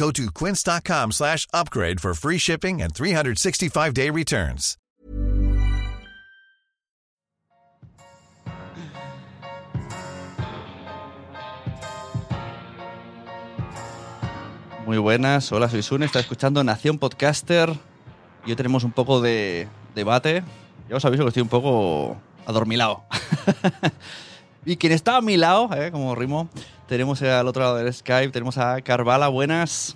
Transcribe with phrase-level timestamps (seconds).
[0.00, 4.78] Go to quince.com slash upgrade for free shipping and 365-day returns.
[14.86, 17.70] Muy buenas, hola, soy Sune, está escuchando Nación Podcaster
[18.46, 20.42] y hoy tenemos un poco de debate.
[20.88, 23.04] Ya os aviso que estoy un poco adormilado.
[24.64, 26.48] y quien está a mi lado, eh, como rimo,
[26.90, 29.94] tenemos al otro lado del Skype, tenemos a Carvala, buenas.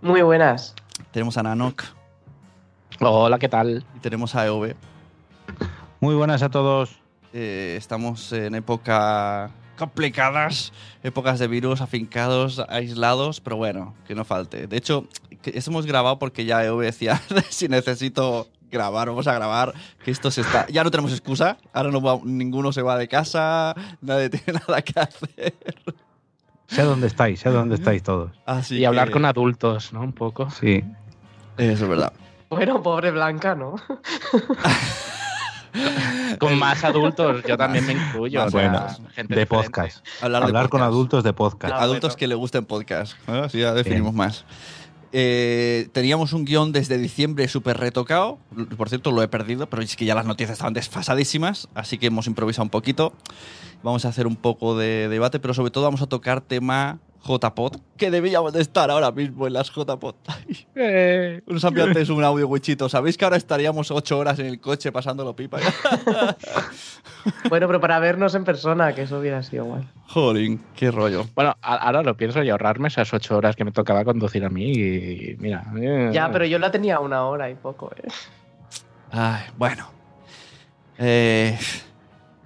[0.00, 0.72] Muy buenas.
[1.10, 1.82] Tenemos a Nanok
[3.00, 3.84] Hola, ¿qué tal?
[3.96, 4.74] y tenemos a EOB.
[5.98, 7.00] Muy buenas a todos.
[7.32, 10.72] Eh, estamos en época complicadas,
[11.02, 14.68] épocas de virus afincados, aislados, pero bueno, que no falte.
[14.68, 15.08] De hecho,
[15.44, 20.30] eso hemos grabado porque ya EOB decía, si necesito grabar, vamos a grabar, que esto
[20.30, 20.68] se está...
[20.68, 24.82] Ya no tenemos excusa, ahora no va- ninguno se va de casa, nadie tiene nada
[24.82, 25.54] que hacer.
[26.68, 28.30] Sé dónde estáis, sé dónde estáis todos.
[28.44, 30.02] Así y hablar con adultos, ¿no?
[30.02, 30.50] Un poco.
[30.50, 30.84] Sí.
[31.56, 32.12] Eso es verdad.
[32.50, 33.76] Bueno, pobre Blanca, ¿no?
[36.38, 38.40] Con más adultos, yo también me incluyo.
[38.40, 39.46] Más o sea, bueno, gente de diferente.
[39.46, 40.06] podcast.
[40.22, 41.74] Hablar, de Hablar con adultos de podcast.
[41.74, 42.16] Ah, adultos bueno.
[42.16, 43.16] que le gusten podcast.
[43.26, 43.44] ¿no?
[43.44, 44.44] Así ya definimos más.
[45.12, 48.38] Eh, teníamos un guion desde diciembre súper retocado.
[48.76, 51.68] Por cierto, lo he perdido, pero es que ya las noticias estaban desfasadísimas.
[51.74, 53.12] Así que hemos improvisado un poquito.
[53.82, 57.76] Vamos a hacer un poco de debate, pero sobre todo vamos a tocar tema JPod,
[57.96, 60.14] que debíamos de estar ahora mismo en las JPod.
[60.80, 62.88] Eh, Unos ambientes, un audio wichito.
[62.88, 65.58] ¿Sabéis que ahora estaríamos ocho horas en el coche pasándolo pipa?
[67.50, 69.82] Bueno, pero para vernos en persona, que eso hubiera sido guay.
[70.08, 71.26] Jolín, qué rollo.
[71.34, 74.48] bueno, a- ahora lo pienso y ahorrarme esas ocho horas que me tocaba conducir a
[74.48, 75.64] mí y mira.
[75.78, 78.08] eh, Ya, pero yo la tenía una hora y poco, ¿eh?
[79.10, 79.88] Ay, bueno.
[80.98, 81.58] Eh,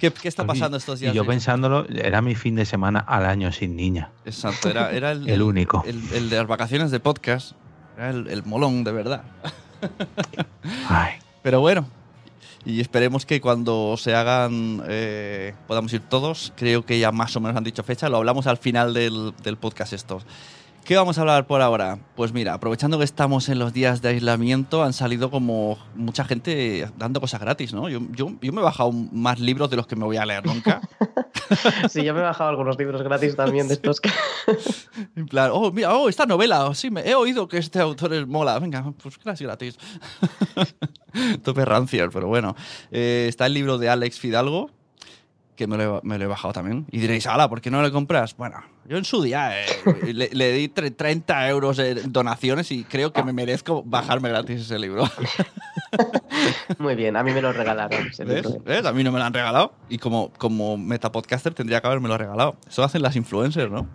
[0.03, 1.15] ¿qué, qué está pasando estos días?
[1.15, 4.11] Y yo pensándolo, era mi fin de semana al año sin niña.
[4.25, 5.85] Exacto, era, era el, El único.
[5.87, 7.53] El, el de las vacaciones de podcast.
[7.97, 9.23] Era el, el molón, de verdad.
[10.89, 11.13] Ay,
[11.43, 11.87] Pero bueno.
[12.65, 16.53] Y esperemos que cuando se hagan eh, podamos ir todos.
[16.57, 18.09] Creo que ya más o menos han dicho fecha.
[18.09, 20.21] Lo hablamos al final del, del podcast esto.
[20.85, 22.01] ¿Qué vamos a hablar por ahora?
[22.17, 26.89] Pues mira, aprovechando que estamos en los días de aislamiento, han salido como mucha gente
[26.97, 27.89] dando cosas gratis, ¿no?
[27.89, 30.45] Yo, yo, yo me he bajado más libros de los que me voy a leer
[30.45, 30.81] nunca.
[31.91, 34.11] Sí, yo me he bajado algunos libros gratis también de estos que...
[35.17, 38.15] En plan, oh, mira, oh, esta novela, oh, sí, me, he oído que este autor
[38.15, 39.79] es mola, venga, pues gratis, gratis.
[41.43, 42.57] Tope rancier, pero bueno.
[42.91, 44.71] Eh, está el libro de Alex Fidalgo,
[45.55, 46.87] que me lo, he, me lo he bajado también.
[46.91, 48.35] Y diréis, ala, ¿por qué no lo compras?
[48.35, 49.67] Bueno, yo en su día eh,
[50.13, 54.63] le, le di tre- 30 euros en donaciones y creo que me merezco bajarme gratis
[54.63, 55.05] ese libro.
[56.79, 58.09] Muy bien, a mí me lo regalaron.
[58.09, 58.45] ese ¿Ves?
[58.45, 58.61] libro.
[58.65, 58.85] ¿Ves?
[58.87, 59.75] A mí no me lo han regalado.
[59.89, 62.57] Y como, como metapodcaster tendría que haberme lo regalado.
[62.69, 63.87] Eso hacen las influencers, ¿no?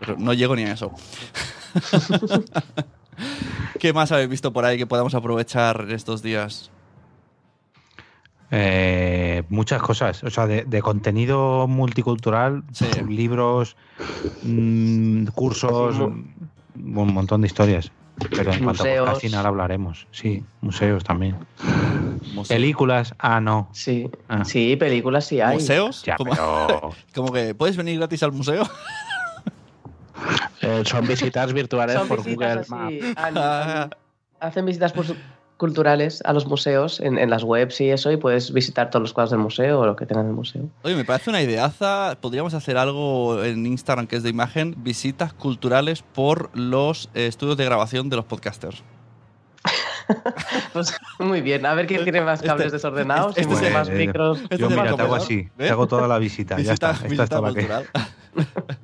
[0.00, 0.92] Pero no llego ni a eso.
[3.78, 6.70] ¿Qué más habéis visto por ahí que podamos aprovechar estos días?
[8.56, 12.86] Eh, muchas cosas, o sea, de, de contenido multicultural, Sí.
[13.08, 13.76] libros,
[14.44, 16.34] mm, cursos, un
[17.14, 17.90] montón de historias.
[18.30, 19.06] Pero en cuanto a Museos.
[19.06, 20.06] podcasting ahora hablaremos.
[20.12, 21.36] Sí, museos también.
[22.48, 23.68] Películas, ah, no.
[23.72, 24.44] Sí, Ah.
[24.44, 25.54] sí, películas sí hay.
[25.54, 26.04] ¿Museos?
[26.04, 28.62] Ya, como, pero como que puedes venir gratis al museo.
[30.62, 33.90] Eh, son visitas virtuales Son por visitas Google Maps.
[34.40, 35.16] hacen visitas por-
[35.56, 39.12] culturales a los museos en, en las webs y eso, y puedes visitar todos los
[39.12, 40.62] cuadros del museo o lo que tengan en el museo.
[40.82, 42.16] Oye, me parece una ideaza.
[42.20, 47.56] Podríamos hacer algo en Instagram que es de imagen, visitas culturales por los eh, estudios
[47.56, 48.82] de grabación de los podcasters.
[50.74, 54.38] Pues, muy bien, a ver quién tiene más cables Este- desordenados este y más micros.
[54.42, 55.50] Este yo mira, te hago comedor, así, ¿ves?
[55.56, 56.56] te hago toda la visita.
[56.56, 57.04] ya Visita, está.
[57.04, 57.86] Visita estaba que- cultural.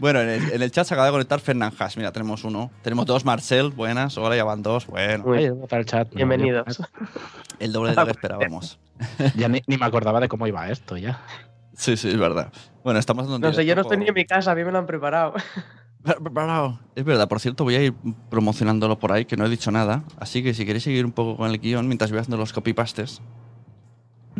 [0.00, 1.72] bueno, en el, en el chat se acaba de conectar Fernán.
[1.96, 2.70] Mira, tenemos uno.
[2.82, 3.70] Tenemos dos, Marcel.
[3.70, 4.16] Buenas.
[4.18, 4.86] Hola, ya van dos.
[4.86, 6.08] Bueno, Muy- Oye, para el chat.
[6.10, 6.16] ¿no?
[6.16, 6.82] Bienvenidos.
[7.58, 8.78] el doble de lo que esperábamos.
[9.36, 11.20] Ya ni, ni me acordaba de cómo iba esto ya.
[11.74, 12.52] Sí, sí, es verdad.
[12.82, 14.72] Bueno, estamos dando No sé, yo no estoy ni en mi casa, a mí me
[14.72, 15.34] lo han preparado.
[16.94, 17.94] Es verdad, por cierto, voy a ir
[18.30, 20.04] promocionándolo por ahí, que no he dicho nada.
[20.18, 23.20] Así que si queréis seguir un poco con el guion mientras voy haciendo los copypastes.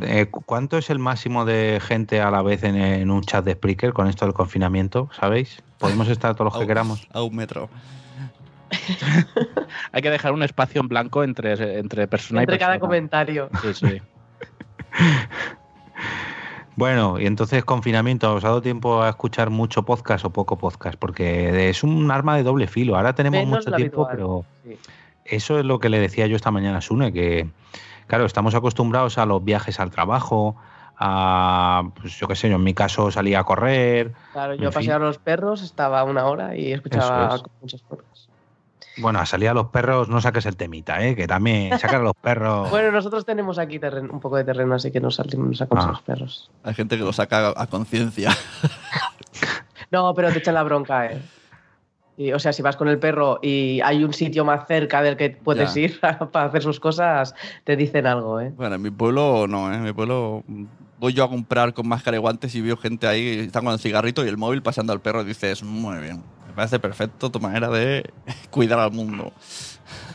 [0.02, 3.44] Eh, cu- ¿Cuánto es el máximo de gente a la vez en, en un chat
[3.44, 5.08] de Spreaker con esto del confinamiento?
[5.18, 5.62] ¿Sabéis?
[5.78, 7.06] Podemos estar todos los que queramos.
[7.12, 7.68] A un metro.
[9.92, 12.66] Hay que dejar un espacio en blanco entre, entre persona Entre y persona.
[12.74, 13.48] cada comentario.
[13.62, 14.02] Sí, sí.
[16.76, 20.96] Bueno, y entonces confinamiento, ¿os ha dado tiempo a escuchar mucho podcast o poco podcast?
[20.96, 22.94] Porque es un arma de doble filo.
[22.96, 24.44] Ahora tenemos Menos mucho tiempo, habitual.
[24.64, 24.78] pero Sí.
[25.24, 27.48] eso es lo que le decía yo esta mañana a Sune, que
[28.08, 30.56] claro, estamos acostumbrados a los viajes al trabajo,
[30.98, 35.04] a, pues yo qué sé, yo en mi caso salía a correr, Claro, yo paseaba
[35.04, 37.42] a los perros, estaba una hora y escuchaba es.
[37.60, 38.28] muchas podcasts.
[38.96, 41.14] bueno, a salir a los perros no saques el temita, ¿eh?
[41.14, 42.68] que también sacar a los perros...
[42.72, 45.84] Bueno, nosotros tenemos aquí terreno- un poco de terreno, así que nos salimos, nos sacamos
[45.84, 45.88] Ah.
[45.88, 46.50] a los perros.
[46.64, 48.30] Hay gente que lo saca a conciencia.
[49.90, 51.22] No, pero te echan la bronca, ¿eh?
[52.20, 55.16] Y, o sea, si vas con el perro y hay un sitio más cerca del
[55.16, 55.80] que puedes Ya.
[55.82, 56.00] ir
[56.32, 57.32] para hacer sus cosas,
[57.64, 58.52] te dicen algo, ¿eh?
[58.56, 59.76] Bueno, en mi pueblo no, ¿eh?
[59.76, 60.42] En mi pueblo
[60.98, 63.78] voy yo a comprar con máscara y guantes y veo gente ahí, están con el
[63.78, 67.38] cigarrito y el móvil pasando al perro y dices, muy bien, me parece perfecto tu
[67.38, 68.10] manera de
[68.50, 69.32] cuidar al mundo.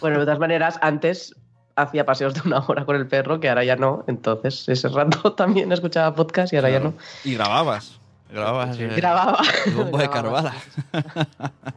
[0.01, 1.33] Bueno, de todas maneras, antes
[1.77, 4.03] hacía paseos de una hora con el perro, que ahora ya no.
[4.07, 6.95] Entonces, ese rato también escuchaba podcast y ahora ya Claro.
[6.97, 7.31] no.
[7.31, 7.97] Y grababas.
[8.29, 8.77] Grababas.
[8.79, 9.39] eh, Grababa.
[9.75, 10.53] bombo de Grababa.
[10.91, 11.73] Carvala.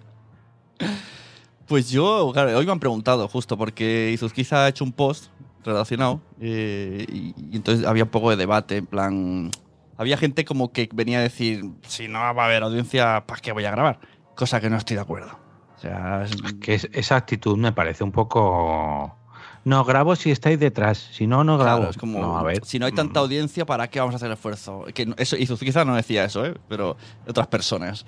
[1.66, 5.26] Pues yo, claro, hoy me han preguntado justo porque Izuzquiza ha hecho un post
[5.64, 9.50] relacionado eh, y, y entonces había un poco de debate, en plan...
[9.98, 13.50] Había gente como que venía a decir, si no va a haber audiencia, ¿para qué
[13.52, 13.98] voy a grabar?
[14.36, 15.38] Cosa que no estoy de acuerdo.
[15.76, 19.16] O sea, es- Que es- esa actitud me parece un poco...
[19.64, 21.78] No grabo si estáis detrás, si no, no grabo.
[21.78, 22.64] Claro, es como, No, a ver.
[22.64, 24.84] si no hay tanta mm, audiencia, ¿para qué vamos a hacer esfuerzo?
[24.94, 26.54] Que eso, no decía eso, ¿eh?
[26.68, 26.96] pero
[27.26, 28.06] otras personas.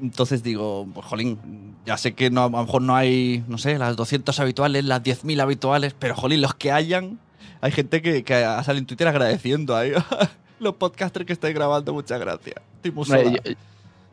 [0.00, 3.78] Entonces digo, pues jolín, ya sé que no, a lo mejor no hay, no sé,
[3.78, 7.18] las 200 habituales, las 10.000 habituales, pero jolín, los que hayan,
[7.60, 9.92] hay gente que, que sale en Twitter agradeciendo ahí.
[10.60, 12.56] los podcasters que estáis grabando, muchas gracias.
[12.82, 12.92] Estoy
[13.32, 13.54] yo,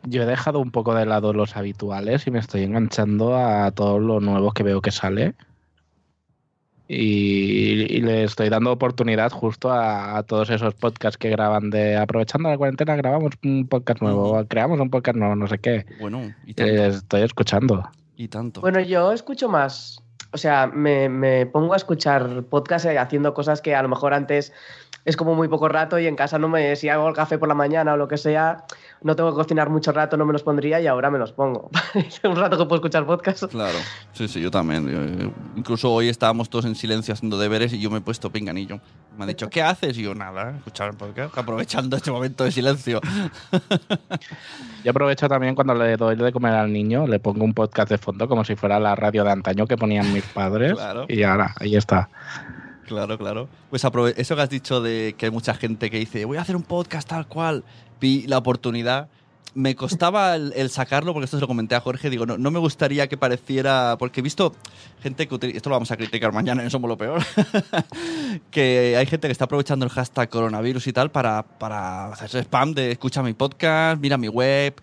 [0.04, 3.98] yo he dejado un poco de lado los habituales y me estoy enganchando a todo
[3.98, 5.34] lo nuevo que veo que sale.
[6.94, 11.96] Y, y le estoy dando oportunidad justo a, a todos esos podcasts que graban de
[11.96, 15.86] aprovechando la cuarentena, grabamos un podcast nuevo, creamos un podcast nuevo, no sé qué.
[16.00, 16.72] Bueno, y tanto.
[16.72, 17.88] Eh, estoy escuchando.
[18.16, 18.60] y tanto.
[18.60, 20.02] Bueno, yo escucho más.
[20.32, 24.12] O sea, me, me pongo a escuchar podcast eh, haciendo cosas que a lo mejor
[24.12, 24.52] antes
[25.04, 26.76] es como muy poco rato y en casa no me.
[26.76, 28.64] Si hago el café por la mañana o lo que sea,
[29.02, 31.70] no tengo que cocinar mucho rato, no me los pondría y ahora me los pongo.
[32.24, 33.44] un rato que puedo escuchar podcast.
[33.50, 33.78] Claro,
[34.12, 34.88] sí, sí, yo también.
[34.88, 38.80] Yo- incluso hoy estábamos todos en silencio haciendo deberes y yo me he puesto pinganillo.
[39.16, 39.98] Me han dicho, ¿qué haces?
[39.98, 43.00] Y yo, nada, escuchar el podcast, aprovechando este momento de silencio.
[44.84, 47.98] Yo aprovecho también cuando le doy de comer al niño, le pongo un podcast de
[47.98, 50.74] fondo como si fuera la radio de antaño que ponían mis padres.
[50.74, 51.06] Claro.
[51.08, 52.08] Y ahora, ahí está.
[52.92, 53.48] Claro, claro.
[53.70, 53.84] Pues
[54.16, 56.62] eso que has dicho de que hay mucha gente que dice, voy a hacer un
[56.62, 57.64] podcast tal cual,
[58.00, 59.08] vi la oportunidad.
[59.54, 62.58] Me costaba el, sacarlo, porque esto se lo comenté a Jorge, digo, no, no me
[62.58, 64.54] gustaría que pareciera, porque he visto
[65.02, 67.22] gente que utiliza, esto lo vamos a criticar mañana en Somos lo Peor,
[68.50, 72.72] que hay gente que está aprovechando el hashtag coronavirus y tal para, para hacerse spam
[72.72, 74.74] de escucha mi podcast, mira mi web,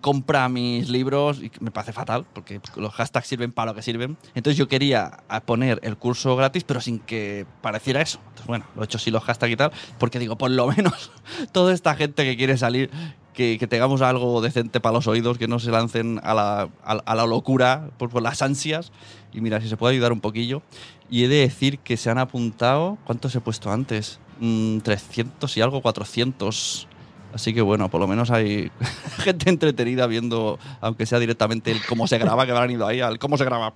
[0.00, 4.16] compra mis libros y me parece fatal porque los hashtags sirven para lo que sirven.
[4.34, 8.18] Entonces yo quería a poner el curso gratis pero sin que pareciera eso.
[8.20, 11.10] Entonces bueno, lo he hecho sin los hashtags y tal porque digo, por lo menos
[11.52, 12.90] toda esta gente que quiere salir,
[13.38, 17.14] que, tengamos algo decente para los oídos, que no se lancen a la, a, a
[17.14, 18.90] la locura por, por las ansias.
[19.32, 20.62] Y mira, si se puede ayudar un poquillo.
[21.08, 24.18] Y he de decir que se han apuntado, ¿cuántos he puesto antes?
[24.40, 26.88] Mm, 300 y algo, 400.
[27.34, 28.70] Así que bueno, por lo menos hay
[29.18, 33.18] gente entretenida viendo, aunque sea directamente el cómo se graba, que habrán ido ahí al
[33.18, 33.72] cómo se graba.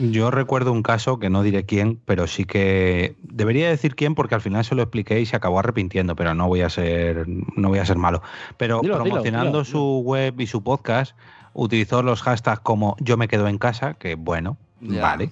[0.00, 4.34] Yo recuerdo un caso que no diré quién, pero sí que debería decir quién porque
[4.34, 7.68] al final se lo expliqué y se acabó arrepintiendo, pero no voy a ser no
[7.68, 8.20] voy a ser malo.
[8.56, 11.16] Pero Dilo, dilo, promocionando dilo, su web y su podcast
[11.52, 15.00] utilizó los hashtags como yo me quedo en casa, que bueno, Ya.
[15.00, 15.30] vale.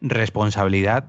[0.00, 1.04] Responsabilidad,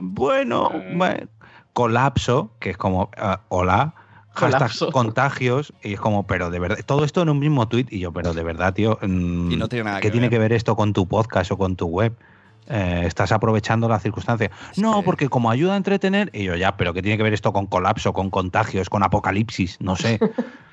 [0.00, 1.28] bueno, bueno.
[1.74, 3.94] colapso, que es como ah, hola.
[4.36, 4.92] Hashtag Colapso.
[4.92, 8.12] contagios y es como, pero de verdad, todo esto en un mismo tweet y yo,
[8.12, 10.30] pero de verdad, tío, mm, Y no tiene nada ¿qué que tiene ver.
[10.30, 12.14] que ver esto con tu podcast o con tu web?
[12.68, 14.50] Eh, estás aprovechando la circunstancia.
[14.76, 17.32] no, que- porque como ayuda a entretener, y yo ya, pero ¿qué tiene que ver
[17.32, 19.76] esto con colapso, con contagios, con apocalipsis?
[19.80, 20.18] No sé.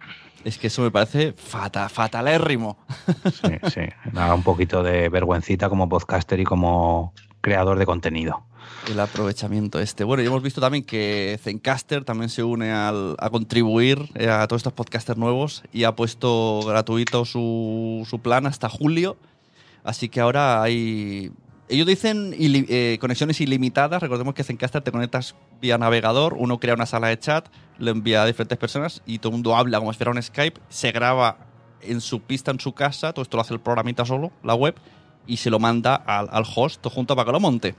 [0.44, 2.78] Es que eso me parece fata, fatalérrimo.
[3.32, 3.82] Sí, sí.
[4.12, 8.44] Da un poquito de vergüencita como podcaster y como creador de contenido.
[8.90, 10.04] El aprovechamiento este.
[10.04, 14.60] Bueno, y hemos visto también que Zencaster también se une a contribuir eh, a todos
[14.60, 19.18] estos podcasters nuevos y ha puesto gratuito su, su plan hasta julio.
[19.84, 21.32] Así que ahora hay.
[21.70, 24.02] Ellos dicen eh, conexiones ilimitadas.
[24.02, 27.48] Recordemos que Zencaster te conectas vía navegador, uno crea una sala de chat,
[27.80, 30.60] lo envía a diferentes personas y todo el mundo habla como si fuera un Skype,
[30.68, 31.38] se graba
[31.82, 34.76] en su pista en su casa, todo esto lo hace el programita solo, la web,
[35.26, 37.76] y se lo manda al, al host junto para que lo monte.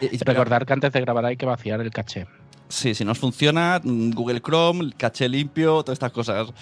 [0.00, 2.26] Y- Recordar que antes de grabar hay que vaciar el caché.
[2.68, 6.52] Sí, si nos funciona, mm, Google Chrome, caché limpio, todas estas cosas.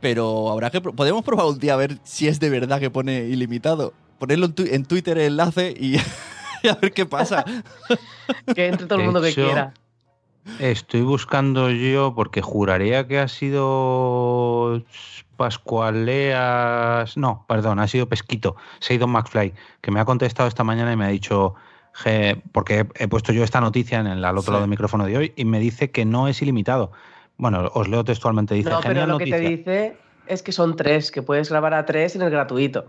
[0.00, 0.80] Pero habrá que.
[0.80, 3.92] Podemos probar un día a ver si es de verdad que pone ilimitado.
[4.18, 5.96] Ponerlo en, tu- en Twitter el enlace y,
[6.62, 7.44] y a ver qué pasa.
[8.54, 9.74] Que entre todo el mundo que quiera.
[10.60, 14.82] Estoy buscando yo porque juraría que ha sido
[15.36, 17.16] Pascualeas.
[17.16, 21.04] No, perdón, ha sido Pesquito, Seidon McFly, que me ha contestado esta mañana y me
[21.04, 21.54] ha dicho.
[22.52, 24.50] Porque he, puesto yo esta noticia en el al otro Sí.
[24.50, 26.92] lado del micrófono de hoy y me dice que no es ilimitado.
[27.36, 28.54] Bueno, os leo textualmente.
[28.54, 29.96] Dice, No, pero lo que te dice
[30.26, 32.86] es que son tres, que puedes grabar a tres en el gratuito.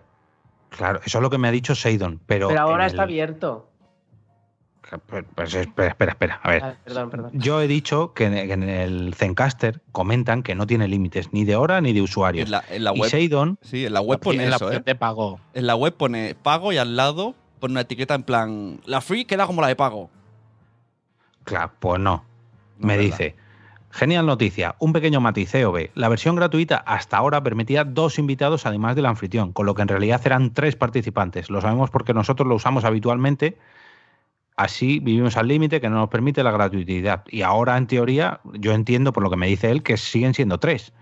[0.69, 2.19] Claro, eso es lo que me ha dicho Seidon.
[2.25, 3.69] Pero, Pero ahora está el- abierto.
[5.07, 6.39] Pues, pues, espera, espera, espera.
[6.43, 6.63] A ver.
[6.63, 7.31] Ah, perdón, perdón.
[7.33, 11.81] Yo he dicho que en, el Zencaster comentan que no tiene límites ni de hora
[11.81, 12.45] ni de usuarios.
[12.45, 13.09] En la, en la y web.
[13.09, 14.83] Seidon, Sí, en la web pone en eso, ¿eh?
[15.55, 18.81] En la web pone pago y al lado pone una etiqueta en plan.
[18.85, 20.09] La free queda como la de pago.
[21.43, 22.23] claro, pues no.
[22.77, 23.17] No, me ¿verdad?
[23.17, 23.35] dice,
[23.91, 25.89] genial noticia, un pequeño matiz, COB.
[25.95, 29.87] La versión gratuita hasta ahora permitía dos invitados además del anfitrión, con lo que en
[29.87, 31.49] realidad eran tres participantes.
[31.49, 33.57] Lo sabemos porque nosotros lo usamos habitualmente.
[34.57, 37.23] Así vivimos al límite que no nos permite la gratuidad.
[37.27, 40.59] Y ahora, en teoría, yo entiendo por lo que me dice él que siguen siendo
[40.59, 40.93] tres.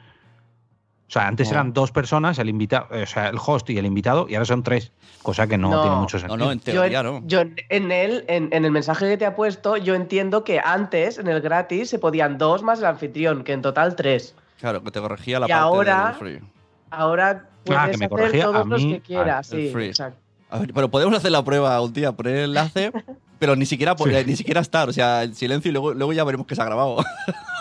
[1.13, 1.53] O sea, antes No.
[1.53, 4.63] eran dos personas, el invitado, o sea, el host y el invitado, y ahora son
[4.63, 4.91] tres,
[5.21, 5.81] cosa que no, No.
[5.83, 6.37] tiene mucho No, sentido.
[6.37, 7.21] no, en Yo, teoría no.
[7.27, 11.19] yo en él, en, en el mensaje que te ha puesto, yo entiendo que antes,
[11.19, 14.33] en el gratis, se podían dos más el anfitrión, que en total tres.
[14.59, 16.39] Claro, que te corregía la Y parte ahora- del free.
[16.89, 19.87] Ahora puedes Ah, que me hacer todos a los que quieras, el sí, free.
[19.89, 20.17] exacto.
[20.49, 22.91] A ver, pero podemos hacer la prueba un día, poner el enlace,
[23.37, 26.47] pero ni siquiera, ni siquiera estar, o sea, en silencio y luego, luego ya veremos
[26.47, 26.97] que se ha grabado.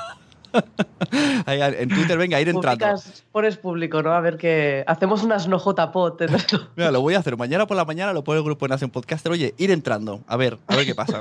[1.47, 2.87] Ahí, en Twitter, venga, ir entrando.
[2.87, 4.13] Publicas, pones público, ¿no?
[4.13, 4.85] A ver qué.
[4.87, 6.23] Hacemos unas no JPOT.
[6.23, 6.43] en el-
[6.77, 7.37] Mira, lo voy a hacer.
[7.37, 9.33] Mañana por la mañana lo pone el grupo en Hacen Podcaster.
[9.33, 10.21] Oye, ir entrando.
[10.27, 11.21] A ver, a ver qué pasa.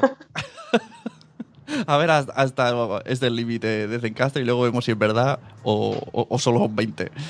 [1.87, 2.73] a ver hasta, hasta
[3.05, 6.59] este el límite de Zencaster y luego vemos si es verdad o, o- o solo
[6.59, 7.11] son 20.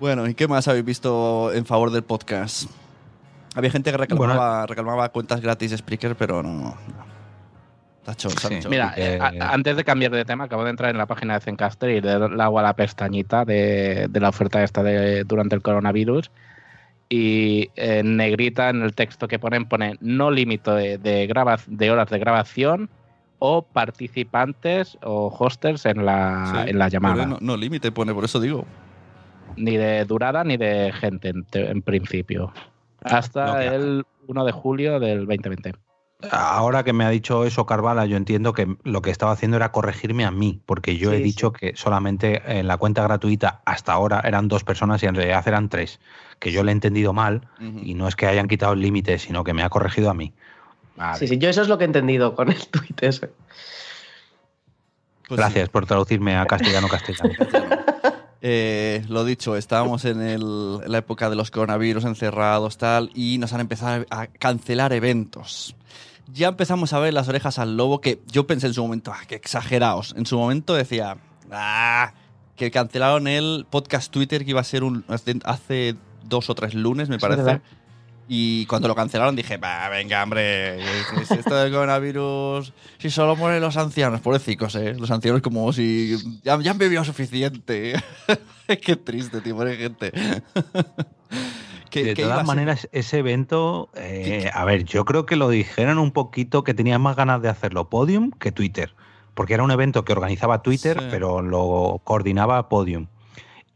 [0.00, 2.70] bueno, ¿y qué más habéis visto en favor del podcast?
[3.54, 6.52] Había gente que reclamaba, reclamaba cuentas gratis de Spreaker, pero no.
[6.52, 6.76] no.
[8.08, 8.58] Tacho, Sí.
[8.70, 11.40] Mira, eh, a- antes de cambiar de tema, acabo de entrar en la página de
[11.40, 12.10] Zencaster y le
[12.42, 16.30] agua a la pestañita de, de la oferta esta de, durante el coronavirus.
[17.10, 21.90] Y en negrita, en el texto que ponen, pone no límite de, de, graba- de
[21.90, 22.88] horas de grabación
[23.40, 27.26] o participantes o hosters en la, Sí, en la llamada.
[27.26, 28.64] No, no límite pone, por eso digo.
[29.56, 32.52] Ni de durada ni de gente en, principio.
[33.02, 35.74] Hasta Lo que- el 1 de julio del 2020.
[36.32, 39.70] Ahora que me ha dicho eso Carvala, yo entiendo que lo que estaba haciendo era
[39.70, 43.92] corregirme a mí, porque yo he Sí, dicho que solamente en la cuenta gratuita hasta
[43.92, 46.00] ahora eran dos personas y en realidad eran tres,
[46.40, 49.44] que yo le he entendido mal y no es que hayan quitado el límite, sino
[49.44, 50.32] que me ha corregido a mí.
[50.96, 51.18] Vale.
[51.18, 53.30] Sí, sí, yo eso es lo que he entendido con el tuit ese.
[55.28, 55.70] Pues Gracias sí.
[55.70, 57.30] por traducirme a castellano castellano.
[58.40, 63.38] Eh, lo dicho, estábamos en, el- en la época de los coronavirus encerrados, tal, y
[63.38, 65.74] nos han empezado a cancelar eventos.
[66.32, 69.20] Ya empezamos a ver las orejas al lobo, que yo pensé en su momento, ah,
[69.26, 70.14] qué exagerados.
[70.16, 71.16] En su momento decía,
[71.50, 72.12] ah,
[72.54, 76.74] que cancelaron el podcast Twitter que iba a ser un, hace, hace dos o tres
[76.74, 77.42] lunes, me parece.
[78.30, 80.78] Y cuando lo cancelaron dije, va, venga, hombre,
[81.26, 84.94] si- esto del coronavirus, si solo mueren los ancianos, pobrecicos, ¿eh?
[84.98, 87.94] Los ancianos como si ya, ya han bebido suficiente.
[88.82, 90.12] Qué triste, tío, pobre gente.
[91.90, 95.98] ¿Qué- de qué todas maneras, ese evento, eh, a ver, yo creo que lo dijeron
[95.98, 98.94] un poquito que tenía más ganas de hacerlo Podium que Twitter,
[99.32, 101.06] porque era un evento que organizaba Twitter, Sí.
[101.10, 103.06] pero lo coordinaba Podium.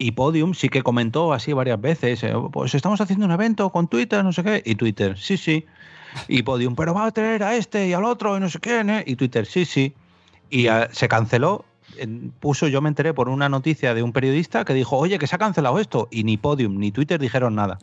[0.03, 3.87] Y Podium sí que comentó así varias veces, eh, pues estamos haciendo un evento con
[3.87, 5.65] Twitter, no sé qué, y Twitter, sí, sí.
[6.27, 8.81] Y Podium, pero va a traer a este y al otro y no sé qué,
[8.81, 9.05] ¿eh?
[9.07, 9.95] y Twitter, sí, sí.
[10.51, 11.65] Y se canceló,
[12.41, 15.37] puso, yo me enteré por una noticia de un periodista que dijo, oye, que se
[15.37, 17.79] ha cancelado esto, y ni Podium ni Twitter dijeron nada.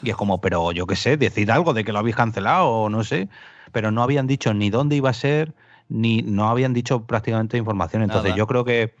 [0.00, 2.88] Y es como, pero yo qué sé, decid algo de que lo habéis cancelado o
[2.88, 3.28] no sé,
[3.72, 5.52] pero no habían dicho ni dónde iba a ser,
[5.88, 8.02] ni no habían dicho prácticamente información.
[8.02, 8.38] Entonces Nada.
[8.38, 8.94] yo creo que,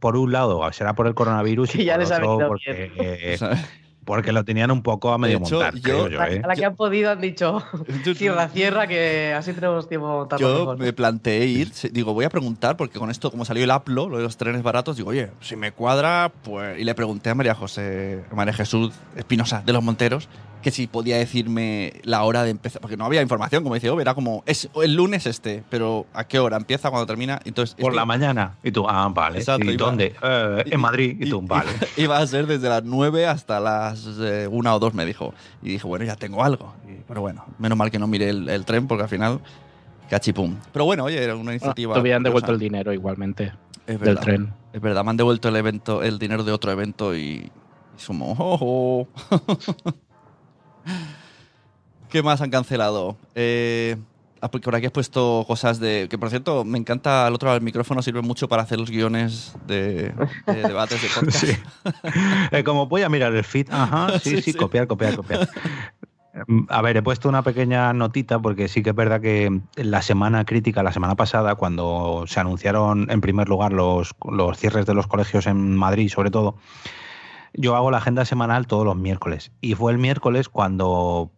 [0.00, 3.38] por un lado, será por el coronavirus Que y ya por les otro porque, eh.
[4.04, 6.42] porque lo tenían un poco a medio hecho, montar, yo- creo yo, La, ¿eh?
[6.46, 7.62] la que han podido han dicho,
[8.16, 10.78] cierra, cierra, que así tenemos tiempo para montarlo Yo mejor.
[10.78, 14.18] me planteé ir, digo, voy a preguntar, porque con esto, como salió el Aplo, lo
[14.18, 16.78] de los trenes baratos, digo, oye, si me cuadra, pues.
[16.78, 20.28] Y le pregunté a María José, a María Jesús Espinosa de los Monteros,
[20.62, 24.00] que si podía decirme la hora de empezar, porque no había información, como dice, oh,
[24.00, 27.38] era como, es el lunes este, pero ¿a qué hora empieza, cuando termina?
[27.44, 28.54] Entonces, Por la que mañana.
[28.62, 29.40] Y tú, ah, vale.
[29.40, 30.14] Exacto, ¿Y iba- dónde?
[30.22, 31.16] "Eh, en Madrid.
[31.20, 31.70] Y tú, i- vale.
[31.98, 35.34] Iba a ser desde las 9 hasta las eh, una o dos, me dijo.
[35.62, 36.74] Y dije, bueno, ya tengo algo.
[36.88, 39.40] Y- pero bueno, menos mal que no miré el, el tren, porque al final,
[40.10, 40.56] cachipum.
[40.72, 41.94] Pero bueno, oye, era una Bueno, iniciativa.
[41.94, 43.52] te hubieran devuelto el dinero igualmente
[43.86, 44.52] Es del tren.
[44.72, 47.20] Es verdad, me han devuelto el evento, el dinero de otro evento y,
[47.96, 48.34] y sumo.
[48.38, 49.92] oh, oh.
[52.08, 53.16] ¿Qué más han cancelado?
[53.34, 54.04] Eh, ah,
[54.50, 56.06] por aquí has puesto cosas de.
[56.10, 58.90] Que por cierto, me encanta al otro lado del micrófono, sirve mucho para hacer los
[58.90, 60.12] guiones de,
[60.46, 61.44] de debates de podcast.
[61.44, 61.56] Sí.
[62.50, 65.48] Eh, como voy a mirar el feed, ajá, sí, Sí, sí, copiar, copiar, copiar.
[66.68, 70.44] A ver, he puesto una pequeña notita porque sí que es verdad que la semana
[70.44, 75.06] crítica, la semana pasada, cuando se anunciaron en primer lugar los, los cierres de los
[75.06, 76.56] colegios en Madrid, sobre todo,
[77.52, 79.52] yo hago la agenda semanal todos los miércoles.
[79.60, 81.30] Y fue el miércoles cuando,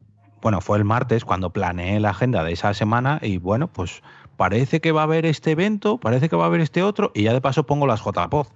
[0.47, 4.05] bueno, fue el martes cuando planeé la agenda de esa semana y bueno, pues
[4.37, 7.25] parece que va a haber este evento, parece que va a haber este otro y
[7.25, 8.51] ya de paso pongo las JPOZ.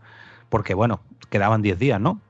[0.50, 1.00] Porque bueno,
[1.31, 2.20] quedaban 10 días, ¿no?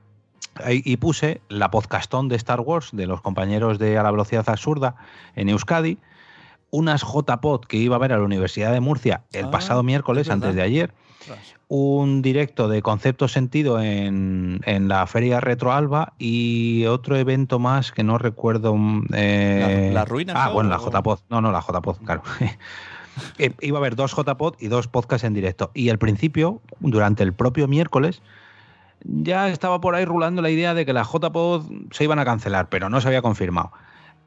[0.67, 4.95] Y puse la podcastón de Star Wars de los compañeros de A la Velocidad Absurda
[5.37, 5.99] en Euskadi,
[6.71, 10.31] unas JPod que iba a ver a la Universidad de Murcia el Ah, pasado miércoles,
[10.31, 10.95] antes de ayer.
[11.73, 17.93] Un directo de concepto sentido en, en la Feria Retro Alba y otro evento más
[17.93, 18.75] que no recuerdo.
[18.75, 21.21] mm, eh, ¿La- la Ruina Ah, bueno, la JPod.
[21.31, 22.23] No, no, la JPod, claro.
[23.39, 25.71] Eh, Iba a haber dos JPod y dos podcasts en directo.
[25.75, 28.23] Y al principio, durante el propio miércoles,
[29.05, 32.69] ya estaba por ahí rulando la idea de que las JPod se iban a cancelar,
[32.69, 33.73] pero no se había confirmado.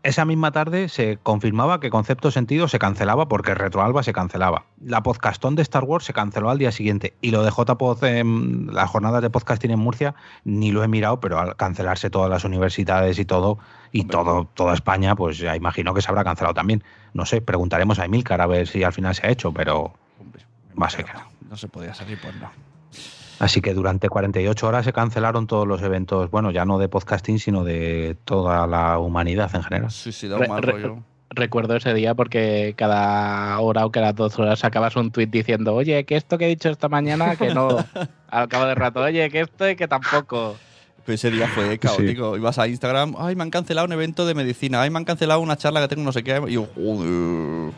[0.04, 4.66] Esa misma tarde se confirmaba que Concepto Sentido se cancelaba porque Retroalba se cancelaba.
[4.84, 7.14] La podcastón de Star Wars se canceló al día siguiente.
[7.22, 10.14] Y lo de JPod, en las jornadas de podcasting en Murcia,
[10.44, 13.60] ni lo he mirado, pero al cancelarse todas las universidades y todo,
[13.94, 14.18] y Hombre.
[14.18, 16.84] todo, toda España, pues ya imagino que se habrá cancelado también.
[17.14, 20.46] No sé, preguntaremos a Emilcar a ver si al final se ha hecho, pero Hombre,
[20.82, 21.22] Va a ser que no.
[21.50, 22.52] No se podía salir, pues no.
[23.44, 27.40] Así que durante 48 horas se cancelaron todos los eventos, bueno, ya no de podcasting,
[27.40, 29.92] sino de toda la humanidad en general.
[29.92, 30.98] Sí, sí, da un Re- mal re- rollo.
[31.30, 36.06] Recuerdo ese día porque cada hora o cada dos horas sacabas un tuit diciendo, oye,
[36.06, 37.70] que esto que he dicho esta mañana, que no.
[38.30, 40.56] Al cabo de rato, oye, que esto y que tampoco.
[41.06, 42.38] Pero ese día fue caótico.
[42.38, 45.42] Ibas a Instagram, ay, me han cancelado un evento de medicina, ay, me han cancelado
[45.42, 46.42] una charla que tengo no sé qué.
[46.48, 47.74] Y yo, joder.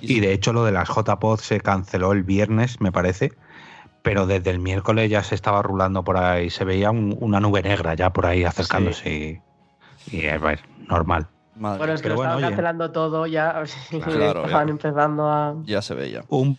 [0.00, 3.32] Y de hecho lo de las JPod se canceló el viernes, me parece,
[4.02, 7.62] pero desde el miércoles ya se estaba rulando por ahí, se veía un- una nube
[7.62, 9.42] negra ya por ahí acercándose
[10.10, 11.26] y, y, a ver, normal.
[11.56, 12.50] Madre, Bueno, es que Pero lo bueno, estaban oye.
[12.56, 13.62] cancelando todo ya.
[14.04, 14.70] Claro, estaban ya.
[14.70, 15.54] empezando a.
[15.64, 16.22] ya se veía.
[16.28, 16.56] Un,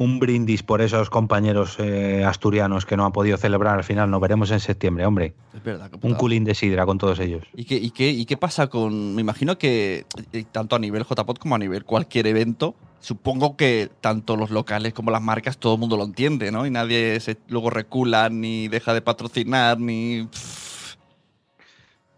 [0.00, 4.18] un brindis por esos compañeros eh, asturianos que no han podido celebrar al final, nos
[4.18, 5.34] veremos en septiembre, hombre.
[5.54, 5.90] Es verdad.
[6.00, 7.44] Un culín de sidra con todos ellos.
[7.54, 9.14] ¿Y qué, y, qué, ¿Y qué pasa con.?
[9.14, 13.90] Me imagino que eh, tanto a nivel JPod como a nivel cualquier evento, supongo que
[14.00, 16.64] tanto los locales como las marcas, todo el mundo lo entiende, ¿no?
[16.64, 20.26] Y nadie se luego recula, ni deja de patrocinar, ni.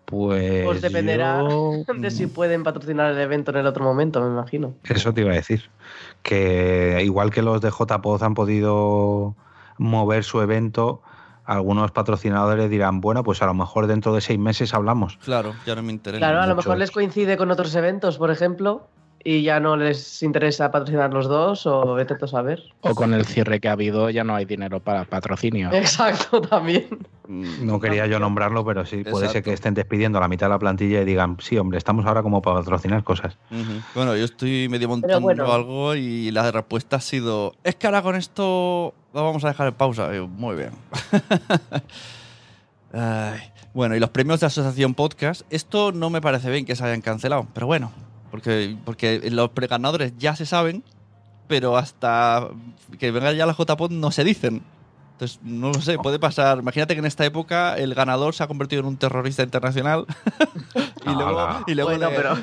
[0.04, 0.64] Pues.
[0.64, 4.74] Pues dependerá yo- de si pueden patrocinar el evento en el otro momento, me imagino.
[4.84, 5.70] Eso te iba a decir.
[6.22, 9.34] Que igual que los de JPOZ han podido
[9.78, 11.02] mover su evento,
[11.44, 15.18] algunos patrocinadores dirán, bueno, pues a lo mejor dentro de seis meses hablamos.
[15.18, 16.18] Claro, ya no me interesa.
[16.20, 18.86] Claro, a lo mejor les coincide con otros eventos, por ejemplo,
[19.24, 22.62] y ya no les interesa patrocinar los dos, o vete tú a saber.
[22.80, 25.70] O con el cierre que ha habido ya no hay dinero para patrocinio.
[25.72, 26.86] Exacto, también.
[27.28, 30.46] Mm, No quería yo nombrarlo, pero sí, puede ser que estén despidiendo a la mitad
[30.46, 33.38] de la plantilla y digan, sí, hombre, estamos ahora como para patrocinar cosas.
[33.94, 35.52] Bueno, yo estoy medio montando bueno.
[35.52, 39.68] algo y la respuesta ha sido: Es que ahora con esto lo vamos a dejar
[39.68, 40.12] en pausa.
[40.14, 40.70] Yo, Muy bien.
[42.92, 43.40] Ay.
[43.74, 47.00] Bueno, y los premios de Asociación Podcast, esto no me parece bien que se hayan
[47.00, 47.90] cancelado, pero bueno,
[48.32, 50.82] porque, porque los preganadores ya se saben,
[51.48, 52.48] pero hasta
[52.98, 54.62] que venga ya la JPod no se dicen.
[55.12, 56.58] Entonces, no lo sé, puede pasar.
[56.58, 60.06] Imagínate que en esta época el ganador se ha convertido en un terrorista internacional
[61.06, 62.36] y, luego, y, luego Bueno, le- pero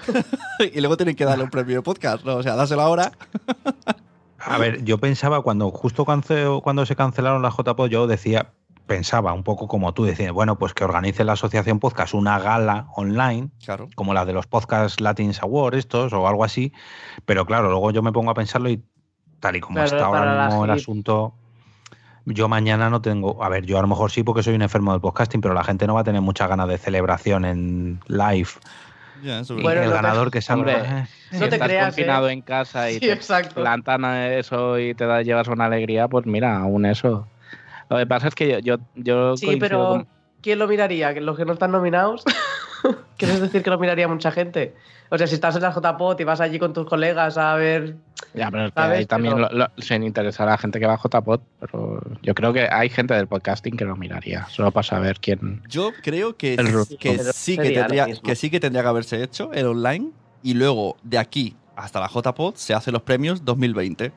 [0.74, 2.36] y luego tienen que darle un premio de podcast, ¿no?
[2.36, 3.12] O sea, dáselo ahora.
[4.38, 8.54] A ver, yo pensaba cuando justo cuando se cancelaron las JPod, yo decía,
[8.90, 12.88] pensaba un poco como tú, decía, bueno, pues que organice la asociación podcast una gala
[12.96, 13.88] online, Claro.
[13.96, 16.74] como la de los podcast Latins Awards estos o algo así,
[17.26, 18.84] pero claro, luego yo me pongo a pensarlo y
[19.40, 21.34] tal y como está ahora mismo el asunto,
[22.26, 24.92] yo mañana no tengo, a ver, yo a lo mejor sí porque soy un enfermo
[24.92, 28.50] del podcasting, pero la gente no va a tener muchas ganas de celebración en live.
[29.22, 30.74] Y Bueno, el te- ganador que salga...
[30.76, 32.34] Hombre, eh, Si No te estás creas, confinado ¿eh?
[32.34, 33.56] en casa y Sí, te exacto.
[33.56, 37.28] plantan eso y te da, llevas una alegría, pues mira, aún eso.
[37.90, 40.08] Lo que pasa es que yo, yo, yo sí, pero con-
[40.42, 41.14] ¿quién lo miraría?
[41.14, 42.24] ¿Que ¿Los que no están nominados?
[43.18, 44.74] ¿Quieres decir que lo miraría mucha gente?
[45.10, 47.96] O sea, si estás en la JPOT y vas allí con tus colegas a ver...
[48.36, 50.86] Ya, pero es que ahí también Pero- lo- lo- se interesa a la gente que
[50.86, 54.72] va a JPod, pero yo creo que hay gente del podcasting que lo miraría, solo
[54.72, 55.64] para saber quién.
[55.68, 59.24] Yo creo que, El ru- que sí que tendría que sí que tendría que haberse
[59.24, 60.12] hecho el online
[60.44, 64.12] y luego de aquí hasta la JPod se hacen los premios 2020.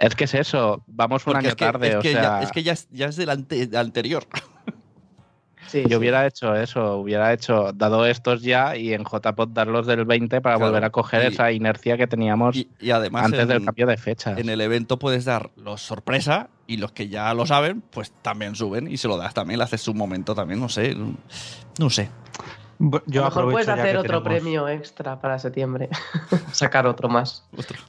[0.00, 2.22] Es que es eso, vamos un Porque año es que, tarde, es o que sea,
[2.22, 4.26] ya, es que ya es, ya es del ante- del anterior.
[5.66, 5.94] Sí, yo sí.
[5.94, 10.56] hubiera hecho eso, hubiera hecho, dado estos ya y en JPod darlos del 20 para
[10.56, 13.64] Claro, volver a coger y- esa inercia que teníamos Y, y además antes en, del
[13.64, 14.36] cambio de fechas.
[14.36, 18.56] en el evento puedes dar los sorpresa y los que ya lo saben, pues también
[18.56, 20.96] suben y se lo das también, le haces un momento también, no sé.
[21.78, 22.08] No sé.
[22.80, 25.88] Bu- Yo a lo mejor puedes ya hacer que otro tenemos- premio extra para septiembre.
[26.52, 27.44] Sacar otro más.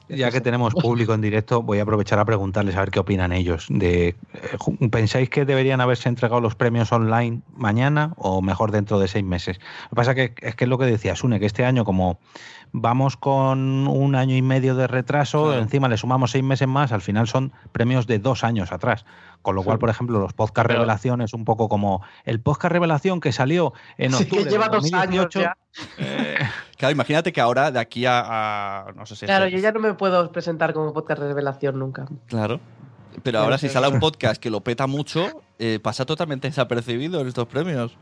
[0.08, 3.32] Ya que tenemos público en directo, voy a aprovechar a preguntarles a ver qué opinan
[3.32, 3.66] ellos.
[3.68, 9.08] De, eh, ¿Pensáis que deberían haberse entregado los premios online mañana o mejor dentro de
[9.08, 9.58] seis meses?
[9.84, 12.18] Lo que pasa que es que es lo que decía Sune, que este año como
[12.74, 15.60] vamos con un año y medio de retraso, Claro.
[15.60, 19.04] encima le sumamos seis meses más, al final son premios de dos años atrás.
[19.42, 22.72] Con lo cual, por ejemplo, los podcast Pero- revelación es un poco como el podcast
[22.72, 25.40] revelación que salió en Sí, octubre que lleva de dos años 2018.
[25.40, 25.56] ya.
[26.78, 28.22] Claro, imagínate que ahora de aquí a,
[28.88, 31.78] a- no sé si Claro, es- yo ya no me puedo presentar como podcast revelación
[31.78, 32.06] nunca.
[32.26, 32.60] Claro.
[33.22, 37.28] Pero ahora si sale un podcast que lo peta mucho, eh, pasa totalmente desapercibido en
[37.28, 37.96] estos premios.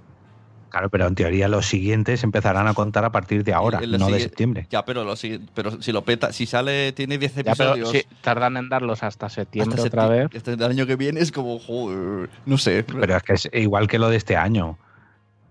[0.70, 4.08] Claro, pero en teoría los siguientes empezarán a contar a partir de ahora, los no
[4.08, 4.66] de septiembre.
[4.70, 8.06] Ya, pero, lo sigue- pero si lo peta, si sale, tiene 10 Ya, pero episodios.
[8.22, 10.28] tardan en darlos hasta septiembre hasta otra vez.
[10.32, 12.84] Este el año que viene es como, joder, no sé.
[12.84, 14.78] Pero es que es igual que lo de este año.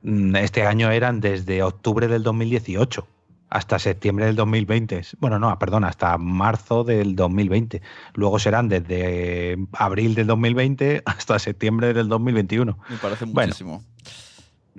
[0.04, 3.06] Mm, Este año eran desde octubre del 2018
[3.50, 5.02] hasta septiembre del 2020.
[5.20, 7.82] Bueno, no, perdón, hasta marzo del 2020.
[8.14, 12.78] Luego serán desde abril del 2020 hasta septiembre del 2021.
[12.90, 13.54] Me parece Bueno,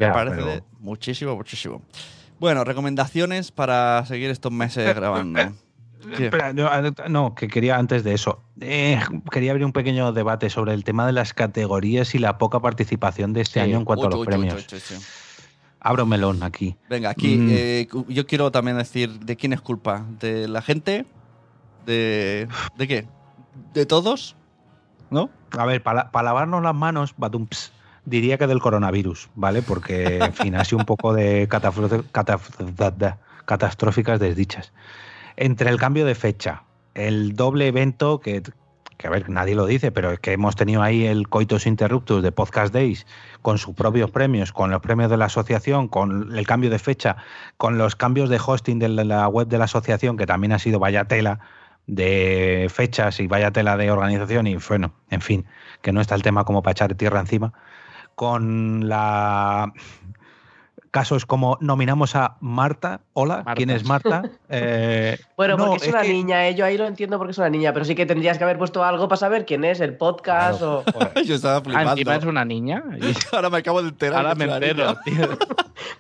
[0.01, 0.07] muchísimo.
[0.07, 1.83] Me Ya, parece pero- muchísimo, muchísimo.
[2.39, 5.39] Bueno, recomendaciones para seguir estos meses grabando.
[6.17, 6.25] ¿Qué?
[6.25, 8.43] Espera, yo, eh, no, que quería antes de eso.
[8.63, 8.99] eh,
[9.31, 13.35] quería abrir un pequeño debate sobre el tema de las categorías y la poca participación
[13.35, 13.61] de este Sí.
[13.61, 14.55] año en cuanto Uy, a los uy, premios.
[14.55, 15.03] uy, uy, uy.
[15.83, 16.77] Abro melón aquí.
[16.89, 17.49] Venga, aquí Mm.
[17.51, 20.05] eh, yo quiero también decir de quién es culpa.
[20.21, 21.05] ¿De la gente?
[21.87, 23.07] ¿De, ¿de qué?
[23.75, 24.37] ¿De todos?
[25.11, 25.29] ¿No?
[25.57, 27.73] A ver, para lavarnos las manos, batumps,
[28.11, 29.63] diría que del coronavirus, ¿vale?
[29.63, 31.49] Porque, en fin, ha sido un poco de
[33.47, 34.73] catastróficas desdichas.
[35.37, 38.43] Entre el cambio de fecha, el doble evento que,
[38.97, 42.23] que, a ver, nadie lo dice, pero es que hemos tenido ahí el Coitus Interruptus
[42.23, 43.07] de Podcast Days
[43.43, 47.17] con sus propios premios, con los premios de la asociación, con el cambio de fecha,
[47.57, 50.59] con los cambios de hosting de la- la web de la asociación, que también ha
[50.59, 51.41] sido vaya tela
[51.87, 55.47] de fechas y vaya tela de organización y bueno, en fin,
[55.83, 57.53] que no está el tema como para echar tierra encima,
[58.21, 59.73] con la
[60.91, 63.01] casos como nominamos a Marta.
[63.13, 63.55] Hola, Marta.
[63.55, 64.23] ¿quién es Marta?
[64.53, 66.57] Eh, Bueno, no, porque es, una que- niña, ¿eh?
[66.57, 68.83] yo ahí lo entiendo porque es una niña, pero sí que tendrías que haber puesto
[68.83, 71.21] algo para saber quién es, el podcast Claro, o...
[71.25, 71.91] Yo estaba Ah, flipando.
[71.93, 72.83] encima es una niña.
[73.01, 74.27] Y Ahora me acabo de enterar.
[74.27, 75.29] ahora me entero, tío.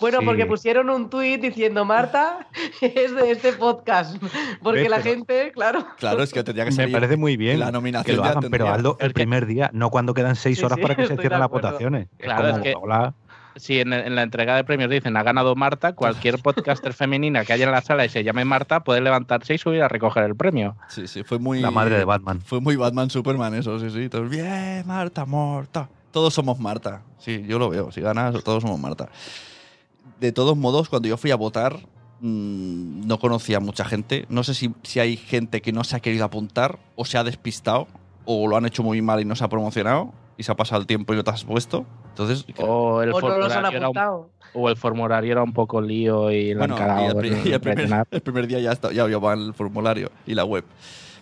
[0.00, 0.24] Bueno, Sí.
[0.26, 2.48] porque pusieron un tuit diciendo Marta
[2.80, 4.16] es de este podcast.
[4.62, 5.86] Porque la pero- gente, claro.
[5.98, 6.92] Claro, es que tendría que Me salir.
[6.92, 9.90] parece muy bien la nominación que lo ya hagan, pero hazlo el primer día, no
[9.90, 12.08] cuando quedan seis Sí, horas sí, para que se cierren las votaciones.
[12.18, 13.14] Claro, es es que- como, hola.
[13.60, 17.52] Si en, en la entrega de premios dicen ha ganado Marta, cualquier podcaster femenina que
[17.52, 20.34] haya en la sala y se llame Marta puede levantarse y subir a recoger el
[20.34, 20.76] premio.
[20.88, 21.60] Sí, sí, fue muy.
[21.60, 22.40] La madre de Batman.
[22.40, 24.08] Fue muy Batman Superman eso, sí, sí.
[24.08, 25.88] Todos, bien, Marta, Marta.
[26.10, 27.02] Todos somos Marta.
[27.18, 27.92] Sí, yo lo veo.
[27.92, 29.08] Si ganas, todos somos Marta.
[30.18, 31.76] De todos modos, cuando yo fui a votar,
[32.20, 34.26] mm, no conocía a mucha gente.
[34.28, 37.24] No sé si, si hay gente que no se ha querido apuntar o se ha
[37.24, 37.86] despistado
[38.24, 40.80] o lo han hecho muy mal y no se ha promocionado y se ha pasado
[40.80, 41.84] el tiempo y no te has puesto.
[42.08, 44.30] Entonces, O el, O no los han formulario era un, apuntado.
[44.54, 47.28] o el formulario era un poco lío y lo bueno, han y cagado el, pri-
[47.28, 48.08] en y el primer, rellenar.
[48.10, 50.64] el primer día ya, está, ya llevaba el formulario y la web.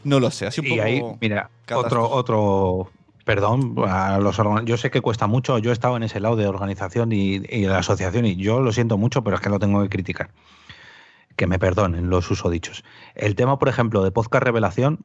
[0.05, 0.83] No lo sé, así un Y poco.
[0.83, 2.91] ahí, mira, otro, otro,
[3.25, 6.47] perdón, a los yo sé que cuesta mucho, yo he estado en ese lado de
[6.47, 9.59] organización y, y de la asociación y yo lo siento mucho, pero es que lo
[9.59, 10.31] tengo que criticar.
[11.37, 12.85] Que me perdonen los usodichos.
[13.15, 15.05] El tema, por ejemplo, de podcast revelación,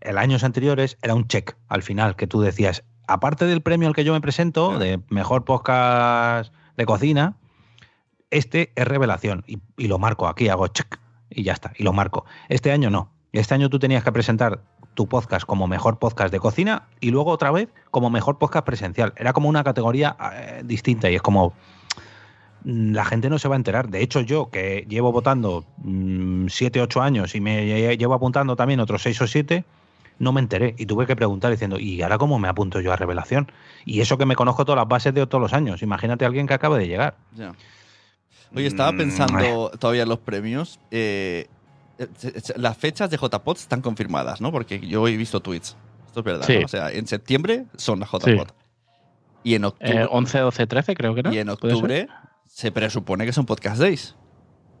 [0.00, 3.94] el años anteriores era un check al final, que tú decías, aparte del premio al
[3.94, 7.36] que yo me presento, de mejor podcast de cocina,
[8.30, 11.92] este es revelación y, y lo marco aquí, hago check y ya está, y lo
[11.92, 12.24] marco.
[12.48, 13.10] Este año no.
[13.32, 14.62] Este año tú tenías que presentar
[14.94, 19.12] tu podcast como mejor podcast de cocina y luego otra vez como mejor podcast presencial.
[19.16, 21.52] Era como una categoría eh, distinta y es como
[22.64, 23.88] mm, la gente no se va a enterar.
[23.88, 25.64] De hecho, yo que llevo votando
[26.48, 29.64] 7, 8 años y me lle- llevo apuntando también otros 6 o 7,
[30.20, 32.96] no me enteré y tuve que preguntar diciendo, ¿y ahora cómo me apunto yo a
[32.96, 33.50] revelación?
[33.84, 35.82] Y eso que me conozco todas las bases de todos los años.
[35.82, 37.16] Imagínate a alguien que acaba de llegar.
[37.34, 37.52] Ya.
[38.54, 40.78] Oye, estaba Mm, pensando todavía en los premios.
[40.92, 41.48] eh,
[41.98, 42.06] eh,
[42.56, 44.50] las fechas de JPOT están confirmadas, ¿no?
[44.52, 45.76] Porque yo he visto tweets.
[46.06, 46.58] Esto es verdad, Sí.
[46.58, 46.64] ¿no?
[46.64, 48.16] O sea, en septiembre son las Sí.
[48.32, 48.52] JPOT.
[49.44, 51.34] Y en octubre, Eh, 11, 12, 13 creo que era.
[51.34, 52.08] y en octubre
[52.46, 54.16] se presupone que son Podcast Days.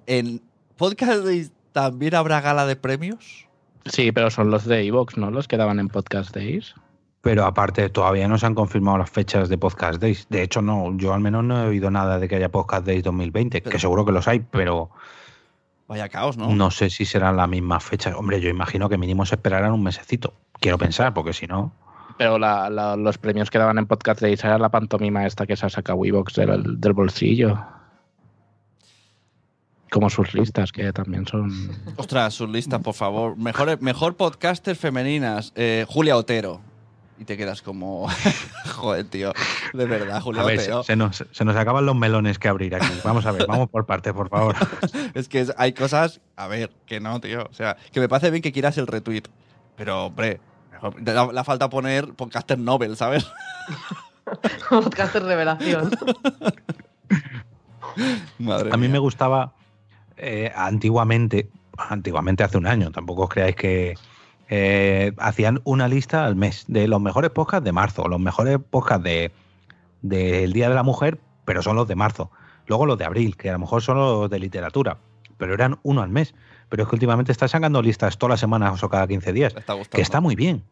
[0.06, 0.42] ¿En
[0.76, 3.46] Podcast Days también habrá gala de premios?
[3.86, 5.30] Sí, pero son los de Evox, ¿no?
[5.30, 6.74] Los que daban en Podcast Days.
[7.22, 10.26] Pero aparte, todavía no se han confirmado las fechas de Podcast Days.
[10.30, 13.02] De hecho, no, yo al menos no he oído nada de que haya Podcast Days
[13.04, 14.90] 2020, Pero- que seguro que los hay, pero
[15.86, 16.48] Vaya caos, ¿no?
[16.54, 18.14] no, sé si serán las mismas fechas.
[18.14, 20.32] Hombre, yo imagino que mínimo se esperarán un mesecito.
[20.60, 21.72] Quiero pensar, porque si no.
[22.16, 25.56] Pero la- la- los premios que daban en Podcast Days era la pantomima esta que
[25.56, 27.58] se ha sacado Evox del, del bolsillo.
[29.90, 31.50] Como sus listas, que también son.
[31.96, 33.36] Ostras, sus listas, por favor.
[33.36, 35.52] Mejor, mejor podcaster femeninas.
[35.56, 36.60] eh, Julia Otero.
[37.18, 38.08] Y te quedas como.
[38.76, 39.32] Joder, tío.
[39.74, 40.82] De verdad, Julia A ver, Otero.
[40.84, 42.86] se, se nos, se nos acaban los melones que abrir aquí.
[43.04, 44.54] Vamos a ver, vamos por partes, por favor.
[45.14, 47.46] Es que hay cosas, a ver, que no, tío.
[47.50, 49.24] O sea, que me parece bien que quieras el retweet.
[49.76, 50.40] Pero, hombre,
[50.72, 53.26] mejor- la, la falta poner podcaster Nobel, ¿sabes?
[54.70, 55.90] Podcast de revelación.
[58.38, 58.92] Madre A mí mía.
[58.92, 59.52] me gustaba
[60.20, 63.94] eh, antiguamente, antiguamente hace un año, tampoco os creáis que
[64.48, 69.04] eh, hacían una lista al mes de los mejores podcasts de marzo, los mejores podcasts
[69.04, 69.32] de
[70.02, 72.30] del Día de la Mujer, pero son los de marzo.
[72.66, 74.98] Luego los de abril, que a lo mejor son los de literatura,
[75.38, 76.34] pero eran uno al mes.
[76.68, 79.74] Pero es que últimamente está sacando listas todas las semanas o cada 15 días, está
[79.90, 80.64] que está muy bien.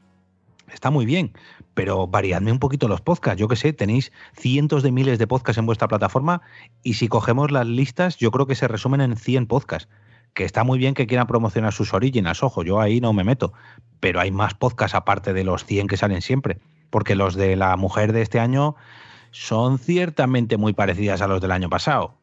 [0.73, 1.33] Está muy bien,
[1.75, 3.41] pero variadme un poquito los podcasts.
[3.41, 6.43] Yo que sé, tenéis cientos de miles de podcasts en vuestra plataforma
[6.83, 9.89] y si cogemos las listas, yo creo que se resumen en 100 podcasts.
[10.35, 13.53] Que está muy bien que quieran promocionar sus originals, ojo, yo ahí no me meto.
[13.99, 16.59] Pero hay más podcasts aparte de los 100 que salen siempre.
[16.91, 18.77] Porque los de la mujer de este año
[19.31, 22.15] son ciertamente muy parecidas a los del año pasado.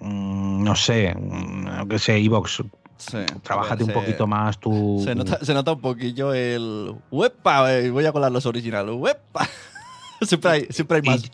[0.00, 2.62] Mm, No sé, mm, no que sé, Evox,
[2.96, 3.18] Sí.
[3.42, 5.00] trabájate un se- poquito más tu...
[5.04, 6.94] Se nota, se nota un poquillo el.
[7.10, 7.72] ¡Wepa!
[7.74, 8.94] eh, Voy a colar los originales.
[8.96, 9.46] ¡Wepa!
[10.22, 11.30] siempre hay, siempre hay más.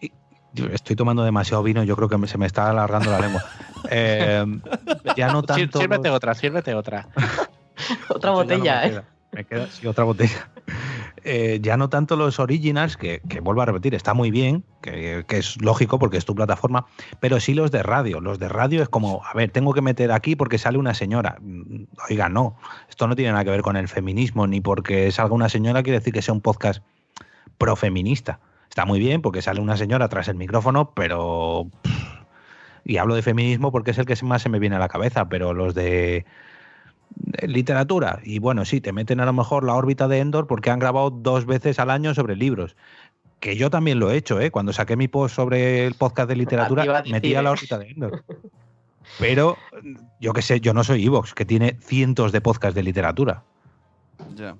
[0.00, 0.12] Y- y-
[0.54, 3.44] yo estoy tomando demasiado vino, yo creo que me- se me está alargando la lengua.
[3.88, 4.44] Eh,
[5.16, 5.78] ya no Sí, tanto.
[5.78, 7.06] sírvete los- otra, sírvete otra.
[8.08, 9.02] Otra botella, ¿eh?
[9.36, 10.48] Me queda, otra botella.
[11.28, 15.24] Eh, ya no tanto los originals, que, que vuelvo a repetir, está muy bien, que,
[15.26, 16.86] que es lógico porque es tu plataforma,
[17.18, 18.20] pero sí los de radio.
[18.20, 21.38] Los de radio es como, a ver, tengo que meter aquí porque sale una señora.
[21.40, 22.56] Mm, Oiga, no,
[22.88, 25.98] esto no tiene nada que ver con el feminismo, ni porque salga una señora quiere
[25.98, 26.84] decir que sea un podcast
[27.58, 28.38] profeminista.
[28.68, 31.68] Está muy bien porque sale una señora tras el micrófono, pero...
[32.84, 35.28] y hablo de feminismo porque es el que más se me viene a la cabeza,
[35.28, 36.24] pero los de
[37.46, 38.20] literatura.
[38.22, 41.10] Y bueno, sí, te meten a lo mejor la órbita de Endor porque han grabado
[41.10, 42.76] dos veces al año sobre libros.
[43.40, 44.50] Que yo también lo he hecho, ¿eh?
[44.50, 47.52] Cuando saqué mi post sobre el podcast de literatura, a decir, metía la ¿eh?
[47.52, 48.24] horita de Endor.
[49.18, 49.56] Pero
[50.20, 53.44] yo qué sé, yo no soy Evox, que tiene cientos de podcasts de literatura.
[54.34, 54.56] Ya.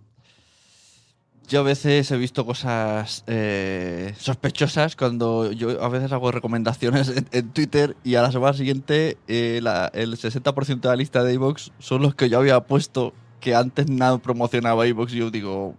[1.48, 7.28] Yo a veces he visto cosas eh, sospechosas cuando yo a veces hago recomendaciones en,
[7.30, 11.34] en Twitter y a la semana siguiente eh, la- el 60% de la lista de
[11.34, 15.76] iVoox son los que yo había puesto que antes nada promocionaba iVoox y yo digo,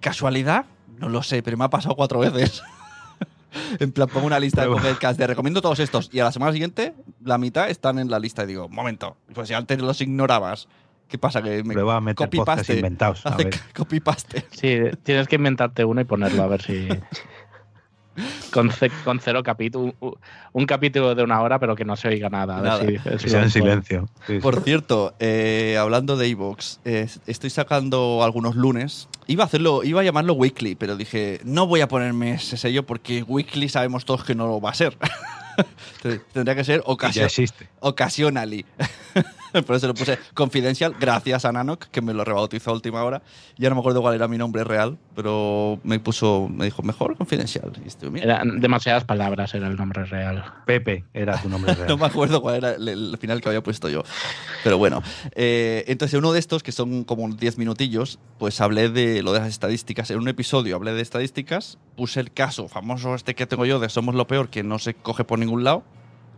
[0.00, 0.64] ¿casualidad?
[0.98, 2.62] No lo sé, pero me ha pasado cuatro veces.
[3.80, 6.32] en plan, pongo una lista de Pero- podcasts de recomiendo todos estos y a la
[6.32, 10.00] semana siguiente la mitad están en la lista y digo, momento, pues si antes los
[10.00, 10.68] ignorabas,
[11.12, 11.42] ¿qué pasa?
[11.42, 12.74] Que me Prueba a meter copy paste.
[12.74, 13.24] inventados.
[13.26, 13.54] A Hace ver.
[13.76, 14.46] copy paste.
[14.50, 16.88] Sí, tienes que inventarte uno y ponerlo a ver si.
[18.52, 19.94] Con, ce- con cero capítulo.
[20.52, 22.58] Un capítulo de una hora, pero que no se oiga nada.
[22.58, 22.80] A ver Nada.
[22.84, 24.06] si- Que si sea en silencio.
[24.26, 24.38] Sí, sí.
[24.40, 29.08] Por cierto, eh, hablando de iVoox, eh, estoy sacando algunos lunes.
[29.26, 32.84] Iba a hacerlo, iba a llamarlo weekly, pero dije, no voy a ponerme ese sello
[32.84, 34.96] porque weekly sabemos todos que no lo va a ser.
[36.32, 37.28] Tendría que ser ocasio-
[37.80, 38.64] occasionally.
[39.66, 43.20] Por eso lo puse confidencial, gracias a Nanok, que me lo rebautizó a última hora.
[43.58, 47.18] Ya no me acuerdo cuál era mi nombre real, pero me puso, me dijo, mejor
[47.18, 47.70] confidencial.
[47.84, 50.42] Y estuve, mira, Eran demasiadas palabras, era el nombre real.
[50.64, 51.86] Pepe era tu nombre real.
[51.86, 54.04] No me acuerdo cuál era el, el final que había puesto yo.
[54.64, 55.02] Pero bueno.
[55.32, 59.40] eh, entonces, uno de estos, que son como 10 minutillos, pues hablé de lo de
[59.40, 60.10] las estadísticas.
[60.10, 63.90] En un episodio hablé de estadísticas, puse el caso famoso este que tengo yo de
[63.90, 65.82] Somos lo Peor, que no se coge por ningún lado.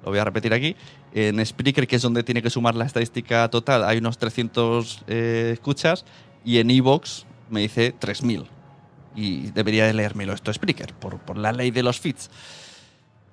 [0.05, 0.77] Lo voy a repetir aquí.
[1.13, 5.51] En Spreaker, que es donde tiene que sumar la estadística total, hay unos 300 eh,
[5.55, 6.05] escuchas.
[6.45, 8.45] Y en Evox me dice 3000.
[9.17, 12.31] Y debería de leérmelo esto Spreaker, por, por la ley de los feeds.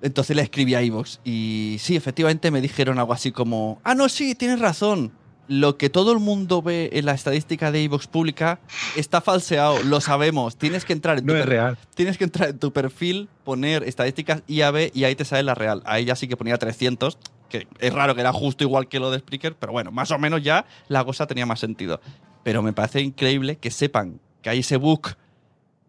[0.00, 4.08] Entonces le escribí a Evox y sí, efectivamente me dijeron algo así como, ah, no,
[4.08, 5.12] sí, tienes razón.
[5.48, 8.60] Lo que todo el mundo ve en la estadística de Evox pública
[8.96, 10.56] está falseado, lo sabemos.
[10.56, 11.78] Tienes que entrar en tu No es per- real.
[11.94, 15.82] Tienes que entrar en tu perfil, poner estadísticas IAB y ahí te sale la real.
[15.84, 19.10] Ahí ya sí que ponía 300, que es raro que era justo igual que lo
[19.10, 22.00] de Spreaker, pero bueno, más o menos ya la cosa tenía más sentido.
[22.44, 25.16] Pero me parece increíble que sepan que hay ese book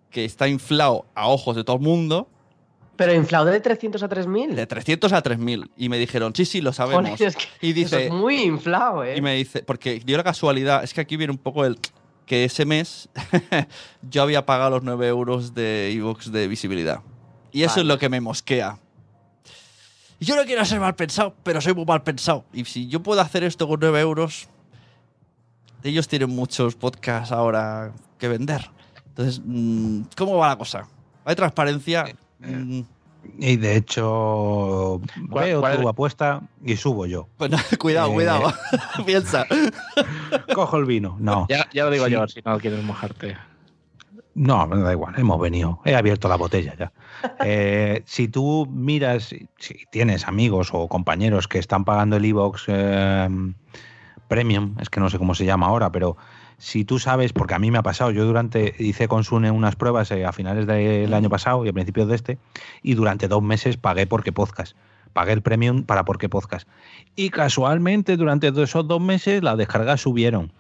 [0.10, 2.28] que está inflado a ojos de todo el mundo,
[2.96, 4.56] Pero inflado de 300 a 3000.
[4.56, 5.72] de 300 a 3000.
[5.78, 7.10] Y me dijeron, sí, sí, lo sabemos.
[7.10, 9.18] Joder, es que y eso dice, es muy inflado, ¿eh?
[9.18, 11.80] y me dice, porque dio la casualidad, es que aquí viene un poco el
[12.26, 13.10] que ese mes
[14.10, 17.02] yo había pagado los 9 euros de iVoox de visibilidad.
[17.52, 17.82] Y eso Vale.
[17.82, 18.78] es lo que me mosquea.
[20.20, 22.46] Yo no quiero ser mal pensado, pero soy muy mal pensado.
[22.54, 24.48] Y si yo puedo hacer esto con 9 euros,
[25.84, 28.70] ellos tienen muchos podcasts ahora que vender.
[29.08, 30.88] Entonces, mm, ¿cómo va la cosa?
[31.26, 32.06] ¿Hay transparencia?
[33.40, 35.88] Y de hecho, ¿Cuál- veo cuál tu es?
[35.88, 37.28] apuesta y subo yo.
[37.38, 38.54] pues no, cuidado, Eh, cuidado.
[39.06, 39.46] Piensa.
[40.54, 41.16] Cojo el vino.
[41.20, 42.12] No, Ya, ya lo digo Sí.
[42.12, 43.38] yo, si no quieres mojarte.
[44.36, 45.14] no, me da igual.
[45.18, 45.80] Hemos venido.
[45.86, 46.92] He abierto la botella ya.
[47.46, 49.24] Eh, si tú miras,
[49.58, 52.66] si tienes amigos o compañeros que están pagando el iVox
[54.28, 56.18] Premium, es que no sé cómo se llama ahora, pero
[56.64, 59.76] si tú sabes, porque a mí me ha pasado, yo durante hice con Sune unas
[59.76, 62.38] pruebas eh, a finales del año pasado y a principios de este,
[62.82, 64.78] y durante dos meses pagué porque podcast.
[65.12, 66.66] Pagué el premium para porque podcast.
[67.18, 70.54] Y casualmente durante esos dos meses las descargas subieron.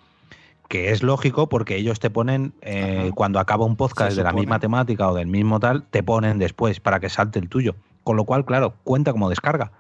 [0.67, 4.59] Que es lógico porque ellos te ponen, eh, cuando acaba un podcast de la misma
[4.59, 7.75] temática o del mismo tal, te ponen después para que salte el tuyo.
[8.03, 9.71] Con lo cual, claro, cuenta como descarga.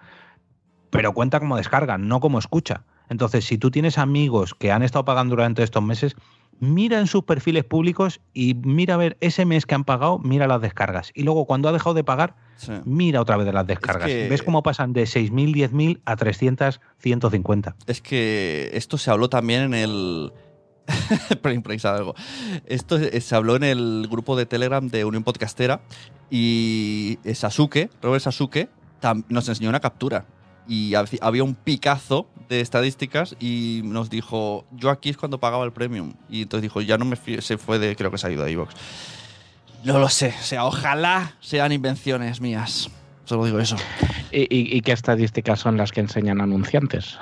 [0.89, 2.83] Pero cuenta como descarga, no como escucha.
[3.13, 6.15] Entonces, si tú tienes amigos que han estado pagando durante estos meses,
[6.59, 10.47] mira en sus perfiles públicos y mira a ver ese mes que han pagado, mira
[10.47, 11.11] las descargas.
[11.13, 12.71] Y luego, cuando ha dejado de pagar, Sí.
[12.85, 14.07] mira otra vez de las descargas.
[14.07, 17.75] que- ¿Ves cómo pasan de 6.000, 10.000 a 300, 150?
[17.85, 20.33] Es que esto se habló también en el.
[21.85, 22.15] Algo.
[22.65, 25.81] Esto se habló en el grupo de Telegram de Unión Podcastera
[26.31, 28.69] y Sasuke, Robert Sasuke,
[29.29, 30.25] nos enseñó una captura.
[30.67, 35.65] Y hab- había un picazo de estadísticas y nos dijo, yo aquí es cuando pagaba
[35.65, 36.13] el premium.
[36.29, 38.43] Y entonces dijo, ya no me fío, se fue de, creo que se ha ido
[38.43, 38.73] a iVoox.
[39.83, 42.89] No lo sé, o sea, ojalá sean invenciones mías.
[43.25, 43.75] Solo digo eso.
[44.31, 47.17] ¿Y, y- y qué estadísticas son las que enseñan anunciantes?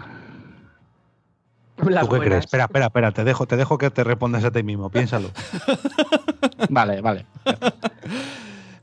[1.78, 2.26] Las ¿Tú qué buenas.
[2.28, 2.46] crees?
[2.46, 5.32] Espera, espera, espera, te dejo, te dejo que te respondas a ti mismo, piénsalo.
[6.70, 7.26] Vale, vale.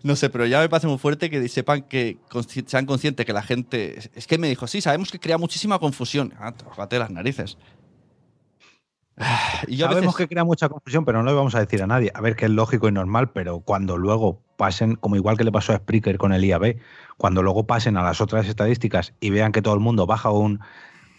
[0.03, 2.19] No sé, pero ya me parece muy fuerte que sepan que
[2.67, 3.99] sean conscientes que la gente.
[4.15, 6.35] Es que me dijo, sí, sabemos que crea muchísima confusión.
[6.39, 6.55] Ah,
[6.91, 7.59] las narices.
[9.67, 11.83] Y yo a Sabemos veces- que crea mucha confusión, pero no lo vamos a decir
[11.83, 12.13] a nadie.
[12.15, 15.51] A ver, que es lógico y normal, pero cuando luego pasen, como igual que le
[15.53, 16.77] pasó a Spreaker con el IAB,
[17.17, 20.61] cuando luego pasen a las otras estadísticas y vean que todo el mundo baja un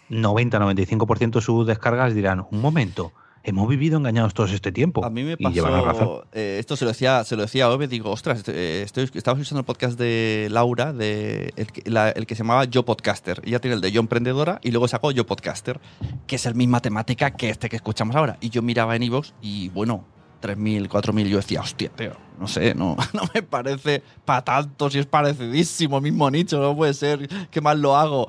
[0.08, 3.12] 90-95% sus descargas, dirán, un momento,
[3.42, 5.04] hemos vivido engañados todos este tiempo.
[5.04, 5.92] A mí me Y llevan razón.
[5.92, 6.24] pasó.
[6.32, 9.38] eh, esto se lo decía, se lo decía a Ove, digo, ostras, eh, estoy, estaba
[9.38, 13.40] escuchando el podcast de Laura, de el, que- la- el que se llamaba Yo Podcaster.
[13.44, 15.80] Ella tiene el de Yo Emprendedora y luego sacó Yo Podcaster,
[16.26, 18.36] que es la misma temática que este que escuchamos ahora.
[18.40, 20.04] Y yo miraba en Evox y bueno,
[20.42, 24.98] 3.000, 4.000, yo decía, hostia, tío, no sé, no, no me parece para tanto, si
[24.98, 28.26] es parecidísimo, mismo nicho, no puede ser, qué mal lo hago.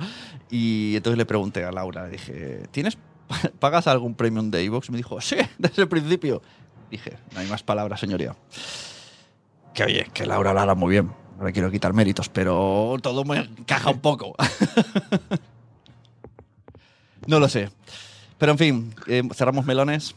[0.50, 2.98] Y entonces le pregunté a Laura, le dije, ¿tienes,
[3.60, 4.90] pagas algún premium de Evox?
[4.90, 6.42] Me dijo, sí, desde el principio.
[6.90, 8.36] Dije, no hay más palabras, señoría.
[9.74, 11.12] Que oye, que Laura hablara muy bien.
[11.38, 14.36] No le quiero quitar méritos, pero todo me encaja un poco.
[17.28, 17.70] no lo sé.
[18.38, 20.14] Pero en fin, eh, cerramos melones.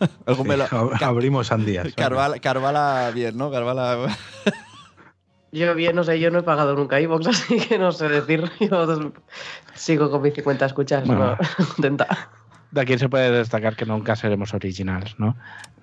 [0.00, 1.92] Sí, abrimos sandías.
[1.94, 3.50] Carvala, Carvala bien, ¿no?
[3.50, 4.16] Carvala.
[5.56, 8.50] Yo bien, no sé, yo no he pagado nunca iVoox, así que no sé decir.
[8.60, 9.12] Yo
[9.74, 11.36] sigo con mis 50 escuchas, Bueno.
[11.58, 12.30] no, contenta.
[12.72, 15.36] De aquí se puede destacar que nunca seremos originales, ¿no?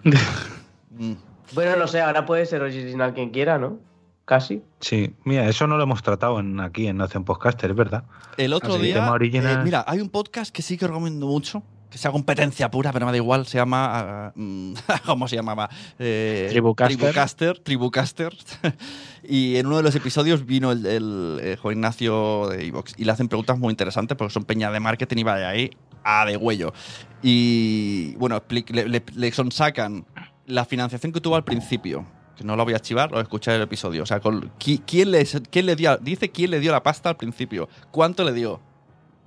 [0.04, 1.14] Mm.
[1.54, 3.80] Bueno, no sé, ahora puede ser original quien quiera, ¿no?
[4.26, 4.62] Casi.
[4.82, 8.04] Sí, mira, eso no lo hemos tratado en, aquí en Nación Podcaster, es verdad.
[8.38, 8.96] El otro Así, día.
[8.96, 9.60] tema original.
[9.60, 11.64] eh, mira, hay un podcast que sí que recomiendo mucho.
[11.92, 13.46] Que sea competencia pura, pero me da igual.
[13.46, 14.00] Se llama.
[14.00, 14.74] ah, mm,
[15.06, 15.70] ¿Cómo se llamaba?
[16.00, 16.98] Eh, Tribucaster.
[16.98, 17.60] Tribucaster.
[17.60, 18.34] Tribucaster.
[19.24, 22.94] y en uno de los episodios vino el, el, Juan Ignacio de Evox.
[22.98, 25.72] Y le hacen preguntas muy interesantes porque son peña de marketing y va de ahí
[26.04, 26.74] a de huello.
[27.22, 30.06] Y bueno, le, le, le sonsacan
[30.46, 32.06] la financiación que tuvo al principio.
[32.38, 34.04] Que no lo voy a archivar, lo escuché el episodio.
[34.04, 35.98] O sea, con, ¿quién, le, quién le dio?
[35.98, 37.68] Dice quién le dio la pasta al principio.
[37.92, 38.62] ¿Cuánto le dio?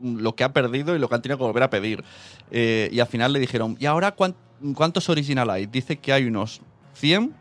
[0.03, 2.05] Lo que ha perdido y lo que han tenido que volver a pedir.
[2.51, 4.35] Eh, y al final le dijeron, ¿y ahora cuán-
[4.75, 5.67] cuántos original hay?
[5.67, 6.61] Dice que hay unos
[6.95, 7.33] 100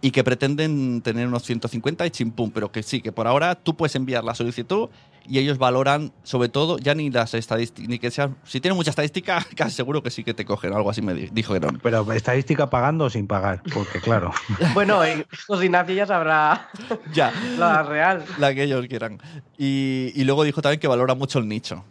[0.00, 3.76] y que pretenden tener unos 150 y chimpum, pero que sí, que por ahora tú
[3.76, 4.88] puedes enviar la solicitud
[5.28, 8.90] y ellos valoran, sobre todo, ya ni las estadísticas, ni que sea, si tienen mucha
[8.90, 11.78] estadística, casi seguro que sí que te cogen, algo así me di- dijeron.
[11.82, 14.32] Pero estadística pagando o sin pagar, porque claro.
[14.74, 16.68] Bueno, en José Ignacio ya sabrá
[17.12, 18.24] Ya, la real.
[18.38, 19.20] la que ellos quieran.
[19.58, 21.84] Y, y luego dijo también que valora mucho el nicho.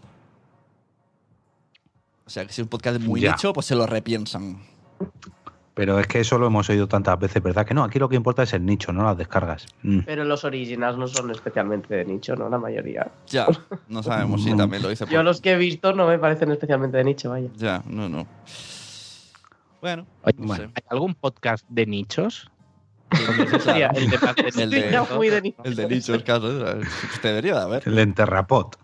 [2.26, 3.32] O sea, que si es un podcast muy Ya.
[3.32, 4.62] nicho, pues se lo repiensan.
[5.78, 7.66] Pero es que eso lo hemos oído tantas veces, ¿verdad?
[7.66, 9.66] Que no, aquí lo que importa es el nicho, no las descargas.
[9.84, 10.00] Mm.
[10.00, 12.50] Pero los originals no son especialmente de nicho, ¿no?
[12.50, 13.10] La mayoría.
[13.28, 13.48] Ya,
[13.88, 15.14] no sabemos si también lo dice por...
[15.14, 17.48] Yo los que he visto no me parecen especialmente de nicho, vaya.
[17.56, 18.28] Ya, no, no.
[19.82, 20.64] Bueno, Oye, no sé.
[20.64, 22.50] ¿Hay algún podcast de nichos?
[23.62, 24.18] Sería el de
[24.64, 24.82] El de-
[25.42, 25.56] de.
[25.64, 26.48] El de nichos, claro.
[26.48, 27.84] Usted debería de haber.
[27.86, 28.76] El enterrapot.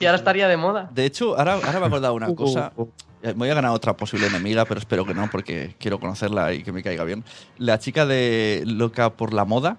[0.00, 0.90] Y ahora estaría de moda.
[0.92, 2.72] De hecho, ahora, ahora me he acordado una cosa.
[2.76, 6.52] Eh, Me voy a ganar otra posible enemiga, pero espero que no, porque quiero conocerla
[6.54, 7.24] y que me caiga bien.
[7.58, 9.76] La chica de Loca por la Moda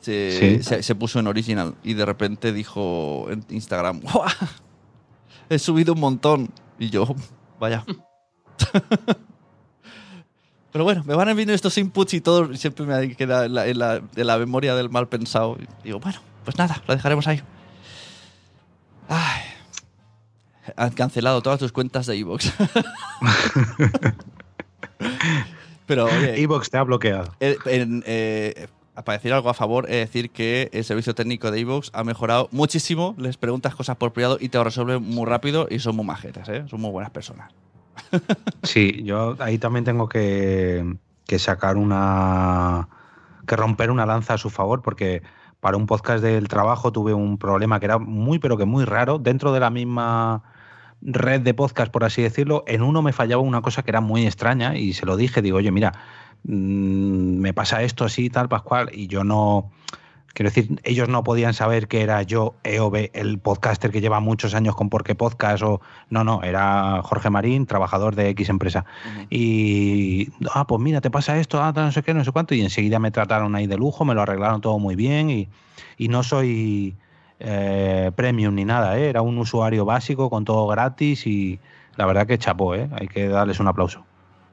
[0.00, 0.62] se, Sí.
[0.62, 4.24] se- se puso en original y de repente dijo en Instagram: "¡Guau!
[5.48, 6.50] He subido un montón.
[6.78, 7.06] Y yo,
[7.60, 7.84] vaya.
[10.72, 13.66] Pero bueno, me van enviando estos inputs y todo y siempre me queda en la,
[13.66, 15.56] en la- en la memoria del mal pensado.
[15.58, 17.40] Y digo, bueno, pues nada, lo dejaremos ahí.
[19.08, 19.40] Ay.
[20.76, 22.52] Han cancelado todas tus cuentas de Evox.
[25.86, 27.32] Pero, Evox te ha bloqueado.
[27.40, 28.66] eh, en, eh,
[29.04, 32.48] para decir algo a favor, es decir que el servicio técnico de Evox ha mejorado
[32.50, 33.14] muchísimo.
[33.18, 36.48] Les preguntas cosas por privado y te lo resuelven muy rápido y son muy majetas,
[36.48, 36.64] ¿eh?
[36.68, 37.52] Son muy buenas personas.
[38.62, 40.96] Sí, yo ahí también tengo que,
[41.26, 42.88] que sacar una.
[43.46, 45.22] que romper una lanza a su favor, porque
[45.60, 49.18] para un podcast del trabajo tuve un problema que era muy, pero que muy raro.
[49.18, 50.42] Dentro de la misma
[51.06, 54.26] red de podcast, por así decirlo, en uno me fallaba una cosa que era muy
[54.26, 55.92] extraña y se lo dije, digo, oye, mira,
[56.44, 59.70] mm, me pasa esto así, tal, Pascual, y yo no.
[60.34, 64.54] Quiero decir, ellos no podían saber que era yo, EOB, el podcaster que lleva muchos
[64.54, 65.80] años con Porque Podcast o...
[66.10, 68.84] No, no, era Jorge Marín, trabajador de X empresa.
[69.30, 72.60] Y, ah, pues mira, te pasa esto, ah, no sé qué, no sé cuánto, y
[72.60, 75.48] enseguida me trataron ahí de lujo, me lo arreglaron todo muy bien y,
[75.96, 76.96] y no soy
[77.38, 79.08] eh, premium ni nada, ¿eh?
[79.08, 81.60] era un usuario básico con todo gratis y
[81.96, 82.88] la verdad que chapó, ¿eh?
[82.92, 84.04] hay que darles un aplauso.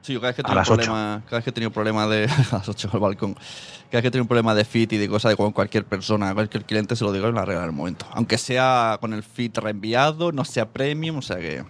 [0.01, 2.89] Sí, cada vez que problema, cada vez que he tenido problema de a las 8
[2.91, 3.43] al balcón, cada
[3.91, 6.34] vez que he tenido un problema de fit y de cosas de con cualquier persona,
[6.34, 9.23] cualquier cliente se lo digo en la regla en el momento, aunque sea con el
[9.23, 11.63] fit reenviado, no sea premium, o sea que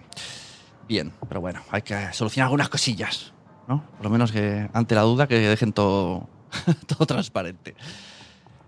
[0.88, 3.32] bien, pero bueno, hay que solucionar algunas cosillas,
[3.68, 3.84] ¿no?
[3.96, 6.28] Por lo menos que ante la duda que dejen todo
[6.88, 7.76] todo transparente.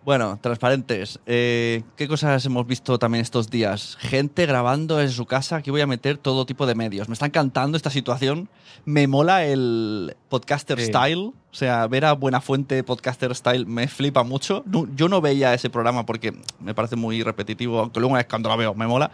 [0.06, 1.18] Bueno, transparentes.
[1.26, 3.96] Eh, ¿Qué cosas hemos visto también estos días?
[3.98, 5.56] Gente grabando en su casa.
[5.56, 7.08] Aquí voy a meter todo tipo de medios.
[7.08, 8.48] Me está encantando esta situación.
[8.84, 10.86] Me mola el podcaster Sí.
[10.86, 11.32] style.
[11.50, 14.62] O sea, ver a Buenafuente podcaster style me flipa mucho.
[14.66, 18.48] No- yo no veía ese programa porque me parece muy repetitivo, aunque luego vez cuando
[18.48, 19.10] lo veo me mola.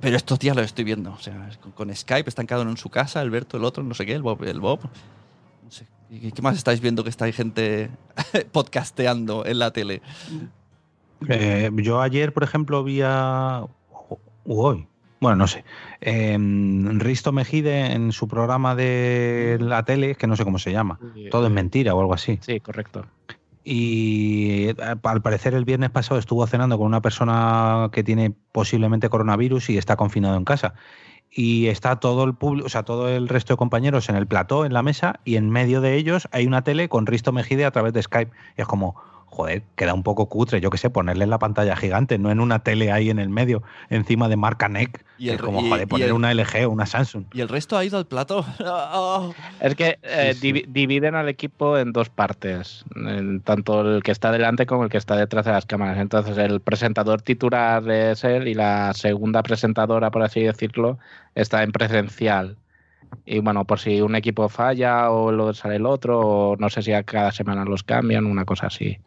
[0.00, 1.10] Pero estos días lo estoy viendo.
[1.12, 3.92] O sea, con, con Skype están cada uno en su casa, Alberto, el otro, no
[3.92, 4.42] sé qué, el Bob.
[4.44, 4.80] El Bob.
[5.64, 5.86] No sé.
[6.10, 7.90] ¿Y ¿Qué más estáis viendo que está ahí gente
[8.52, 10.02] podcasteando en la tele?
[11.28, 13.64] Eh, yo ayer, por ejemplo, vi a.
[14.46, 14.86] hoy.
[15.20, 15.64] Bueno, no sé.
[16.02, 16.36] eh,
[16.98, 20.98] Risto Mejide en su programa de la tele, que no sé cómo se llama.
[21.30, 22.38] Todo es mentira o algo así.
[22.42, 23.06] Sí, correcto.
[23.64, 29.08] Y eh, al parecer el viernes pasado estuvo cenando con una persona que tiene posiblemente
[29.08, 30.74] coronavirus y está confinado en casa.
[31.36, 34.64] Y está todo el público, o sea, todo el resto de compañeros en el plató,
[34.64, 37.72] en la mesa, y en medio de ellos hay una tele con Risto Mejide a
[37.72, 38.30] través de Skype.
[38.56, 38.94] Es como,
[39.34, 42.38] joder, queda un poco cutre, yo qué sé, ponerle en la pantalla gigante, no en
[42.40, 45.04] una tele ahí en el medio, encima de marca NEC.
[45.18, 47.24] Y el es como, y- joder, poner el- una LG o una Samsung.
[47.32, 48.44] Y el resto ha ido al plato.
[48.96, 49.34] Oh.
[49.60, 50.52] Es que eh, Sí, sí.
[50.52, 54.90] divi- dividen al equipo en dos partes, en tanto el que está delante como el
[54.90, 55.98] que está detrás de las cámaras.
[55.98, 60.98] Entonces el presentador titular es él y la segunda presentadora, por así decirlo,
[61.34, 62.56] está en presencial.
[63.26, 66.82] Y bueno, por si un equipo falla o lo sale el otro, o no sé
[66.82, 68.98] si a cada semana los cambian, una cosa así.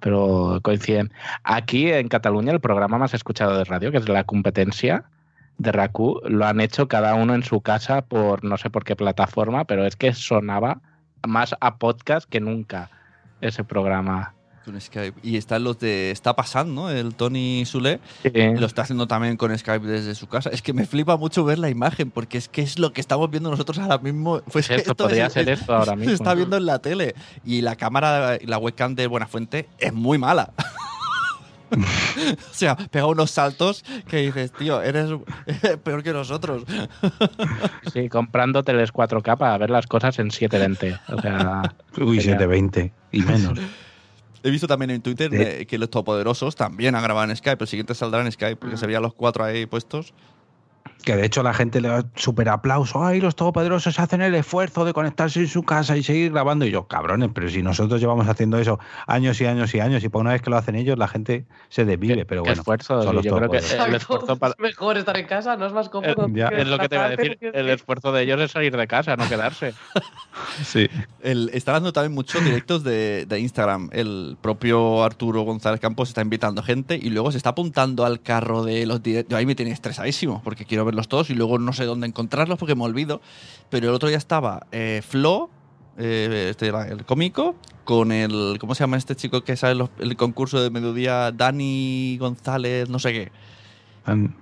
[0.00, 1.12] Pero coinciden.
[1.44, 5.04] Aquí en Cataluña el programa más escuchado de radio, que es la competencia,
[5.58, 8.96] de Raku lo han hecho cada uno en su casa por no sé por qué
[8.96, 10.80] plataforma, pero es que sonaba
[11.26, 12.90] más a podcast que nunca
[13.40, 14.34] ese programa.
[14.68, 15.18] Con Skype.
[15.22, 16.10] Y están los de.
[16.10, 16.90] Está pasando, ¿no?
[16.90, 18.00] El Tony Sule.
[18.22, 18.30] Sí.
[18.58, 20.50] Lo está haciendo también con Skype desde su casa.
[20.50, 23.30] Es que me flipa mucho ver la imagen, porque es que es lo que estamos
[23.30, 24.42] viendo nosotros ahora mismo.
[24.52, 26.12] Pues Esto esto podría es- ser esto ahora Se mismo.
[26.14, 27.14] está viendo en la tele.
[27.44, 30.52] Y la cámara, la webcam de Buenafuente es muy mala.
[31.70, 35.10] o sea, pega unos saltos que dices, tío, eres
[35.84, 36.64] peor que nosotros.
[37.92, 40.98] Sí, comprando teles 4K para ver las cosas en 720.
[41.14, 41.62] O sea,
[41.98, 42.38] Uy, Genial.
[42.38, 43.58] 720 y menos.
[44.42, 47.62] He visto también en Twitter De- que los todopoderosos también han grabado en Skype.
[47.62, 50.14] El siguiente saldrá en Skype, porque se veían los cuatro ahí puestos.
[51.04, 53.04] Que de hecho la gente le da súper aplauso.
[53.04, 56.66] Ay, los todopoderosos hacen el esfuerzo de conectarse en su casa y seguir grabando.
[56.66, 60.08] Y yo, cabrones, pero si nosotros llevamos haciendo eso años y años y años, y
[60.08, 62.24] por una vez que lo hacen ellos, la gente se desvive.
[62.24, 63.02] Pero bueno, esfuerzo.
[63.02, 64.54] son los Yo creo que el esfuerzo para.
[64.54, 66.26] Es mejor estar en casa, no es más cómodo.
[66.26, 66.48] Eh, ya.
[66.48, 67.38] Es lo que te iba a decir.
[67.40, 69.74] El esfuerzo de ellos es salir de casa, no quedarse.
[70.62, 70.88] Sí.
[71.20, 73.90] El, está dando también muchos directos de, de Instagram.
[73.92, 78.62] El propio Arturo González Campos está invitando gente y luego se está apuntando al carro
[78.62, 79.36] de los directos.
[79.36, 82.74] Ahí me tiene estresadísimo porque quiero verlos todos y luego no sé dónde encontrarlos porque
[82.74, 83.20] me olvido.
[83.70, 85.48] Pero el otro día estaba eh, Flo,
[85.96, 88.56] eh, este el cómico, con el.
[88.60, 91.32] ¿Cómo se llama este chico que sale los- el concurso de mediodía?
[91.32, 93.32] Dani González, no sé qué.
[94.06, 94.32] Em,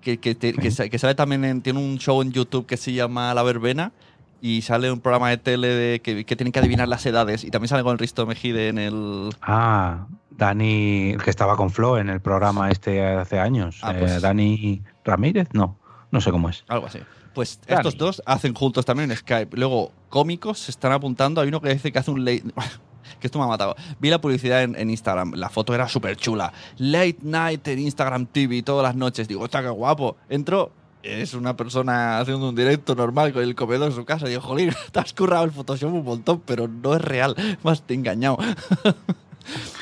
[0.00, 0.76] que, que, te- que Sí.
[0.76, 3.92] sa- que sale también en, tiene un show en YouTube que se llama La Verbena
[4.40, 7.50] y sale un programa de tele de, que, que tienen que adivinar las edades y
[7.52, 10.06] también sale con Risto Mejide en el Ah,
[10.36, 13.78] Dani, el que estaba con Flo en el programa este hace años.
[13.82, 15.78] Ah, Eh, pues- Dani Ramírez, no,
[16.10, 16.64] no sé cómo es.
[16.68, 16.98] algo así.
[17.34, 17.78] Pues Dani.
[17.80, 19.56] estos dos hacen juntos también en Skype.
[19.56, 21.40] Luego, cómicos se están apuntando.
[21.40, 22.44] Hay uno que dice que hace un late.
[23.20, 23.74] que esto me ha matado.
[24.00, 25.32] Vi la publicidad en, en Instagram.
[25.36, 26.52] La foto era súper chula.
[26.76, 29.28] Late night en Instagram TV todas las noches.
[29.28, 30.16] Digo, está qué guapo.
[30.28, 30.72] Entro.
[31.02, 34.28] Es una persona haciendo un directo normal con el comedor en su casa.
[34.28, 37.34] Digo, jolín, te has currado el Photoshop un montón, pero no es real.
[37.64, 38.38] Más te he engañado.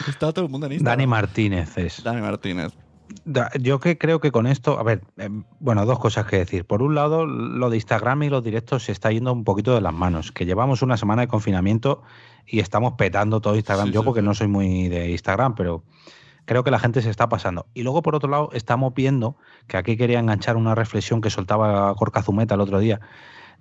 [0.08, 0.98] Está todo el mundo en Instagram.
[0.98, 2.02] Dani Martínez es.
[2.02, 2.72] Dani Martínez.
[3.24, 6.64] Da- Yo que creo que con esto, a ver, eh, bueno, dos cosas que decir.
[6.64, 9.80] Por un lado, lo de Instagram y los directos se está yendo un poquito de
[9.80, 12.02] las manos, que llevamos una semana de confinamiento
[12.46, 13.88] y estamos petando todo Instagram.
[13.88, 14.26] Sí, Yo sí, porque sí.
[14.26, 15.82] no soy muy de Instagram, pero
[16.44, 17.66] creo que la gente se está pasando.
[17.74, 19.36] Y luego, por otro lado, estamos viendo,
[19.66, 23.00] que aquí quería enganchar una reflexión que soltaba Corca Zumeta el otro día,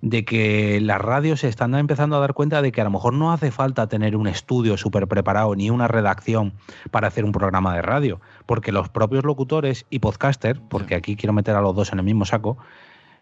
[0.02, 3.12] de que las radios se están empezando a dar cuenta de que a lo mejor
[3.12, 6.54] no hace falta tener un estudio súper preparado ni una redacción
[6.90, 11.32] para hacer un programa de radio, porque los propios locutores y podcaster, porque aquí quiero
[11.32, 12.56] meter a los dos en el mismo saco,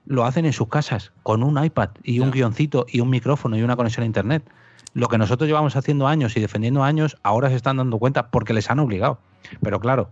[0.06, 3.62] lo hacen en sus casas con un iPad y un guioncito y un micrófono y
[3.62, 4.48] una conexión a internet.
[4.94, 8.54] Lo que nosotros llevamos haciendo años y defendiendo años, ahora se están dando cuenta porque
[8.54, 9.18] les han obligado.
[9.62, 10.10] Pero claro,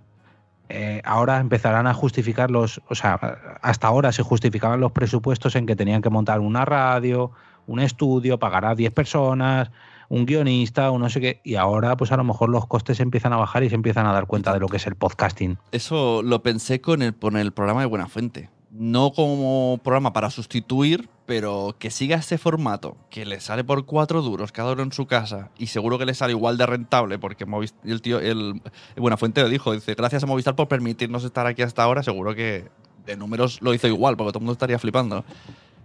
[0.68, 3.14] eh, ahora empezarán a justificar los, o sea,
[3.62, 7.30] hasta ahora se justificaban los presupuestos en que tenían que montar una radio,
[7.66, 9.70] un estudio, pagar a 10 personas,
[10.08, 13.32] un guionista, un no sé qué, y ahora pues a lo mejor los costes empiezan
[13.32, 15.58] a bajar y se empiezan a dar cuenta de lo que es el podcasting.
[15.72, 18.50] Eso lo pensé con el, con el programa de Buenafuente.
[18.70, 24.22] No como programa para sustituir, pero que siga este formato, que le sale por cuatro
[24.22, 27.44] duros cada uno en su casa y seguro que le sale igual de rentable porque
[27.84, 28.60] el tío, el,
[28.94, 32.34] el Buenafuente lo dijo, dice, gracias a Movistar por permitirnos estar aquí hasta ahora, seguro
[32.34, 32.68] que
[33.04, 35.24] de números lo hizo igual, porque todo el mundo estaría flipando.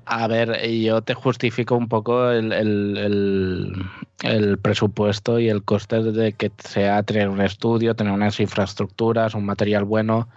[0.05, 3.85] A ver, yo te justifico un poco el- el-
[4.23, 9.45] el presupuesto y el coste de que sea tener un estudio, tener unas infraestructuras, un
[9.45, 10.27] material bueno.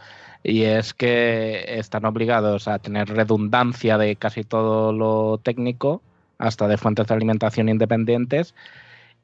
[0.44, 6.02] Y es que están obligados a tener redundancia de casi todo lo técnico,
[6.38, 8.54] hasta de fuentes de alimentación independientes,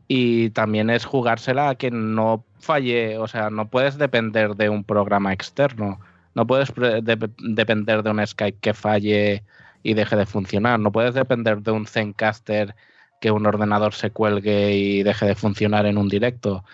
[0.08, 4.82] y también es jugársela a que no falle, o sea, no puedes depender de un
[4.82, 6.00] programa externo,
[6.34, 6.72] no puedes
[7.38, 9.44] depender de un Skype que falle
[9.82, 12.74] y deje de funcionar, no puedes depender de un Zencaster
[13.20, 16.64] que un ordenador se cuelgue y deje de funcionar en un directo.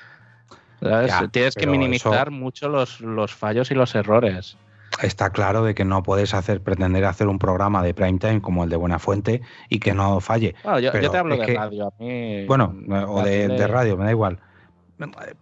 [1.30, 4.56] Tienes que minimizar mucho los, los fallos y los errores
[5.02, 8.64] está claro de que no puedes hacer pretender hacer un programa de prime time como
[8.64, 10.54] el de Buena Fuente y que no falle.
[10.64, 11.92] Bueno, yo, te hablo de radio.
[12.46, 12.74] bueno,
[13.08, 14.38] o de, radio, me da igual.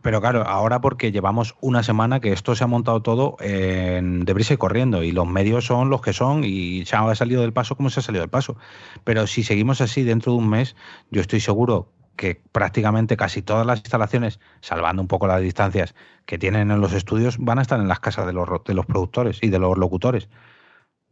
[0.02, 4.54] Pero claro, ahora porque llevamos una semana que esto se ha montado todo en deprisa
[4.54, 7.76] y corriendo y los medios son los que son y se ha salido del paso
[7.76, 8.56] como se ha salido del paso.
[9.04, 10.74] Pero si seguimos así dentro de un mes,
[11.12, 15.94] yo estoy seguro que prácticamente casi todas las instalaciones, salvando un poco las distancias
[16.26, 18.86] que tienen en los estudios, van a estar en las casas de los, de los
[18.86, 20.28] productores y de los locutores.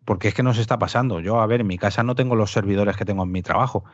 [0.04, 1.20] Porque es que nos está pasando.
[1.20, 3.84] Yo, a ver, en mi casa no tengo los servidores que tengo en mi trabajo,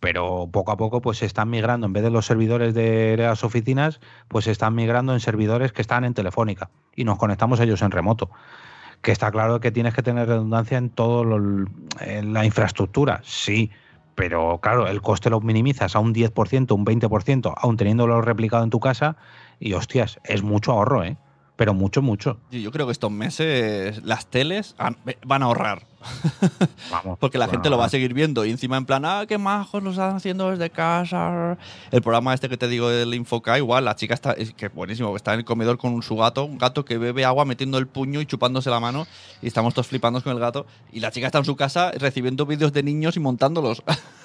[0.00, 3.42] pero poco a poco pues se están migrando, en vez de los servidores de las
[3.44, 7.82] oficinas, pues se están migrando en servidores que están en Telefónica y nos conectamos ellos
[7.82, 8.30] en remoto.
[9.00, 11.36] Que está claro que tienes que tener redundancia en todo
[12.00, 13.70] en la infraestructura, sí,
[14.14, 18.70] pero claro, el coste lo minimizas a un 10%, un 20%, aún teniéndolo replicado en
[18.70, 19.16] tu casa,
[19.58, 21.16] y hostias, es mucho ahorro, ¿eh?
[21.56, 22.38] Pero mucho, mucho.
[22.50, 24.74] Yo creo que estos meses las teles
[25.24, 25.86] van a ahorrar.
[26.90, 29.38] Vamos, Porque la gente lo va a seguir viendo y encima en plan, ah, qué
[29.38, 31.56] majos lo están haciendo desde casa.
[31.90, 35.14] El programa este que te digo del Infoca, igual, la chica está, es que buenísimo,
[35.16, 38.20] está en el comedor con su gato, un gato que bebe agua metiendo el puño
[38.20, 39.06] y chupándose la mano
[39.40, 42.46] y estamos todos flipando con el gato y la chica está en su casa recibiendo
[42.46, 43.82] vídeos de niños y montándolos.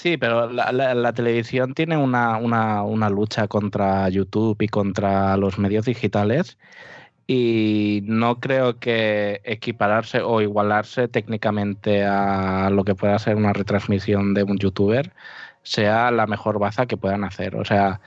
[0.00, 6.56] Sí, pero la, televisión tiene una, una, lucha contra YouTube y contra los medios digitales
[7.26, 14.32] y no creo que equipararse o igualarse técnicamente a lo que pueda ser una retransmisión
[14.32, 15.12] de un youtuber
[15.64, 17.56] sea la mejor baza que puedan hacer.
[17.56, 18.00] O sea,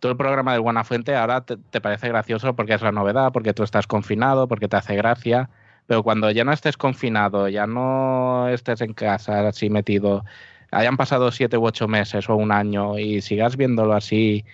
[0.00, 3.30] todo el programa de Buena Fuente ahora te, te parece gracioso porque es la novedad,
[3.32, 5.50] porque tú estás confinado, porque te hace gracia,
[5.86, 10.24] pero cuando ya no estés confinado, ya no estés en casa así metido
[10.70, 14.44] hayan pasado siete u ocho meses o un año y sigas viéndolo así,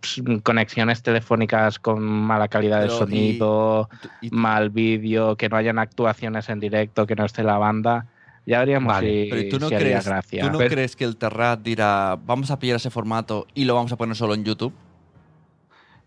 [0.00, 3.88] pues, conexiones telefónicas con mala calidad de sonido,
[4.30, 8.06] mal vídeo, que no hayan actuaciones en directo, que no esté la banda,
[8.46, 12.50] ya veríamos si, pero tú no crees, ¿Tú no crees que el Terrat dirá, vamos
[12.50, 14.72] a pillar ese formato y lo vamos a poner solo en YouTube?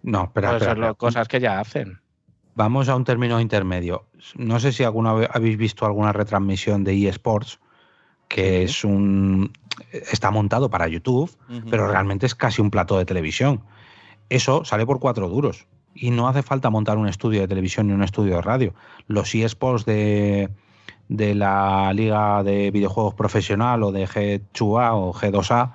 [0.04, 2.00] No, pero, pues cosas que ya hacen.
[2.56, 4.06] Vamos a un término intermedio.
[4.36, 7.60] No sé si alguna vez habéis visto alguna retransmisión de eSports
[8.30, 9.52] que es un
[9.92, 11.36] está montado para YouTube,
[11.70, 13.62] pero realmente es casi un plato de televisión.
[14.30, 15.66] Eso sale por cuatro duros
[15.96, 18.74] y no hace falta montar un estudio de televisión ni un estudio de radio.
[19.08, 20.50] Los eSports de,
[21.08, 25.74] de la Liga de Videojuegos Profesional o de G2A o G2A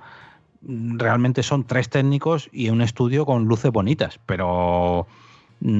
[0.62, 5.06] realmente son tres técnicos y un estudio con luces bonitas, pero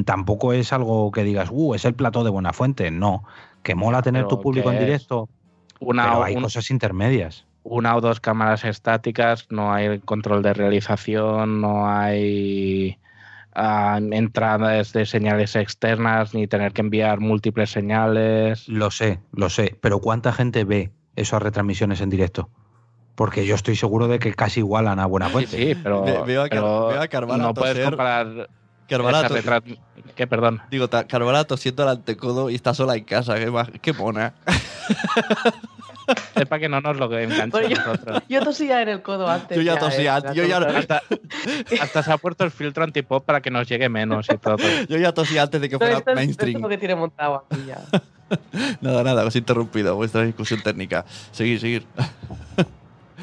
[0.05, 2.91] tampoco es algo que digas, uh, es el plato de buena fuente.
[2.91, 3.25] No,
[3.63, 5.29] que mola tener tu público en directo
[5.85, 7.47] una, hay cosas intermedias.
[7.63, 12.99] Una o dos cámaras estáticas, no hay control de realización, no hay
[13.55, 18.69] ah, entradas de señales externas, ni tener que enviar múltiples señales.
[18.69, 22.51] Lo sé, lo sé, pero ¿cuánta gente ve esas retransmisiones en directo?
[23.15, 25.57] Porque yo estoy seguro de que casi igualan a buena fuente.
[25.57, 26.49] Sí, pero, veo a,
[27.39, 28.49] no puedes comparar
[28.89, 29.35] Carbalato.
[30.15, 30.63] ¿Qué, perdón?
[30.71, 33.35] Digo, Carbalato siento el antecodo y está sola en casa.
[33.37, 34.35] Qué, qué mona.
[36.35, 38.23] Es para que no nos lo enganche yo, nosotros.
[38.29, 39.57] Yo tosía en el codo antes.
[39.57, 40.19] Yo ya, tosía.
[40.19, 40.59] Eh, yo ya
[41.81, 44.57] hasta, se ha puesto el filtro antipop para que nos llegue menos y todo.
[44.89, 46.57] Yo ya tosía antes de que fuera mainstream.
[46.57, 47.79] Esto es lo que tiene montado aquí ya.
[48.81, 51.05] nada, nada, os he interrumpido vuestra discusión técnica.
[51.33, 51.87] Seguir, seguir.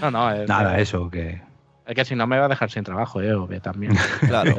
[0.01, 0.31] No, no.
[0.31, 1.41] Es nada, eso, que
[1.91, 3.93] es que si no me va a dejar sin trabajo, eh, también.
[4.27, 4.55] claro.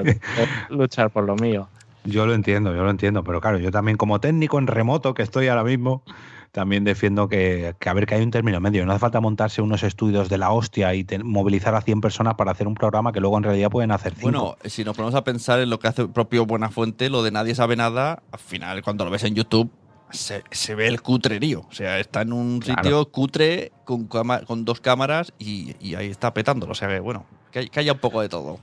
[0.68, 1.68] luchar por lo mío.
[2.04, 5.22] Yo lo entiendo, yo lo entiendo, pero claro, yo también como técnico en remoto que
[5.22, 6.02] estoy ahora mismo,
[6.50, 8.84] también defiendo que, a ver que hay un término medio.
[8.84, 12.50] No hace falta montarse unos estudios de la hostia y movilizar a 100 personas para
[12.50, 14.30] hacer un programa que luego en realidad pueden hacer 5.
[14.30, 17.30] Bueno, si nos ponemos a pensar en lo que hace el propio Buenafuente, lo de
[17.30, 19.70] nadie sabe nada, al final cuando lo ves en YouTube
[20.12, 21.66] se, ve el cutrerío.
[21.68, 26.72] O sea, está en un sitio cutre con, con dos cámaras y, ahí está petándolo.
[26.72, 28.60] O sea, que bueno, que, haya un poco de todo.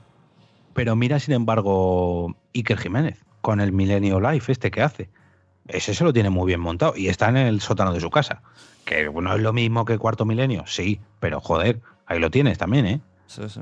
[0.74, 5.10] Pero mira, sin embargo, Iker Jiménez con el Milenio Life este que hace.
[5.68, 8.42] Ese se lo tiene muy bien montado y está en el sótano de su casa.
[8.84, 12.86] Que no es lo mismo que Cuarto Milenio, sí, pero joder, ahí lo tienes también,
[12.86, 13.00] ¿eh?
[13.26, 13.60] Sí, sí.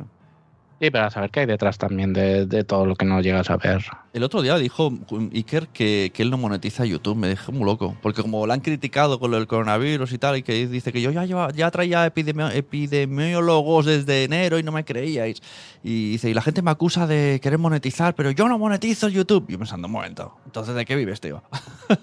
[0.81, 3.57] Sí, para saber qué hay detrás también de, de todo lo que no llegas a
[3.57, 3.85] ver.
[4.13, 4.93] El otro día dijo
[5.35, 7.17] Iker que, que él no monetiza YouTube.
[7.17, 7.97] Me dejé muy loco.
[8.01, 11.11] Porque como lo han criticado con del coronavirus y tal, y que dice que yo
[11.11, 15.43] ya, lleva- ya traía epidemio- epidemiólogos desde enero y no me creíais.
[15.83, 19.47] Y dice, y la gente me acusa de querer monetizar, pero yo no monetizo YouTube.
[19.49, 21.43] Y yo pensando, un momento, entonces ¿de qué vives, tío?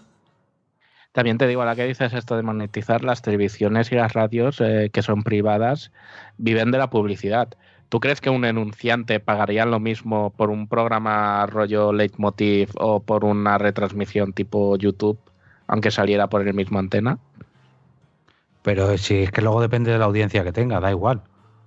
[1.14, 4.60] También te digo, a la que dices esto de monetizar, las televisiones y las radios
[4.60, 5.94] eh, que son privadas
[6.38, 7.54] viven de la publicidad.
[7.90, 13.24] ¿Tú crees que un enunciante pagaría lo mismo por un programa rollo leitmotiv o por
[13.24, 15.20] una retransmisión tipo YouTube,
[15.68, 17.20] aunque saliera por el mismo antena?
[18.64, 21.22] Pero si es que luego depende de la audiencia que tenga, da igual.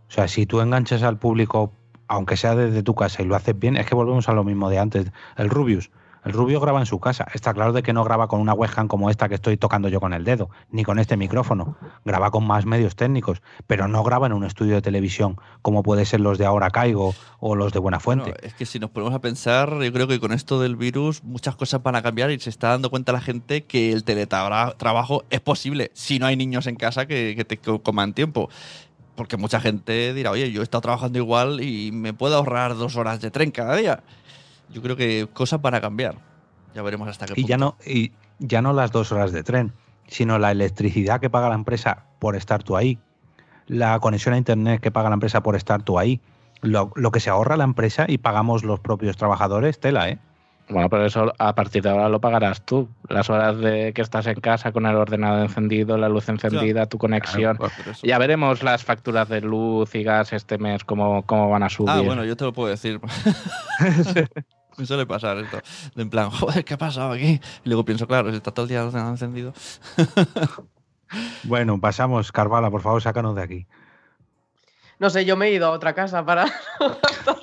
[0.09, 1.73] O sea, si tú enganchas al público,
[2.09, 4.69] aunque sea desde tu casa y lo haces bien, es que volvemos a lo mismo
[4.69, 5.13] de antes.
[5.37, 5.91] El Rubius.
[6.25, 7.27] El Rubio graba en su casa.
[7.33, 10.01] Está claro de que no graba con una webcam como esta que estoy tocando yo
[10.01, 11.77] con el dedo, ni con este micrófono.
[12.05, 16.05] Graba con más medios técnicos, pero no graba en un estudio de televisión como puede
[16.05, 18.31] ser los de Ahora Caigo o los de Buena Fuente.
[18.33, 21.23] Bueno, es que si nos ponemos a pensar, yo creo que con esto del virus
[21.25, 25.25] muchas cosas van a cambiar y se está dando cuenta la gente que el teletrabajo
[25.31, 28.49] es posible si no hay niños en casa que, que te co- coman tiempo.
[29.15, 32.95] Porque mucha gente dirá, oye, yo he estado trabajando igual y me puedo ahorrar dos
[32.97, 34.03] horas de tren cada día.
[34.71, 36.17] Yo creo que cosas van a cambiar.
[36.75, 37.49] Ya veremos hasta qué y punto.
[37.49, 39.73] ya no y ya no las dos horas de tren,
[40.07, 42.99] sino la electricidad que paga la empresa por estar tú ahí,
[43.67, 46.21] la conexión a internet que paga la empresa por estar tú ahí,
[46.61, 50.19] lo, lo que se ahorra la empresa y pagamos los propios trabajadores, tela, ¿eh?
[50.71, 52.89] Bueno, pero eso a partir de ahora lo pagarás tú.
[53.09, 56.99] Las horas de que estás en casa con el ordenador encendido, la luz encendida, tu
[56.99, 57.57] conexión.
[57.57, 57.73] Claro.
[58.03, 61.91] Ya veremos las facturas de luz y gas este mes, cómo, cómo van a subir.
[61.91, 63.01] Ah, bueno, yo te lo puedo decir.
[64.79, 65.61] Me suele pasar esto.
[65.95, 67.41] De en plan, joder, ¿qué ha pasado aquí?
[67.65, 69.53] Y luego pienso, claro, si está todo el día encendido.
[71.45, 73.67] Bueno, pasamos, Carvala, por favor, sácanos de aquí.
[74.99, 76.45] No sé, yo me he ido a otra casa para
[76.79, 77.39] gastar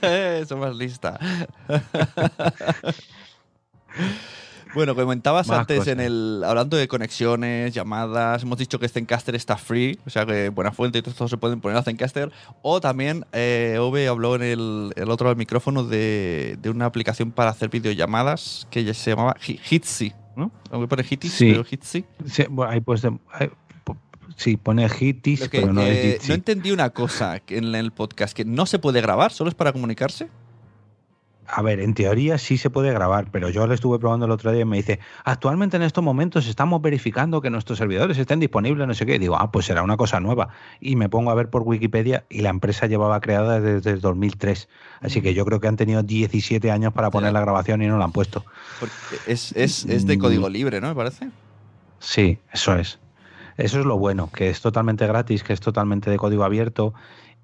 [0.00, 1.18] la- Eso más lista.
[4.74, 5.92] Bueno, comentabas Más antes cosas.
[5.94, 10.48] en el hablando de conexiones, llamadas, hemos dicho que Zencaster está free, o sea que
[10.50, 12.30] buena fuente y todo esto se pueden poner a Zencaster.
[12.62, 17.50] O también eh, Ove habló en el, el otro micrófono de, de una aplicación para
[17.50, 20.52] hacer videollamadas que ya se llamaba Hi- Hitsi, ¿no?
[20.70, 21.50] Aunque pone Hitis, Sí.
[21.50, 22.04] pero Hitsi.
[22.26, 23.50] Sí, bueno, ahí pues, ahí,
[24.36, 28.34] sí, pone hitis, que, pero no eh, es no entendí una cosa en el podcast,
[28.34, 30.28] que no se puede grabar, solo es para comunicarse.
[31.52, 34.52] A ver, en teoría sí se puede grabar, pero yo lo estuve probando el otro
[34.52, 38.86] día y me dice, actualmente en estos momentos estamos verificando que nuestros servidores estén disponibles,
[38.86, 39.16] no sé qué.
[39.16, 40.48] Y digo, ah, pues será una cosa nueva.
[40.80, 44.68] Y me pongo a ver por Wikipedia y la empresa llevaba creada desde el 2003.
[45.00, 47.98] Así que yo creo que han tenido 17 años para poner la grabación y no
[47.98, 48.44] la han puesto.
[49.26, 50.20] Es, es, es de Mm.
[50.20, 50.88] código libre, ¿no?
[50.88, 51.28] Me parece.
[51.98, 52.98] Sí, eso es.
[53.56, 56.94] Eso es lo bueno, que es totalmente gratis, que es totalmente de código abierto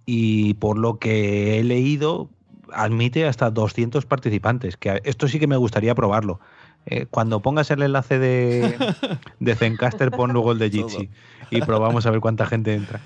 [0.07, 2.31] y por lo que he leído
[2.73, 6.41] admite hasta 200 participantes, que esto sí que me gustaría probarlo.
[6.87, 8.79] Eh, cuando pongas el enlace de,
[9.41, 11.11] de Zencaster, pon luego el de Jitsi
[11.51, 13.01] y probamos a ver cuánta gente entra.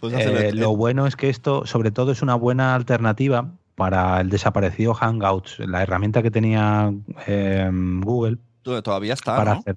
[0.00, 4.30] Pues Eh, lo bueno es que esto, sobre todo, es una buena alternativa para el
[4.30, 6.92] desaparecido Hangouts, la herramienta que tenía
[7.26, 9.60] eh, Google to- todavía está, para ¿no?
[9.60, 9.76] hacer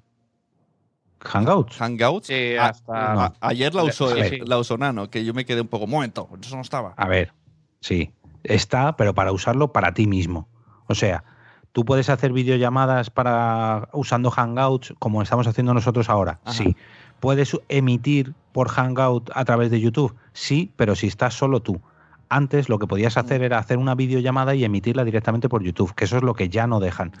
[1.20, 1.76] Hangouts.
[1.78, 2.26] Hangouts.
[2.26, 4.38] Sí, hasta- no, ayer la usó, Sí, el- sí.
[4.44, 6.92] la usó Nano, que yo me quedé un poco, momento, eso no estaba.
[6.96, 7.32] A ver,
[7.80, 8.10] sí,
[8.44, 10.48] está, pero para usarlo para ti mismo.
[10.86, 11.24] O sea,
[11.72, 16.40] tú puedes hacer videollamadas para usando Hangouts como estamos haciendo nosotros ahora.
[16.44, 16.54] Ajá.
[16.54, 16.76] Sí.
[17.20, 20.14] Puedes emitir por Hangout a través de YouTube.
[20.32, 21.80] Sí, pero si estás solo tú.
[22.28, 26.04] Antes lo que podías hacer era hacer una videollamada y emitirla directamente por YouTube, que
[26.04, 27.12] eso es lo que ya no dejan.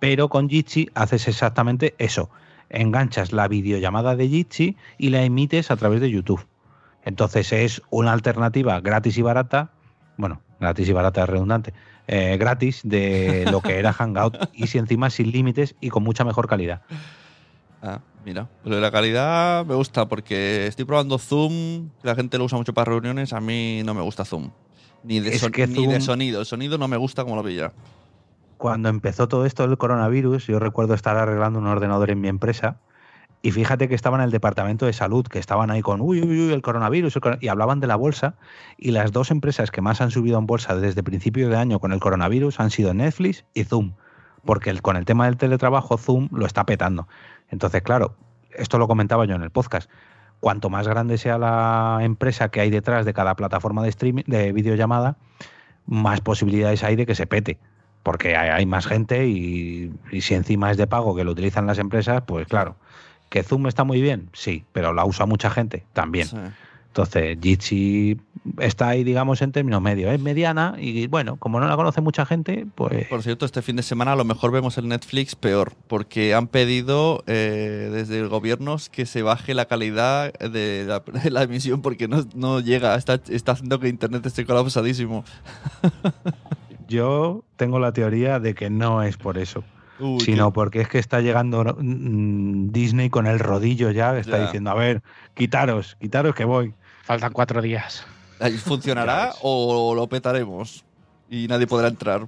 [0.00, 2.30] Pero con Jitsi haces exactamente eso.
[2.68, 6.46] Enganchas la videollamada de Jitsi y la emites a través de YouTube.
[7.04, 9.70] Entonces es una alternativa gratis y barata,
[10.16, 11.72] bueno, gratis y barata es redundante,
[12.08, 16.24] eh, gratis de lo que era Hangout y si encima sin límites y con mucha
[16.24, 16.82] mejor calidad.
[17.82, 18.48] Ah, mira.
[18.64, 22.72] Lo de la calidad me gusta porque estoy probando Zoom, la gente lo usa mucho
[22.74, 24.50] para reuniones, a mí no me gusta Zoom.
[25.02, 26.40] Ni de, Es son- que ni de Zoom- sonido.
[26.40, 27.72] El sonido no me gusta como lo pilla.
[28.56, 32.78] Cuando empezó todo esto del coronavirus, yo recuerdo estar arreglando un ordenador en mi empresa
[33.44, 36.46] y fíjate que estaban en el departamento de salud, que estaban ahí con uy, uy,
[36.46, 38.36] uy, el coronavirus, el coron-", y hablaban de la bolsa.
[38.78, 41.92] Y las dos empresas que más han subido en bolsa desde principios de año con
[41.92, 43.92] el coronavirus han sido Netflix y Zoom,
[44.46, 47.06] porque con el tema del teletrabajo, Zoom lo está petando.
[47.50, 48.16] Entonces, claro,
[48.50, 49.90] esto lo comentaba yo en el podcast.
[50.40, 54.52] Cuanto más grande sea la empresa que hay detrás de cada plataforma de streaming, de
[54.52, 55.18] videollamada,
[55.84, 57.58] más posibilidades hay de que se pete.
[58.02, 62.22] Porque hay, más gente y si encima es de pago que lo utilizan las empresas,
[62.26, 62.76] pues claro.
[63.34, 64.30] ¿Que Zoom está muy bien?
[64.32, 66.28] Sí, pero la usa mucha gente también.
[66.28, 66.36] Sí.
[66.86, 68.16] Entonces, Jitsi
[68.60, 70.14] está ahí, digamos, en términos medios.
[70.14, 73.08] Es mediana y, bueno, como no la conoce mucha gente, pues...
[73.08, 76.46] Por cierto, este fin de semana a lo mejor vemos el Netflix peor, porque han
[76.46, 81.82] pedido eh, desde el gobierno que se baje la calidad de la, de la emisión
[81.82, 85.24] porque no, no llega, está, está haciendo que Internet esté colapsadísimo.
[86.88, 89.64] Yo tengo la teoría de que no es por eso.
[90.00, 94.38] Uy, sino qué- porque es que está llegando mm, Disney con el rodillo ya, está
[94.38, 94.44] Ya.
[94.44, 95.02] diciendo, a ver,
[95.34, 96.74] quitaros, quitaros que voy.
[97.04, 98.06] Faltan cuatro días.
[98.40, 100.84] ¿Ahí ¿Funcionará o lo petaremos?
[101.30, 102.26] Y nadie podrá entrar.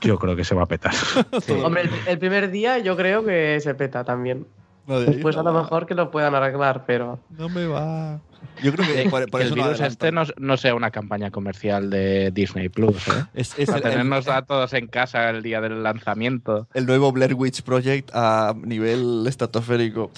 [0.00, 0.92] Yo creo que se va a petar.
[1.64, 4.46] Hombre, el, el primer día yo creo que se peta también.
[4.86, 7.18] Nadie- Después a lo mejor que lo puedan arreglar, pero.
[7.30, 8.20] No me va.
[8.62, 10.90] Yo creo que por, por que eso el no virus este no, no sea una
[10.90, 13.24] campaña comercial de Disney Plus, ¿eh?
[13.34, 16.68] Es, es Para el, el- tenernos a todos en casa el día del lanzamiento.
[16.74, 20.10] el nuevo Blair Witch Project a nivel estratosférico.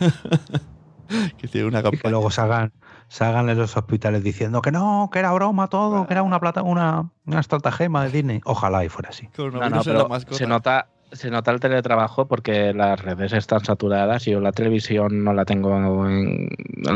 [1.38, 2.10] que tiene una Y que campaña.
[2.12, 2.72] luego salgan,
[3.08, 6.62] salgan en los hospitales diciendo que no, que era broma todo, que era una plata,
[6.62, 8.40] una, una estratagema de Disney.
[8.44, 9.28] Ojalá y fuera así.
[9.36, 12.72] Con No, una no, virus en la pero se nota, se nota el teletrabajo porque
[12.74, 14.24] las redes están saturadas.
[14.24, 16.48] Yo la televisión no la tengo, en-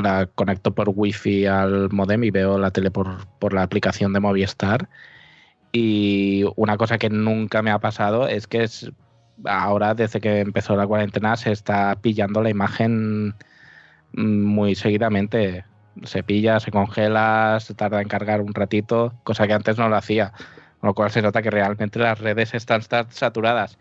[0.03, 4.21] la conecto por wifi al modem y veo la tele por, por la aplicación de
[4.21, 4.89] Movistar.
[5.73, 8.91] Y una cosa que nunca me ha pasado es que es,
[9.45, 13.35] ahora, desde que empezó la cuarentena, se está pillando la imagen
[14.13, 15.65] muy seguidamente.
[16.03, 19.97] Se pilla, se congela, se tarda en cargar un ratito, cosa que antes no lo
[19.97, 20.33] hacía.
[20.81, 23.79] Con lo cual se nota que realmente las redes están sa- saturadas.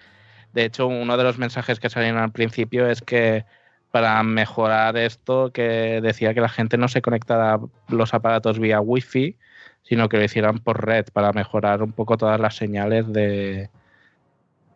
[0.53, 3.45] De hecho, uno de los mensajes que salieron al principio es que
[3.91, 9.37] para mejorar esto, que decía que la gente no se conectara los aparatos vía wifi,
[9.83, 13.69] sino que lo hicieran por red para mejorar un poco todas las señales de,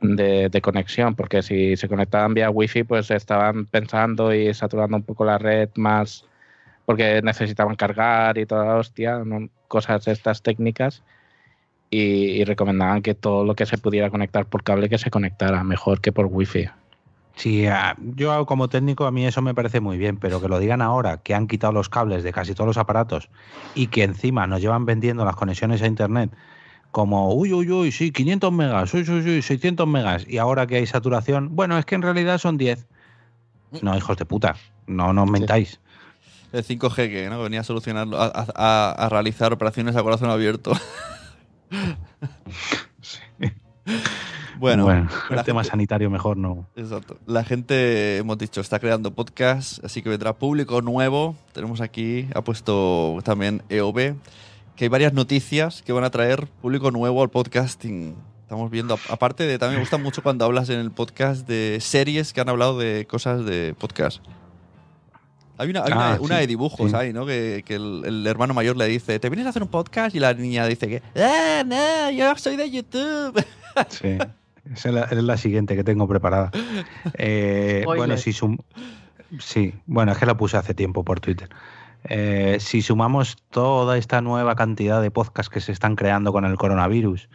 [0.01, 5.26] de, conexión, porque si se conectaban vía wifi, pues estaban pensando y saturando un poco
[5.26, 6.26] la red más
[6.86, 9.21] porque necesitaban cargar y toda la hostia,
[9.67, 11.03] cosas estas técnicas
[11.93, 15.63] y, y recomendaban que todo lo que se pudiera conectar por cable que se conectara
[15.63, 16.65] mejor que por wifi.
[17.35, 20.59] Sí, ah, yo como técnico a mí eso me parece muy bien, pero que lo
[20.59, 23.29] digan ahora, que han quitado los cables de casi todos los aparatos
[23.73, 26.31] y que encima nos llevan vendiendo las conexiones a Internet
[26.91, 30.75] como, uy, uy, uy, sí, 500 megas, uy, uy, uy, 600 megas, y ahora que
[30.75, 32.85] hay saturación, bueno, es que en realidad son 10.
[33.81, 35.79] No, hijos de puta, no nos mentáis.
[36.51, 37.41] El 5G que ¿no?
[37.41, 40.71] venía a solucionarlo, a, a- a realizar operaciones a corazón abierto.
[44.59, 46.69] Bueno, el tema gente- sanitario mejor no.
[46.78, 47.17] Exacto.
[47.26, 51.36] La gente, hemos dicho, está creando podcast, así que vendrá público nuevo.
[51.51, 54.15] Tenemos aquí, ha puesto también EOB,
[54.76, 58.15] que hay varias noticias que van a traer público nuevo al podcasting.
[58.43, 62.32] Estamos viendo, aparte de, también me gusta mucho cuando hablas en el podcast de series
[62.32, 64.24] que han hablado de cosas de podcast.
[65.58, 66.97] Hay una, hay Ah, una sí, de dibujos sí.
[66.97, 67.26] ahí, ¿no?
[67.26, 70.16] Que, que el, el hermano mayor le dice, ¿te vienes a hacer un podcast?
[70.16, 73.43] Y la niña dice que, ¡ah, no, yo soy de YouTube!
[73.89, 74.18] Sí.
[74.72, 76.51] Esa es la, es la siguiente que tengo preparada.
[77.16, 78.58] Eh, bueno, si sum
[79.39, 81.49] sí, bueno, es que la puse hace tiempo por Twitter.
[82.06, 86.56] Eh, si sumamos toda esta nueva cantidad de podcasts que se están creando con el
[86.58, 87.30] coronavirus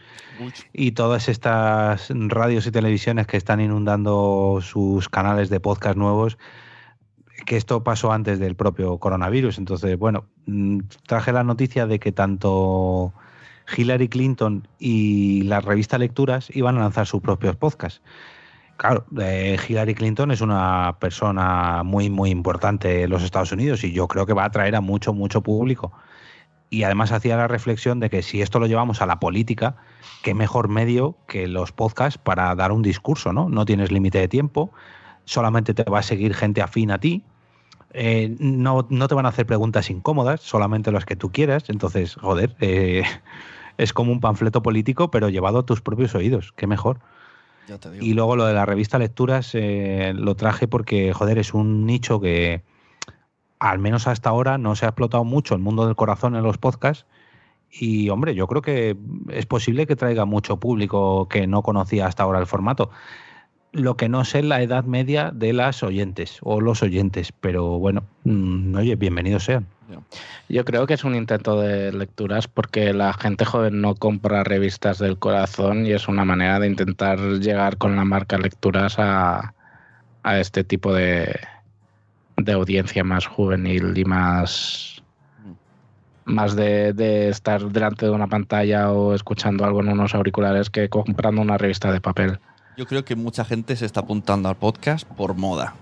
[0.73, 6.37] y todas estas radios y televisiones que están inundando sus canales de podcast nuevos,
[7.49, 9.57] que esto pasó antes del propio coronavirus.
[9.57, 13.11] Entonces, bueno, mm, traje la noticia de que tanto
[13.75, 18.03] Hillary Clinton y la revista Lecturas iban a lanzar sus propios podcasts.
[18.77, 23.93] Claro, eh, Hillary Clinton es una persona muy, muy importante en los Estados Unidos y
[23.93, 25.91] yo creo que va a atraer a mucho, mucho público.
[26.69, 29.75] Y además hacía la reflexión de que si esto lo llevamos a la política,
[30.21, 33.49] qué mejor medio que los podcasts para dar un discurso, ¿no?
[33.49, 34.71] No tienes límite de tiempo,
[35.25, 37.23] solamente te va a seguir gente afín a ti,
[37.91, 42.15] eh, no, no te van a hacer preguntas incómodas, solamente las que tú quieras, entonces,
[42.15, 43.03] joder, eh,
[43.77, 46.99] es como un panfleto político, pero llevado a tus propios oídos, qué mejor.
[47.67, 48.05] ya te digo.
[48.05, 52.19] Y luego lo de la revista Lecturas eh, lo traje porque, joder, es un nicho
[52.19, 52.63] que
[53.59, 56.57] al menos hasta ahora no se ha explotado mucho el mundo del corazón en los
[56.57, 57.05] podcasts.
[57.71, 58.97] Y, hombre, yo creo que
[59.29, 62.89] es posible que traiga mucho público que no conocía hasta ahora el formato.
[63.71, 67.77] Lo que no sé es la edad media de las oyentes o los oyentes, pero
[67.77, 69.67] bueno, mm, oye, bienvenidos sean.
[70.49, 74.99] Yo creo que es un intento de lecturas porque la gente joven no compra revistas
[74.99, 79.53] del corazón y es una manera de intentar llegar con la marca lecturas a,
[80.23, 81.39] a este tipo de,
[82.37, 85.03] de audiencia más juvenil y más,
[86.25, 90.89] más de, de estar delante de una pantalla o escuchando algo en unos auriculares que
[90.89, 92.39] comprando una revista de papel.
[92.79, 95.75] Yo creo que mucha gente se está apuntando al podcast por moda.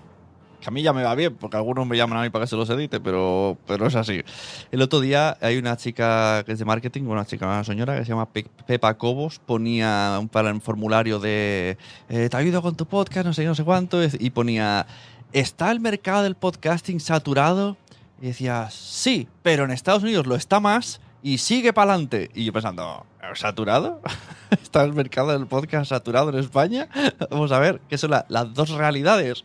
[0.60, 2.48] Que a mí ya me va bien, porque algunos me llaman a mí para que
[2.48, 4.24] se los edite, pero, pero es así.
[4.72, 8.04] El otro día hay una chica que es de marketing, una chica, una señora que
[8.04, 11.78] se llama Pe- Pepa Cobos, ponía un formulario de
[12.08, 14.84] eh, te ayudo con tu podcast, no sé no sé cuánto, y ponía
[15.32, 17.76] ¿está el mercado del podcasting saturado?
[18.20, 21.00] Y decía, sí, pero en Estados Unidos lo está más
[21.32, 22.30] y sigue para adelante.
[22.34, 23.04] Y yo pensando,
[23.34, 24.00] ¿saturado?
[24.50, 26.88] ¿Está el mercado del podcast saturado en España?
[27.30, 29.44] Vamos a ver, ¿qué son la- las dos realidades?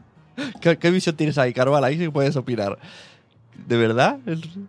[0.60, 1.82] ¿Qué, qué visión tienes ahí, Carval?
[1.84, 2.78] Ahí sí puedes opinar.
[3.66, 4.18] ¿De verdad?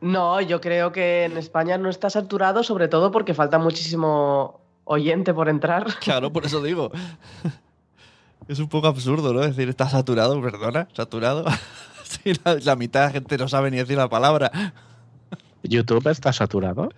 [0.01, 5.33] No, yo creo que en España no está saturado, sobre todo porque falta muchísimo oyente
[5.33, 5.85] por entrar.
[5.99, 6.89] Claro, por eso digo.
[8.47, 9.41] Es un poco absurdo, ¿no?
[9.41, 11.45] Decir, está saturado, perdona, saturado.
[12.03, 14.49] Sí, la, la mitad de la gente no sabe ni decir la palabra.
[15.63, 16.89] ¿YouTube está saturado?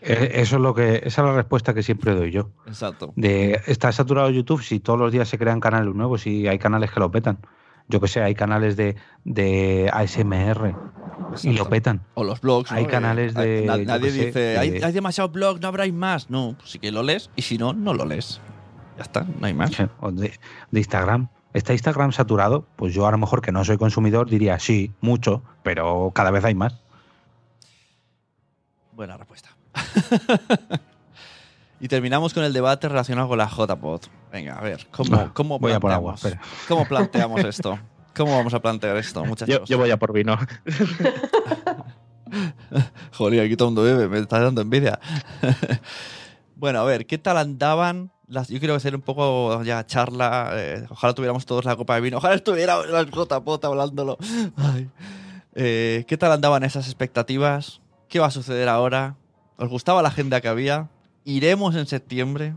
[0.00, 2.50] Eh, Eso es lo que, esa es la respuesta que siempre doy yo.
[2.66, 3.12] Exacto.
[3.16, 6.90] De, ¿Está saturado YouTube si todos los días se crean canales nuevos y hay canales
[6.92, 7.38] que lo petan?
[7.88, 10.74] Yo que sé, hay canales de, de ASMR
[11.42, 12.02] y lo petan.
[12.14, 12.70] O los blogs.
[12.70, 15.92] Hay canales de- na- yo nadie sé, dice, hay, de- hay demasiados blogs, no habráis
[15.94, 16.28] más.
[16.30, 18.40] No, pues sí que lo lees y si no, no lo lees.
[18.98, 19.70] Ya está, no hay más.
[20.00, 20.32] O de,
[20.70, 21.28] de Instagram.
[21.54, 22.66] ¿Está Instagram saturado?
[22.76, 26.44] Pues yo a lo mejor que no soy consumidor diría sí, mucho, pero cada vez
[26.44, 26.82] hay más.
[28.98, 29.48] Buena respuesta.
[31.80, 34.00] y terminamos con el debate relacionado con la JPod.
[34.32, 36.48] Venga, a ver, ¿cómo, Va, cómo voy a por agua, planteamos?
[36.66, 37.78] ¿Cómo planteamos esto?
[38.16, 39.60] ¿Cómo vamos a plantear esto, muchachos?
[39.60, 40.36] Yo, yo voy a por vino.
[43.12, 44.98] Joder, aquí todo el mundo bebe, me está dando envidia.
[46.56, 48.10] bueno, a ver, ¿qué tal andaban?
[48.26, 50.50] Las, yo quiero hacer un poco ya charla.
[50.54, 52.16] eh, ojalá tuviéramos todos la copa de vino.
[52.16, 54.18] Ojalá estuviera la JPod hablándolo.
[54.56, 54.90] Ay.
[55.54, 57.80] Eh, ¿Qué tal andaban esas expectativas?
[58.08, 59.16] ¿Qué va a suceder ahora?
[59.56, 60.88] ¿Os gustaba la agenda que había?
[61.24, 62.54] ¿Iremos en septiembre?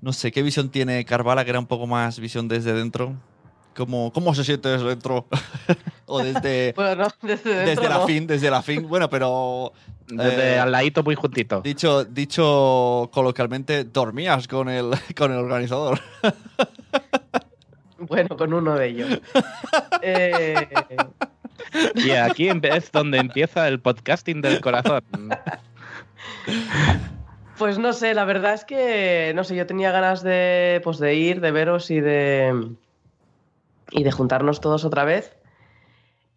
[0.00, 3.14] No sé, ¿qué visión tiene Carvala, que era un poco más visión desde dentro?
[3.76, 5.26] ¿Cómo, cómo se siente desde dentro?
[6.06, 8.06] o desde, Bueno, desde dentro desde la no.
[8.06, 8.88] fin, desde la fin.
[8.88, 9.72] Bueno, pero
[10.08, 11.60] Desde Eh, al ladito muy juntito.
[11.60, 16.00] dicho, dicho coloquialmente, dormías con el, con el organizador.
[17.98, 19.20] Bueno, con uno de ellos.
[20.02, 20.68] Eh,
[21.94, 25.02] Y aquí es donde empieza el podcasting del corazón.
[27.58, 31.14] pues no sé, la verdad es que, no sé, yo tenía ganas de, pues de
[31.14, 32.74] ir, de veros y de,
[33.90, 35.36] y de juntarnos todos otra vez.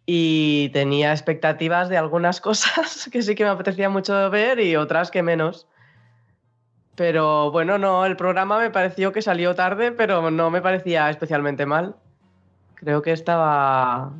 [0.06, 5.10] Y tenía expectativas de algunas cosas que sí que me apetecía mucho ver y otras
[5.10, 5.66] que menos.
[6.94, 11.66] Pero bueno, no, el programa me pareció que salió tarde, pero no me parecía especialmente
[11.66, 11.96] mal.
[12.76, 14.12] Creo que estaba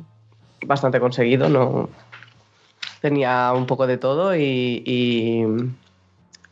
[0.65, 1.89] bastante conseguido, no
[3.01, 5.43] tenía un poco de todo y, y,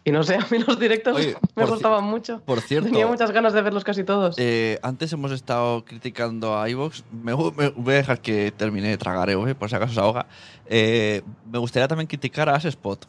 [0.05, 2.41] y no sé, a mí los directos Oye, me gustaban mucho.
[2.45, 4.35] Por cierto, Tenía muchas ganas de verlos casi todos.
[4.37, 7.03] eh, antes hemos estado criticando a iVox.
[7.11, 10.27] Me, me- voy a dejar que termine de tragar, eh, por si acaso se ahoga.
[10.67, 13.05] Eh, me gustaría también criticar a Spot.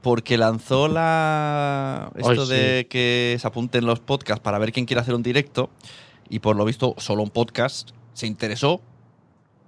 [0.00, 2.10] Porque lanzó la.
[2.16, 2.52] Esto Ay, sí.
[2.54, 5.70] de que se apunten los podcasts para ver quién quiere hacer un directo.
[6.28, 8.80] Y por lo visto, solo un podcast se interesó.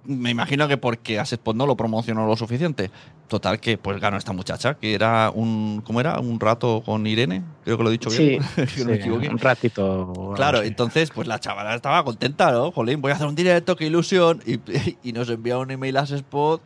[0.05, 2.91] Me imagino que porque Asespot no lo promocionó lo suficiente.
[3.27, 5.81] Total, que pues ganó esta muchacha, que era un.
[5.85, 6.19] ¿Cómo era?
[6.19, 7.43] Un rato con Irene.
[7.63, 8.41] Creo que lo he dicho bien.
[8.55, 9.29] que no me Sí, equivoqué.
[9.29, 10.33] un ratito.
[10.35, 12.71] Claro, entonces, pues la chavala estaba contenta, ¿no?
[12.71, 14.41] Jolín, voy a hacer un directo, qué ilusión.
[14.45, 14.59] Y,
[15.03, 16.61] y nos envía un email a ese spot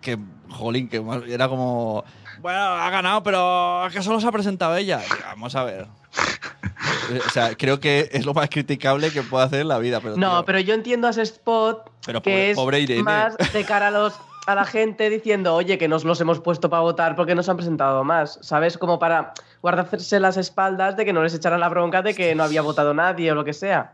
[0.00, 0.16] que,
[0.48, 2.04] jolín, que era como,
[2.40, 5.00] bueno, ha ganado, pero es que solo se ha presentado ella.
[5.26, 5.86] Vamos a ver.
[7.26, 10.00] O sea, creo que es lo más criticable que puede hacer en la vida.
[10.00, 13.02] Pero, no, tío, pero yo entiendo a ese spot Pero que pobre- es pobre Irene.
[13.02, 16.70] más de cara a los a la gente diciendo, oye, que nos los hemos puesto
[16.70, 18.78] para votar porque nos han presentado más, ¿sabes?
[18.78, 22.44] Como para guardarse las espaldas de que no les echaran la bronca de que no
[22.44, 23.92] había votado nadie o lo que sea.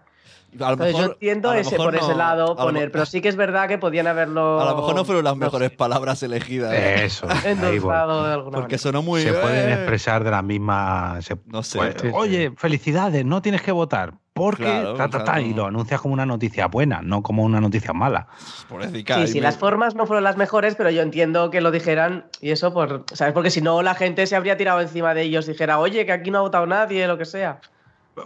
[0.52, 2.48] a lo Entonces yo mejor- entiendo a lo ese, mejor por ese no- lado a
[2.50, 4.60] lo poner, mejor- pero sí que es verdad que podían haberlo...
[4.60, 6.72] A lo mejor no fueron las no mejores sé, palabras elegidas.
[6.72, 7.04] ¿eh?
[7.04, 7.26] Eso.
[7.28, 8.78] ahí Porque manera.
[8.78, 9.22] sonó muy.
[9.22, 11.18] se pueden eh, expresar de la misma.
[11.20, 11.78] se- No sé.
[11.78, 12.12] pues, Sí, sí.
[12.14, 14.12] Oye, felicidades, no tienes que votar.
[14.34, 15.40] Porque Claro, ta, ta, ta, claro.
[15.42, 18.26] y lo anuncias como una noticia buena, no como una noticia mala.
[18.68, 21.60] pobrecita, Sí, y sí, me- las formas no fueron las mejores, pero yo entiendo que
[21.60, 23.32] lo dijeran y eso, por, ¿sabes?
[23.32, 26.10] Porque si no, la gente se habría tirado encima de ellos y dijera, oye, que
[26.10, 27.60] aquí no ha votado nadie, lo que sea.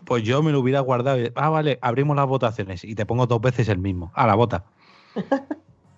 [0.06, 1.20] Pues yo me lo hubiera guardado.
[1.20, 4.10] y, Ah, vale, abrimos las votaciones y te pongo dos veces el mismo.
[4.14, 4.64] A la bota.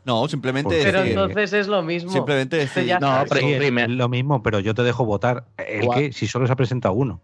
[0.04, 0.70] No, simplemente.
[0.74, 2.10] Pues Pero decir- entonces es lo mismo.
[2.10, 2.84] Simplemente decir.
[2.84, 5.44] ya No, pero Sí, es lo mismo, pero yo te dejo votar.
[5.56, 7.20] El que, si solo se ha presentado uno.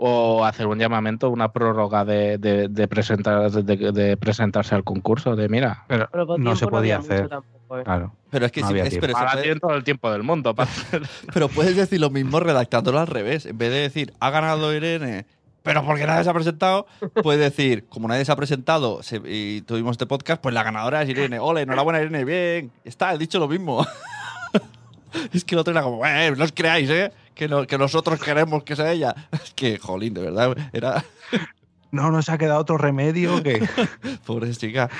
[0.00, 5.34] O hacer un llamamiento, una prórroga de, de, de presentar, de, de presentarse al concurso.
[5.34, 7.28] De mira, Pero no se podía hacer.
[7.28, 7.82] tampoco, ¿eh?
[7.82, 8.12] Claro.
[8.30, 10.54] Pero es que No había es- pero ahora puede- tienen todo el tiempo del mundo
[10.54, 11.02] para hacer.
[11.34, 13.44] Pero puedes decir lo mismo redactándolo al revés.
[13.46, 15.26] En vez de decir, ha ganado Irene,
[15.64, 16.86] pero porque nadie se ha presentado,
[17.24, 21.02] puede decir, como nadie se ha presentado se- y tuvimos este podcast, pues la ganadora
[21.02, 21.40] es Irene.
[21.40, 22.70] Ole, enhorabuena Irene, bien.
[22.84, 23.84] Está, he dicho lo mismo.
[25.32, 27.10] es que el otro era como, eh, no os creáis, ¿eh?
[27.38, 29.14] Que, no- que nosotros queremos que sea ella.
[29.32, 31.04] Es que, jolín, de verdad, era
[31.90, 33.66] No nos ha quedado otro remedio que.
[34.26, 34.90] pobre chica.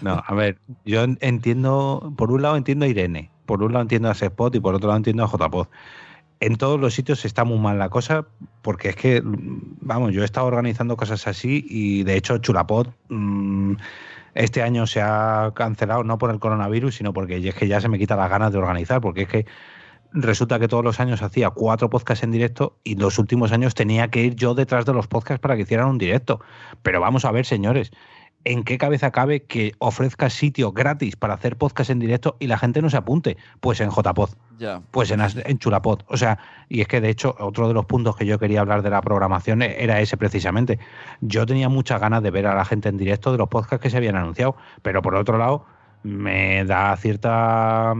[0.00, 3.82] No, a ver, yo en- entiendo, por un lado entiendo a Irene, por un lado
[3.82, 5.68] entiendo a Spot y por otro lado entiendo a JPod.
[6.40, 8.26] En todos los sitios está muy mal la cosa,
[8.62, 13.74] porque es que, vamos, yo he estado organizando cosas así y de hecho Chulapod mm,
[14.34, 17.88] este año se ha cancelado no por el coronavirus, sino porque es que ya se
[17.88, 19.46] me quita las ganas de organizar, porque es que
[20.14, 24.08] resulta que todos los años hacía cuatro podcasts en directo y los últimos años tenía
[24.08, 26.40] que ir yo detrás de los podcasts para que hicieran un directo.
[26.82, 27.90] Pero vamos a ver, señores,
[28.44, 32.58] ¿en qué cabeza cabe que ofrezca sitio gratis para hacer podcast en directo y la
[32.58, 33.36] gente no se apunte?
[33.60, 34.82] Pues en JPod, Ya.
[34.90, 36.00] pues en, en Chulapod.
[36.08, 36.38] O sea,
[36.68, 39.00] y es que de hecho otro de los puntos que yo quería hablar de la
[39.00, 40.78] programación e- era ese precisamente.
[41.20, 43.90] Yo tenía muchas ganas de ver a la gente en directo de los podcasts que
[43.90, 45.64] se habían anunciado, pero por otro lado
[46.02, 47.94] me da cierta...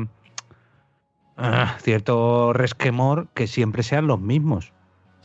[1.36, 4.72] ah, cierto resquemor que siempre sean los mismos.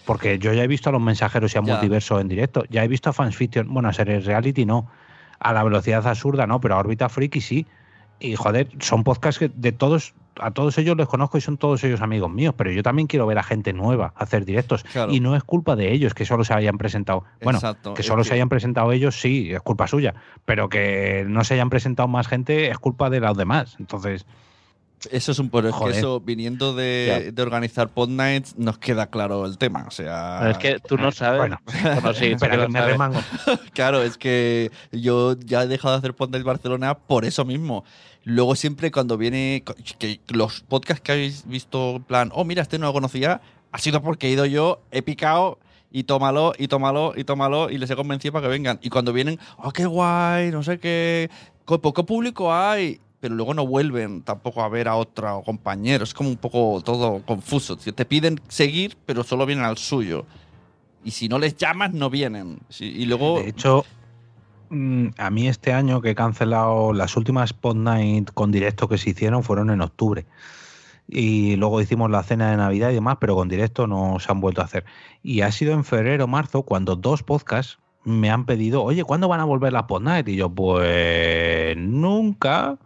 [0.05, 1.73] Porque yo ya he visto a los mensajeros y a Ya.
[1.73, 2.63] multiverso en directo.
[2.69, 4.87] Ya he visto a Fans Fiction, bueno, a series reality no.
[5.39, 7.67] A la velocidad absurda no, pero a órbita friki sí.
[8.19, 11.83] Y joder, son podcasts que de todos, a todos ellos les conozco y son todos
[11.83, 14.83] ellos amigos míos, pero yo también quiero ver a gente nueva hacer directos.
[14.85, 15.11] Claro.
[15.13, 17.25] Y no es culpa de ellos que solo se hayan presentado.
[17.43, 20.15] Bueno, Exacto, que solo que- se hayan presentado ellos, sí, es culpa suya.
[20.45, 23.75] Pero que no se hayan presentado más gente es culpa de los demás.
[23.77, 24.25] Entonces,
[25.11, 25.95] Eso es un pero es que Joder.
[25.95, 29.85] eso, viniendo de, de organizar Pod Nights, nos queda claro el tema.
[29.87, 30.37] O sea.
[30.39, 31.39] Pero es que tú no sabes.
[31.39, 31.59] Bueno.
[31.83, 32.91] Bueno, sí, que lo me sabes.
[32.93, 33.19] remango.
[33.73, 37.85] Claro, es que yo ya he dejado de hacer Pod Nights Barcelona por eso mismo.
[38.23, 39.63] Luego siempre cuando viene.
[39.99, 43.39] que los podcasts que habéis visto, en plan, oh, mira, este no lo conocía,
[43.71, 45.59] ha sido porque he ido yo, he picado.
[45.89, 48.77] Y tómalo, y tómalo, y tómalo, y les he convencido para que vengan.
[48.81, 51.29] Y cuando vienen, oh, qué guay, no sé qué,
[51.63, 56.03] co- poco público hay, pero luego no vuelven tampoco a ver a otro compañero.
[56.03, 57.77] Es como un poco todo confuso.
[57.77, 60.25] Te piden seguir, pero solo vienen al suyo.
[61.03, 62.59] Y si no les llamas, no vienen.
[62.79, 63.39] Y luego.
[63.39, 63.85] De hecho,
[64.69, 68.97] mm, a mí este año que he cancelado las últimas Pod Night con directo que
[68.97, 70.25] se hicieron fueron en octubre.
[71.07, 74.41] Y luego hicimos la cena de Navidad y demás, pero con directo no se han
[74.41, 74.83] vuelto a hacer.
[75.23, 79.27] Y ha sido en febrero o marzo cuando dos podcasts me han pedido, oye, ¿cuándo
[79.27, 80.27] van a volver las Pod Night?
[80.27, 82.77] Y yo, pues nunca.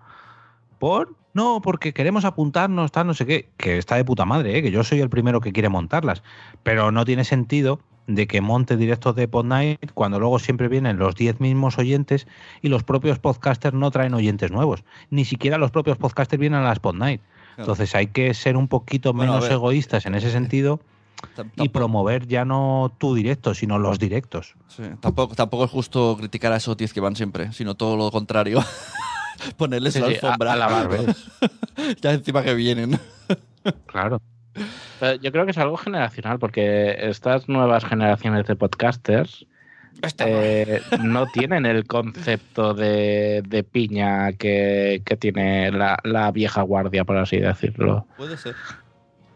[0.81, 1.15] ¿Por?
[1.33, 3.49] No, porque queremos apuntarnos, tal, no sé qué.
[3.55, 4.61] Que está de puta madre, ¿eh?
[4.61, 6.23] que yo soy el primero que quiere montarlas.
[6.63, 10.97] Pero no tiene sentido de que monte directos de Pod Night cuando luego siempre vienen
[10.97, 12.27] los 10 mismos oyentes
[12.61, 14.83] y los propios podcasters no traen oyentes nuevos.
[15.11, 17.21] Ni siquiera los propios podcasters vienen a las Pod Night.
[17.57, 20.81] Entonces hay que ser un poquito menos egoístas en ese sentido
[21.37, 24.55] tam- y promover ya no tu directo, sino los directos.
[24.67, 28.09] sí, tampoco, tampoco es justo criticar a esos 10 que van siempre, sino todo lo
[28.11, 28.59] contrario.
[29.57, 30.51] Ponerles Sí, la alfombra.
[30.51, 30.97] a- a la barba.
[32.01, 32.99] ya encima que vienen.
[33.87, 34.21] Claro.
[34.99, 39.45] Pero yo creo que es algo generacional, porque estas nuevas generaciones de podcasters
[40.19, 47.03] eh, no tienen el concepto de, de piña que, que tiene la, la vieja guardia,
[47.05, 48.05] por así decirlo.
[48.17, 48.55] Puede ser.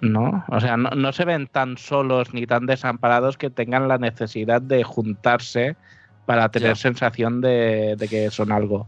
[0.01, 0.43] ¿No?
[0.49, 4.61] O sea, no, no se ven tan solos ni tan desamparados que tengan la necesidad
[4.61, 5.77] de juntarse
[6.25, 6.75] para tener Ya.
[6.75, 8.87] sensación de, de que son algo.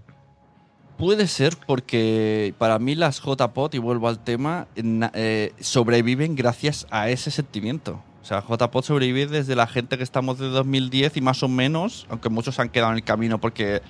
[0.97, 7.09] Puede ser porque para mí las JPOT, y vuelvo al tema, eh, sobreviven gracias a
[7.09, 8.01] ese sentimiento.
[8.23, 12.07] O sea, JPOT sobrevive desde la gente que estamos de 2010 y más o menos,
[12.09, 13.81] aunque muchos han quedado en el camino porque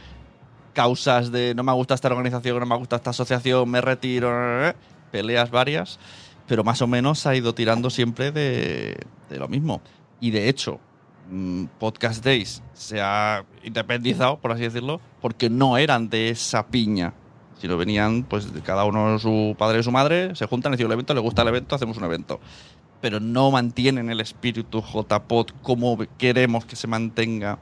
[0.73, 4.29] causas de no me gusta esta organización, no me gusta esta asociación, me retiro,
[5.09, 5.99] peleas varias,
[6.45, 8.97] pero más o menos ha ido tirando siempre de,
[9.29, 9.81] de lo mismo.
[10.19, 10.79] Y de hecho,
[11.79, 17.13] Podcast Days se ha independizado, por así decirlo, porque no eran de esa piña.
[17.59, 21.13] Sino venían, pues, cada uno su padre y su madre, se juntan, deciden el evento,
[21.13, 22.39] le gusta el evento, hacemos un evento.
[23.01, 27.57] Pero no mantienen el espíritu JPod como queremos que se mantenga.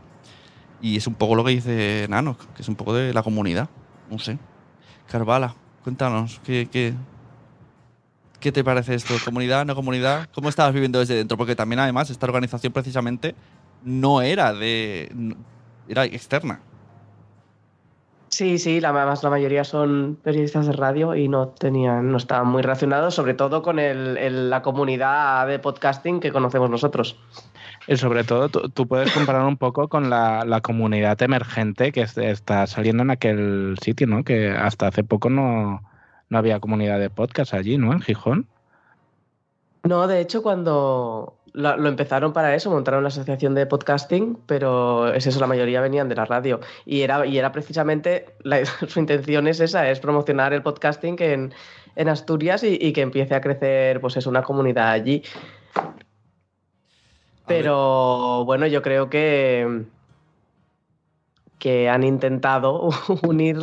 [0.81, 3.69] Y es un poco lo que dice Nano, que es un poco de la comunidad.
[4.09, 4.37] No sé.
[5.07, 6.93] Carvala, cuéntanos, ¿qué, qué,
[8.45, 9.15] qué te parece esto?
[9.25, 10.29] ¿Comunidad, no comunidad?
[10.31, 11.35] ¿Cómo estabas viviendo desde dentro?
[11.35, 13.33] Porque también, además, esta organización precisamente
[13.83, 15.35] no era de.
[15.89, 16.59] era externa.
[18.29, 22.47] Sí, sí, la, además la mayoría son periodistas de radio y no tenían, no estaban
[22.47, 27.17] muy relacionados, sobre todo con el- el- la comunidad de podcasting que conocemos nosotros.
[27.87, 32.01] Y sobre todo, tú, tú puedes comparar un poco con la, la comunidad emergente que
[32.01, 34.23] es- está saliendo en aquel sitio, ¿no?
[34.23, 35.81] Que hasta hace poco no,
[36.29, 37.91] no había comunidad de podcast allí, ¿no?
[37.93, 38.47] En Gijón.
[39.83, 45.13] No, de hecho, cuando lo, lo empezaron para eso, montaron la asociación de podcasting, pero
[45.13, 46.59] es eso, la mayoría venían de la radio.
[46.85, 51.53] Y era, y era precisamente, la- su intención es esa, es promocionar el podcasting en,
[51.95, 55.21] en Asturias y, y que empiece a crecer, pues es una comunidad allí.
[57.47, 59.83] Pero bueno, yo creo que,
[61.65, 62.91] que han intentado
[63.23, 63.57] unir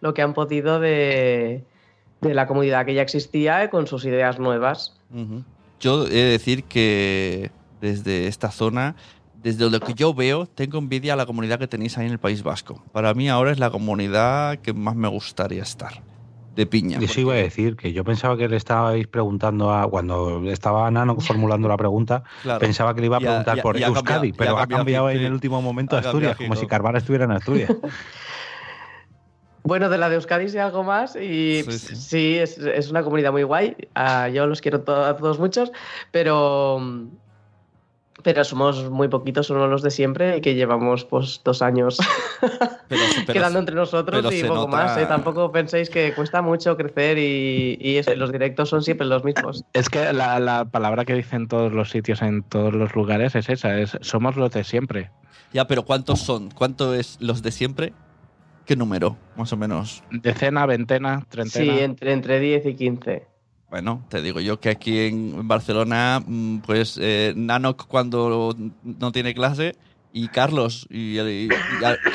[0.00, 1.62] lo que han podido de,
[2.20, 4.92] de la comunidad que ya existía con sus ideas nuevas.
[5.78, 8.96] Yo he de decir que desde esta zona,
[9.40, 12.18] desde lo que yo veo, tengo envidia a la comunidad que tenéis ahí en el
[12.18, 12.82] País Vasco.
[12.90, 16.02] Para mí ahora es la comunidad que más me gustaría estar.
[16.56, 16.98] De piña.
[17.00, 19.88] Eso iba a decir, que yo pensaba que le estabais preguntando a.
[19.88, 22.58] Cuando estaba Nano formulando la pregunta, Claro.
[22.60, 25.60] pensaba que le iba a preguntar por Euskadi, cambiado- pero ha cambiado en el último
[25.62, 26.68] momento a Asturias, cambiado como si giro.
[26.70, 27.70] Carvara estuviera en Asturias.
[29.62, 32.36] Bueno, de la de Euskadi sí algo más y Sí, sí, sí.
[32.38, 33.74] es, es una comunidad muy guay.
[33.96, 35.72] Ah, yo los quiero to- a todos muchos,
[36.12, 36.80] pero,
[38.22, 41.98] pero somos muy poquitos, somos los de siempre y que llevamos pues dos años
[42.88, 44.96] Pero, pero- quedando entre nosotros y poco nota- más.
[44.98, 45.06] ¿eh?
[45.06, 49.64] Tampoco penséis que cuesta mucho crecer y, y eso, los directos son siempre los mismos.
[49.72, 53.48] Es que la, la palabra que dicen todos los sitios, en todos los lugares, es
[53.48, 55.10] esa, es somos los de siempre.
[55.52, 56.50] Ya, pero ¿cuántos son?
[56.50, 57.92] ¿Cuánto es los de siempre?
[58.64, 59.16] ¿Qué número?
[59.36, 60.02] Más o menos.
[60.10, 61.80] Decena, veintena, Sí, treintena.
[61.80, 63.26] entre, entre 10 y 15.
[63.70, 69.34] Bueno, te digo yo que aquí en Barcelona, mm, pues eh, Nanok cuando no tiene
[69.34, 69.74] clase
[70.12, 71.48] y Carlos y, y, y-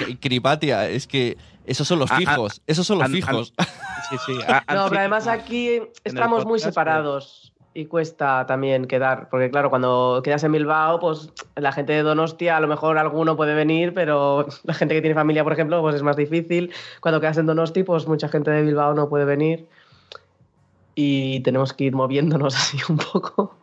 [0.08, 3.16] y Cripatia, es que esos son los Ah, ah, fijos, esos son los an- an-
[3.22, 3.54] fijos.
[4.10, 4.34] Sí, sí.
[4.48, 9.70] a- No, pero además aquí estamos muy podcast, separados y cuesta también quedar, porque claro,
[9.70, 13.94] cuando quedas en Bilbao, pues la gente de Donostia, a lo mejor alguno puede venir,
[13.94, 16.72] pero la gente que tiene familia, por ejemplo, pues es más difícil.
[17.02, 19.68] Cuando quedas en Donosti, pues mucha gente de Bilbao no puede venir
[21.02, 23.56] y tenemos que ir moviéndonos así un poco.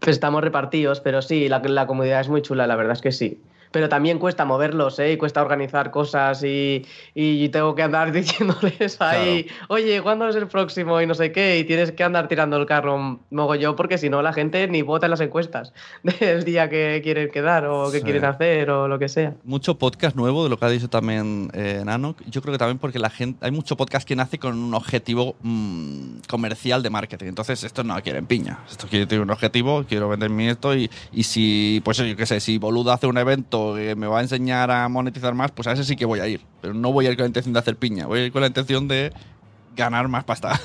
[0.00, 3.12] Pues estamos repartidos, pero sí, la, la comunidad es muy chula, la verdad es que
[3.12, 3.40] sí.
[3.72, 5.12] Pero también cuesta moverlos, ¿eh?
[5.12, 6.84] Y cuesta organizar cosas y,
[7.14, 11.00] y tengo que andar diciéndoles ahí, oye, ¿cuándo es el próximo?
[11.00, 14.22] Y no sé qué, y tienes que andar tirando el carro mogollón porque si no
[14.22, 15.72] la gente ni vota en las encuestas
[16.20, 18.04] del día que quieren quedar o que Sí.
[18.04, 19.34] quieren hacer o lo que sea.
[19.44, 22.18] Mucho podcast nuevo, de lo que ha dicho también eh, Nanok.
[22.28, 25.34] Yo creo que también porque la gente, hay mucho podcast que nace con un objetivo
[25.42, 27.26] mm, comercial de marketing.
[27.28, 28.58] Entonces, esto no quieren piña.
[28.70, 32.26] Esto quiere tener un objetivo, quiero vender mi esto y, y si, pues yo qué
[32.26, 35.66] sé, si Boluda hace un evento que me va a enseñar a monetizar más, pues
[35.68, 36.40] a ese sí que voy a ir.
[36.60, 38.40] Pero no voy a ir con la intención de hacer piña, voy a ir con
[38.42, 39.12] la intención de
[39.76, 40.58] ganar más pasta.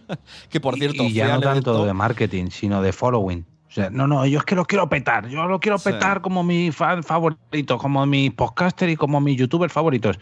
[0.48, 3.44] que por cierto, y ya no tanto de marketing, sino de following.
[3.68, 5.28] O sea, no, no, yo es que lo quiero petar.
[5.28, 5.90] Yo lo quiero Sí.
[5.90, 10.20] petar como mi fan favorito, como mi podcaster y como mis youtubers favoritos.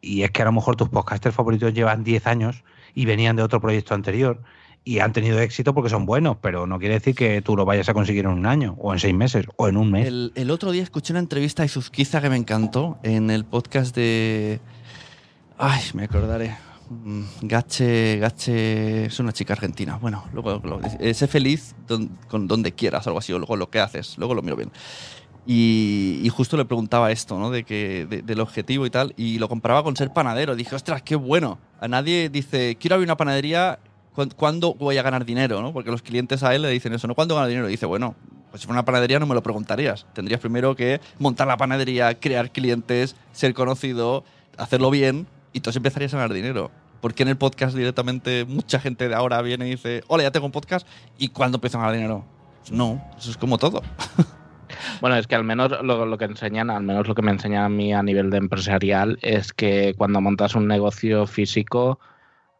[0.00, 3.42] Y es que a lo mejor tus podcasters favoritos llevan 10 años y venían de
[3.42, 4.42] otro proyecto anterior
[4.86, 7.88] y han tenido éxito porque son buenos, pero no quiere decir que tú lo vayas
[7.88, 10.06] a conseguir en un año, o en seis meses, o en un mes.
[10.06, 14.60] El, otro día escuché una entrevista de Izuzquiza que me encantó en el podcast de.
[15.58, 16.54] Ay, me acordaré.
[16.88, 19.06] Mm, Gache, Gache.
[19.06, 19.98] Es una chica argentina.
[20.00, 20.60] Bueno, luego.
[20.62, 21.74] luego- eh, sé feliz
[22.28, 24.16] con donde quieras, algo así, o luego lo que haces.
[24.18, 24.70] Luego lo miro bien.
[25.48, 27.50] Y, justo le preguntaba esto, ¿no?
[27.50, 29.14] De que, de- del objetivo y tal.
[29.16, 30.54] Y lo comparaba con ser panadero.
[30.54, 31.58] Dije, ostras, qué bueno.
[31.80, 33.78] A nadie dice, quiero abrir una panadería.
[34.16, 35.62] ¿Cuán- ¿Cuándo voy a ganar dinero?
[35.62, 35.72] ¿no?
[35.72, 37.14] Porque los clientes a él le dicen eso, ¿no?
[37.14, 37.68] ¿Cuándo gano dinero?
[37.68, 38.16] Dice, bueno,
[38.50, 40.06] pues si fuera una panadería no me lo preguntarías.
[40.14, 44.24] Tendrías primero que montar la panadería, crear clientes, ser conocido,
[44.58, 46.72] hacerlo bien y entonces empezarías a ganar dinero.
[47.00, 50.46] Porque en el podcast directamente mucha gente de ahora viene y dice, hola, ya tengo
[50.46, 50.86] un podcast
[51.18, 52.24] y ¿cuándo empiezo a ganar dinero?
[52.60, 53.82] Pues no, eso es como todo.
[55.00, 57.62] Bueno, es que al menos lo, lo que enseñan, al menos lo que me enseñan
[57.64, 62.00] a mí a nivel de empresarial, es que cuando montas un negocio físico,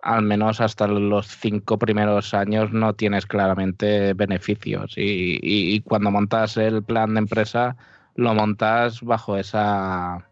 [0.07, 4.95] al menos hasta los cinco primeros años no tienes claramente beneficios.
[4.97, 7.77] Y, y- y cuando montas el plan de empresa,
[8.15, 10.31] lo montas bajo esa,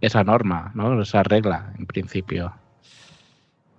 [0.00, 1.00] esa norma, ¿no?
[1.00, 2.52] Esa regla, en principio.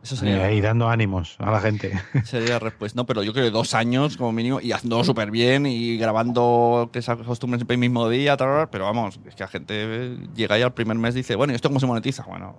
[0.04, 1.92] Eso Eh, sería, ahí dando ánimos a la gente.
[2.24, 2.96] sería la respuesta.
[2.96, 6.90] No, pero yo creo que dos años como mínimo y haciendo súper bien y grabando
[6.94, 10.56] que se acostumbren siempre el mismo día, tal, pero vamos, es que la gente llega
[10.56, 12.24] ahí al primer mes y dice, bueno, ¿y esto cómo se monetiza?
[12.24, 12.56] Bueno,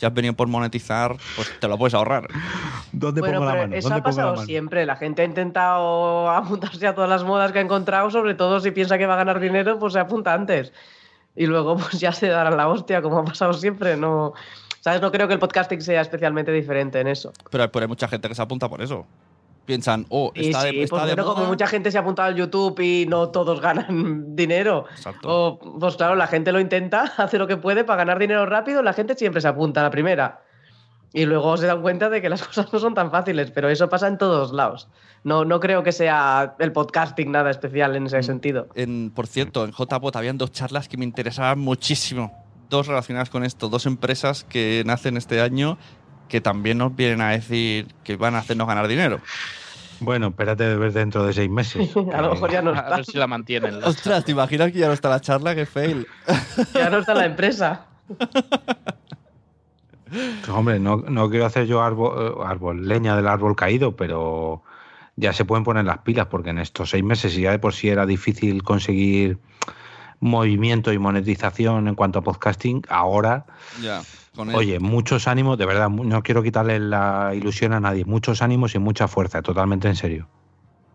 [0.00, 2.26] si has venido por monetizar, pues te lo puedes ahorrar.
[2.90, 3.76] ¿Dónde Bueno, pongo la mano?
[3.76, 4.46] eso ¿Dónde ha pongo la pasado mano?
[4.46, 4.86] siempre.
[4.86, 8.70] La gente ha intentado apuntarse a todas las modas que ha encontrado, sobre todo si
[8.70, 10.72] piensa que va a ganar dinero, pues se apunta antes.
[11.36, 13.98] Y luego pues ya se dará la hostia, como ha pasado siempre.
[13.98, 14.32] No,
[14.80, 15.02] ¿Sabes?
[15.02, 17.34] No creo que el podcasting sea especialmente diferente en eso.
[17.50, 19.06] Pero pero hay mucha gente que se apunta por eso.
[19.70, 21.48] Piensan, oh, está sí, de, está pues de bueno, como moda.
[21.48, 24.86] mucha gente se ha apuntado al YouTube y no todos ganan dinero.
[24.90, 25.28] Exacto.
[25.28, 28.82] O, pues claro, la gente lo intenta, hace lo que puede para ganar dinero rápido,
[28.82, 30.42] la gente siempre se apunta a la primera.
[31.12, 33.88] y luego se dan cuenta de que las cosas no son tan fáciles, pero eso
[33.88, 34.88] pasa en todos lados.
[35.22, 38.66] No, no creo que sea el podcasting nada especial en ese sentido.
[38.74, 42.32] En, por cierto, en JBot habían dos charlas que me interesaban muchísimo.
[42.68, 45.78] Dos relacionadas con esto, dos empresas que nacen este año
[46.30, 49.20] que también nos vienen a decir que van a hacernos ganar dinero.
[50.00, 51.94] Bueno, espérate de ver dentro de seis meses.
[52.14, 52.96] a lo mejor ya no A está.
[52.96, 53.82] ver si la mantienen.
[53.84, 55.54] Ostras, ¿te imaginas que ya no está la charla?
[55.54, 56.06] ¡Qué fail!
[56.74, 57.86] Ya no está la empresa.
[60.08, 64.62] Pues, hombre, no, no quiero hacer yo árbol, eh, árbol, leña del árbol caído, pero
[65.16, 67.74] ya se pueden poner las pilas, porque en estos seis meses, si ya de por
[67.74, 69.38] sí era difícil conseguir
[70.18, 73.46] movimiento y monetización en cuanto a podcasting, ahora,
[73.80, 74.02] Ya,
[74.34, 74.56] con él.
[74.56, 78.78] oye, muchos ánimos, de verdad, no quiero quitarle la ilusión a nadie, muchos ánimos y
[78.78, 80.28] mucha fuerza, totalmente en serio.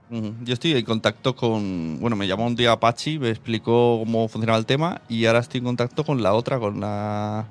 [0.10, 2.00] Yo estoy en contacto con.
[2.00, 5.60] Bueno, me llamó un día Apache, me explicó cómo funcionaba el tema y ahora estoy
[5.60, 7.48] en contacto con la otra, con la.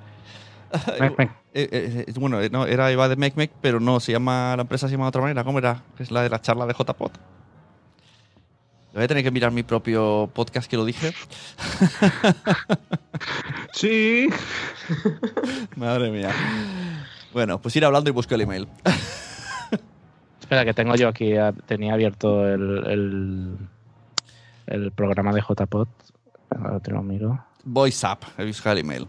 [1.00, 1.30] Mec, mec.
[1.52, 4.88] Eh, eh, eh, bueno, no, era Eva de MecMec, pero no, se llama, la empresa
[4.88, 5.44] se llama de otra manera.
[5.44, 5.84] ¿Cómo era?
[6.00, 7.12] Es la de la charla de JPod.
[8.94, 11.12] Voy a tener que mirar mi propio podcast que lo dije.
[13.72, 14.28] Sí.
[15.76, 16.30] Madre mía.
[17.32, 18.68] Bueno, pues ir hablando y busco el email.
[20.40, 21.32] Espera, que tengo yo aquí,
[21.66, 23.56] tenía abierto el, el,
[24.66, 25.88] el programa de JPod.
[26.50, 27.44] Ahora te lo miro.
[27.64, 29.08] VoiceUp, he buscado el email.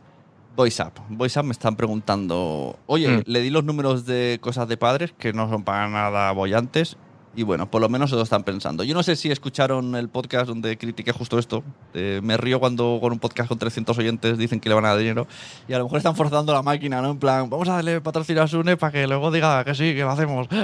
[0.55, 0.97] VoiceUp.
[1.09, 3.21] VoiceUp me están preguntando, oye, Mm.
[3.25, 6.97] le di los números de cosas de padres que no son para nada bollantes.
[7.37, 8.83] Y bueno, por lo menos se lo están pensando.
[8.85, 11.63] Yo no sé si escucharon el podcast donde critiqué justo esto.
[11.93, 14.89] Eh, me río cuando con un podcast con 300 oyentes dicen que le van a
[14.89, 15.27] dar dinero.
[15.67, 17.11] Y a lo mejor están forzando la máquina, ¿no?
[17.11, 20.01] En plan, vamos a darle patrocinio a Sune para que luego diga que sí, que
[20.01, 20.47] lo hacemos.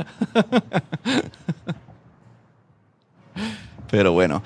[3.89, 4.41] Pero bueno.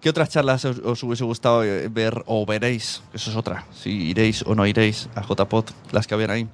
[0.00, 3.02] ¿Qué otras charlas os, os hubiese gustado eh, ver o veréis?
[3.14, 3.66] Eso es otra.
[3.72, 6.48] Si iréis o no iréis a JPod, las que habían ahí.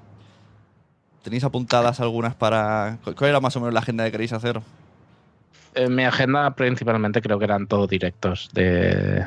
[1.22, 2.98] ¿Tenéis apuntadas algunas para...
[3.02, 4.60] cu- ¿Cuál era más o menos la agenda que queréis hacer?
[5.78, 9.24] En mi agenda principalmente creo que eran todos directos de,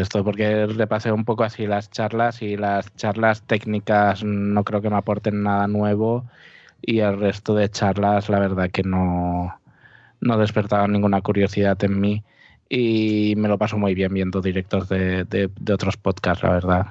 [0.00, 4.90] esto, porque repasé un poco así las charlas y las charlas técnicas no creo que
[4.90, 6.26] me aporten nada nuevo
[6.82, 9.58] y el resto de charlas la verdad que no,
[10.20, 12.22] no despertaban ninguna curiosidad en mí
[12.68, 16.86] y me lo paso muy bien viendo directos de, de- otros podcasts, la verdad.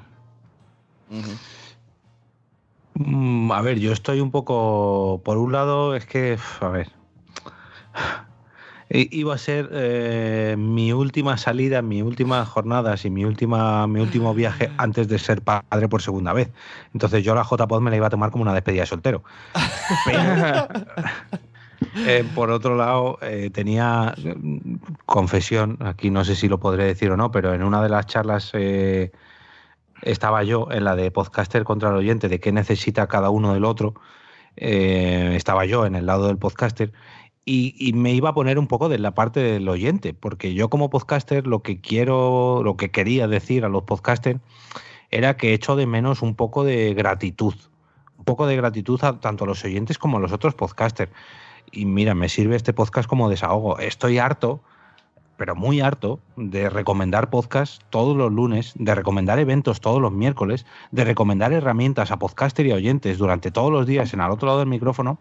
[2.95, 5.21] Mm, A ver, yo estoy un poco.
[5.23, 6.37] Por un lado, es que.
[6.61, 6.89] A ver.
[8.93, 13.99] I- Iba a ser eh, mi última salida, mi última jornada y mi, última, mi
[13.99, 16.51] último viaje antes de ser padre por segunda vez.
[16.93, 19.23] Entonces yo la JPod me la iba a tomar como una despedida de soltero.
[20.05, 20.19] Pero,
[22.07, 24.75] eh, por otro lado, eh, tenía mm,
[25.05, 28.05] confesión, aquí no sé si lo podré decir o no, pero en una de las
[28.05, 29.11] charlas eh,
[30.03, 33.65] estaba yo, en la de podcaster contra el oyente, de qué necesita cada uno del
[33.65, 33.95] otro,
[34.55, 36.93] eh, estaba yo en el lado del podcaster
[37.45, 40.89] y, me iba a poner un poco de la parte del oyente, porque yo como
[40.89, 44.39] podcaster lo que quiero, lo que quería decir a los podcasters
[45.11, 47.53] era que echo de menos un poco de gratitud,
[48.17, 51.11] un poco de gratitud a, tanto a los oyentes como a los otros podcasters.
[51.71, 53.77] Y mira, me sirve este podcast como desahogo.
[53.79, 54.61] Estoy harto,
[55.35, 60.65] pero muy harto, de recomendar podcasts todos los lunes, de recomendar eventos todos los miércoles,
[60.91, 64.47] de recomendar herramientas a podcaster y a oyentes durante todos los días en al otro
[64.47, 65.19] lado del micrófono.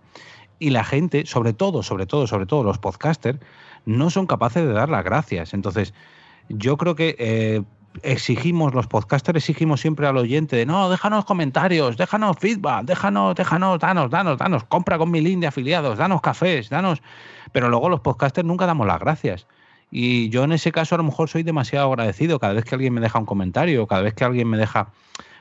[0.62, 3.40] Y la gente, sobre todo, sobre todo, sobre todo los podcasters,
[3.84, 5.54] no son capaces de dar las gracias.
[5.54, 5.92] Entonces,
[6.48, 7.62] yo creo que eh,
[8.04, 13.80] exigimos, los podcasters exigimos siempre al oyente de no, déjanos comentarios, déjanos feedback, déjanos, déjanos,
[13.80, 17.02] danos, danos, danos, compra con mi link de afiliados, danos cafés, danos.
[17.50, 19.48] Pero luego los podcasters nunca damos las gracias.
[19.90, 22.94] Y yo en ese caso a lo mejor soy demasiado agradecido cada vez que alguien
[22.94, 24.92] me deja un comentario, cada vez que alguien me deja...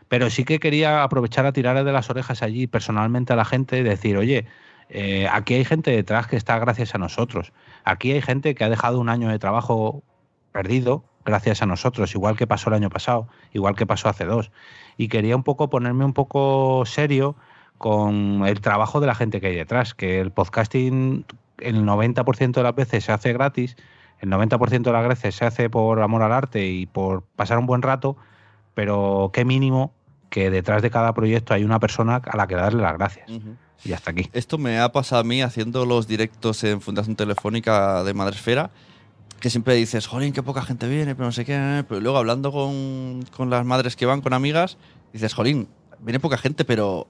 [0.07, 3.77] Pero sí que quería aprovechar a tirar de las orejas allí personalmente a la gente
[3.77, 4.45] y decir, oye,
[4.93, 7.53] eh, aquí hay gente detrás que está gracias a nosotros.
[7.85, 10.03] Aquí hay gente que ha dejado un año de trabajo
[10.51, 14.51] perdido gracias a nosotros, igual que pasó el año pasado, igual que pasó hace dos.
[14.97, 17.37] Y quería un poco ponerme un poco serio
[17.77, 21.25] con el trabajo de la gente que hay detrás, que el podcasting
[21.59, 23.77] el 90% de las veces se hace gratis,
[24.19, 27.65] el 90% de las veces se hace por amor al arte y por pasar un
[27.65, 28.17] buen rato,
[28.73, 29.93] pero qué mínimo
[30.31, 33.29] que detrás de cada proyecto hay una persona a la que darle las gracias.
[33.83, 34.29] Y hasta aquí.
[34.31, 38.71] Esto me ha pasado a mí haciendo los directos en Fundación Telefónica de Madresfera,
[39.41, 41.83] que siempre dices, jolín, qué poca gente viene, pero no sé qué.
[41.85, 44.77] Pero luego hablando con, con las madres que van, con amigas,
[45.11, 45.67] dices, jolín,
[45.99, 47.07] viene poca gente, pero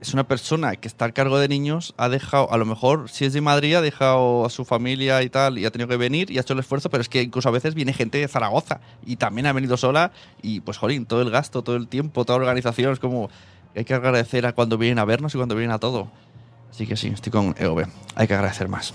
[0.00, 3.26] es una persona que está al cargo de niños, ha dejado, a lo mejor, si
[3.26, 6.30] es de Madrid, ha dejado a su familia y tal, y ha tenido que venir
[6.30, 8.80] y ha hecho el esfuerzo, pero es que incluso a veces viene gente de Zaragoza
[9.04, 10.12] y también ha venido sola,
[10.42, 13.30] y pues, jolín, todo el gasto, todo el tiempo, toda la organización, es como.
[13.76, 16.10] Hay que agradecer a cuando vienen a vernos y cuando vienen a todo.
[16.70, 17.86] Así que sí, estoy con EOB.
[18.16, 18.94] Hay que agradecer más.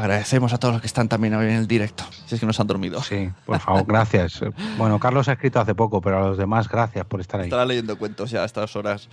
[0.00, 2.04] Agradecemos a todos los que están también hoy en el directo.
[2.24, 3.02] Si es que nos han dormido.
[3.02, 4.40] Sí, por favor, gracias.
[4.78, 7.48] Bueno, Carlos ha escrito hace poco, pero a los demás, gracias por estar ahí.
[7.48, 9.10] Estará leyendo cuentos ya a estas horas.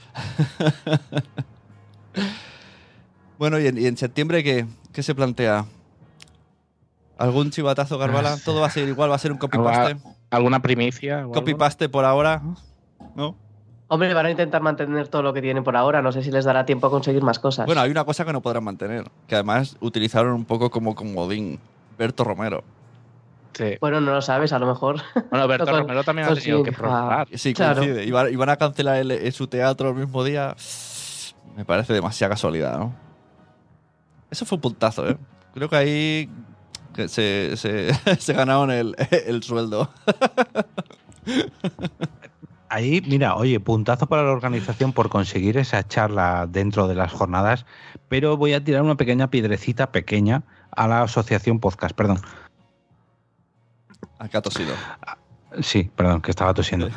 [3.37, 5.65] bueno, ¿y en, y en septiembre qué, qué se plantea?
[7.17, 8.37] ¿Algún chivatazo, Garbala?
[8.45, 9.11] ¿Todo va a ser igual?
[9.11, 9.97] ¿Va a ser un copy-paste?
[10.29, 11.25] ¿Alguna primicia?
[11.33, 12.41] ¿Copy-paste por ahora?
[13.13, 13.35] ¿No?
[13.89, 16.01] Hombre, van a intentar mantener todo lo que tienen por ahora.
[16.01, 17.65] No sé si les dará tiempo a conseguir más cosas.
[17.65, 21.59] Bueno, hay una cosa que no podrán mantener, que además utilizaron un poco como comodín.
[21.97, 22.63] Berto Romero.
[23.53, 23.75] Sí.
[23.81, 24.97] Bueno, no lo sabes, a lo mejor.
[25.31, 26.81] Bueno, Berto Con- Romero también ha con tenido que Sinja.
[26.81, 27.27] prorrogar.
[27.33, 27.77] Sí, Claro.
[27.81, 28.03] coincide.
[28.05, 30.55] Y van, y van a cancelar el- el- su teatro el mismo día.
[31.55, 32.93] Me parece demasiada casualidad, ¿no?
[34.29, 35.17] Eso fue un puntazo, ¿eh?
[35.55, 36.29] Creo que ahí
[36.93, 38.95] que se, se, se ganaron el,
[39.25, 39.89] el sueldo.
[42.69, 47.65] Ahí, mira, oye, puntazo para la organización por conseguir esa charla dentro de las jornadas,
[48.09, 52.19] pero voy a tirar una pequeña piedrecita pequeña a la asociación podcast, perdón.
[54.19, 54.73] Acá ha tosido.
[55.61, 56.89] Sí, perdón, que estaba tosiendo.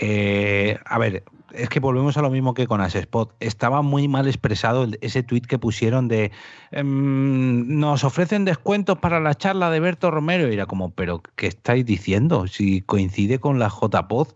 [0.00, 3.34] Eh, a ver, es que volvemos a lo mismo que con Asespot.
[3.40, 6.30] Estaba muy mal expresado ese tuit que pusieron de
[6.70, 10.48] em, nos ofrecen descuentos para la charla de Berto Romero.
[10.48, 12.46] Y era como, pero ¿qué estáis diciendo?
[12.46, 14.28] Si coincide con la JPod.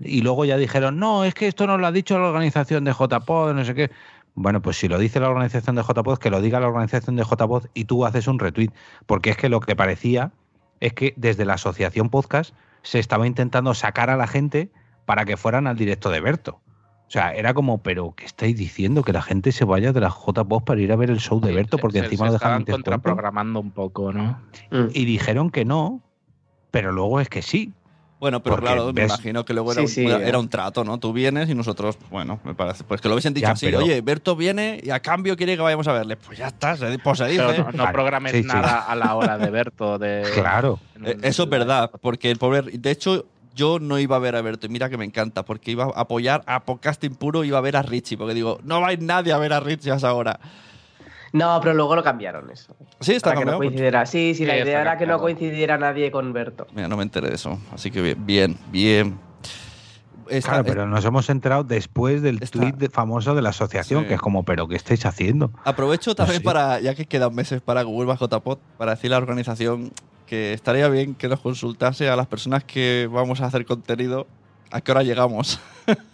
[0.00, 2.92] Y luego ya dijeron, no, es que esto nos lo ha dicho la organización de
[2.92, 3.90] JPod, no sé qué.
[4.34, 7.24] Bueno, pues si lo dice la organización de JPod, que lo diga la organización de
[7.24, 8.70] JPod y tú haces un retweet.
[9.06, 10.32] Porque es que lo que parecía
[10.80, 14.70] es que desde la asociación podcast se estaba intentando sacar a la gente
[15.04, 16.60] para que fueran al directo de Berto.
[17.06, 19.02] O sea, era como, pero ¿qué estáis diciendo?
[19.02, 21.52] Que la gente se vaya de la JPod para ir a ver el show de
[21.52, 22.72] Berto porque se- encima se lo descuento.
[22.72, 24.40] contraprogramando un poco, ¿no?
[24.70, 24.86] Mm.
[24.94, 26.00] Y dijeron que no,
[26.70, 27.74] pero luego es que sí.
[28.20, 30.38] Bueno, pero Porque claro, me ves- imagino que luego era, Sí, un, sí, era- era
[30.38, 30.98] un trato, ¿no?
[30.98, 32.84] Tú vienes y nosotros, bueno, me parece.
[32.84, 33.66] Pues que lo hubiesen dicho Ya, así.
[33.66, 36.16] pero- Oye, Berto viene y a cambio quiere que vayamos a verle.
[36.18, 37.42] Pues ya está, se, pues se dice.
[37.46, 38.46] Pero no, no Vale, programes sí, sí.
[38.48, 39.98] nada a la hora de Berto.
[39.98, 40.78] De, Claro.
[40.96, 42.60] en Eh, Eso es verdad, porque el pobre.
[42.62, 43.24] De hecho,
[43.54, 46.00] yo no iba a ver a Berto, y mira que me encanta, porque iba a
[46.00, 49.00] apoyar a Podcasting Puro, iba a ver a Richie, porque digo, no va a ir
[49.02, 50.38] nadie a ver a Richie a esa hora.
[51.32, 52.74] No, pero luego lo cambiaron eso.
[53.00, 53.58] Sí, está Para que no cambiado.
[53.58, 54.06] coincidiera.
[54.06, 55.20] Sí, sí, la Sí, idea era que no cambiado.
[55.22, 56.66] coincidiera nadie con Berto.
[56.74, 57.58] Mira, no me enteré de eso.
[57.72, 59.18] Así que bien, bien, bien.
[60.28, 64.08] Está- Claro, pero nos hemos enterado después del de- famoso de la asociación, Sí.
[64.08, 65.50] que es como, pero ¿qué estáis haciendo?
[65.64, 66.44] Aprovecho también sí.
[66.44, 69.90] para, ya que quedan meses para Google bajo JPod, para decirle a la organización
[70.26, 74.28] que estaría bien que nos consultase a las personas que vamos a hacer contenido
[74.70, 75.58] a qué hora llegamos.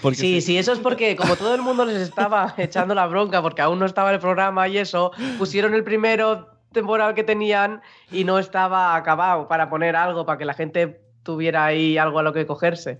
[0.00, 3.42] Porque Sí, sí, eso es porque como todo el mundo les estaba echando la bronca
[3.42, 7.80] porque aún no estaba el programa y eso, pusieron el primero temporal que tenían
[8.10, 12.22] y no estaba acabado para poner algo, para que la gente tuviera ahí algo a
[12.22, 12.98] lo que cogerse.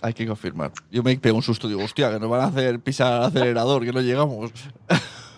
[0.00, 0.72] Hay que confirmar.
[0.90, 3.84] Yo me pego un susto, digo, hostia, que nos van a hacer pisar al acelerador,
[3.84, 4.50] que no llegamos.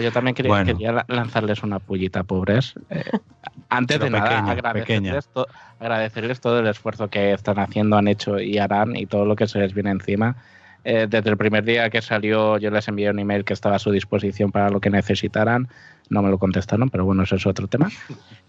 [0.00, 0.66] Yo también quería, Bueno.
[0.72, 2.74] quería la- lanzarles una pullita, pobres.
[2.90, 3.04] Eh,
[3.68, 5.46] antes Pero de nada, pequeña, agradecerles, to-
[5.80, 9.46] agradecerles todo el esfuerzo que están haciendo, han hecho y harán y todo lo que
[9.46, 10.36] se les viene encima.
[10.86, 13.78] Eh, desde el primer día que salió, yo les envié un email que estaba a
[13.78, 15.68] su disposición para lo que necesitaran.
[16.10, 17.88] No me lo contestaron, pero bueno, eso es otro tema.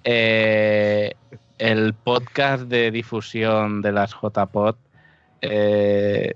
[0.04, 1.14] Eh,
[1.58, 4.76] el podcast de difusión de las JPod
[5.42, 6.34] eh,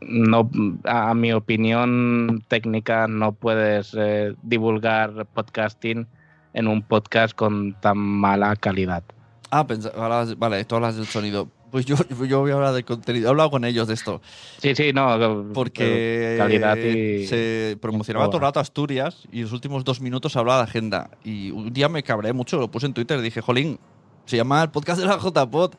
[0.00, 0.50] no,
[0.84, 6.06] a mi opinión técnica, no puedes eh, divulgar podcasting
[6.54, 9.02] en un podcast con tan mala calidad.
[9.50, 11.48] Ah, pensa- hablabas- vale, tú hablas del sonido.
[11.70, 11.96] Pues yo,
[12.26, 13.26] yo voy a hablar del contenido.
[13.26, 14.22] He hablado con ellos de esto.
[14.58, 15.50] Sí, sí, no.
[15.52, 17.26] Porque calidad y.
[17.26, 21.10] se promocionaba todo el rato Asturias y los últimos dos minutos hablaba de agenda.
[21.24, 23.78] Y un día me cabré mucho, lo puse en Twitter y dije, Jolín,
[24.24, 25.74] se llama el podcast de la JPod.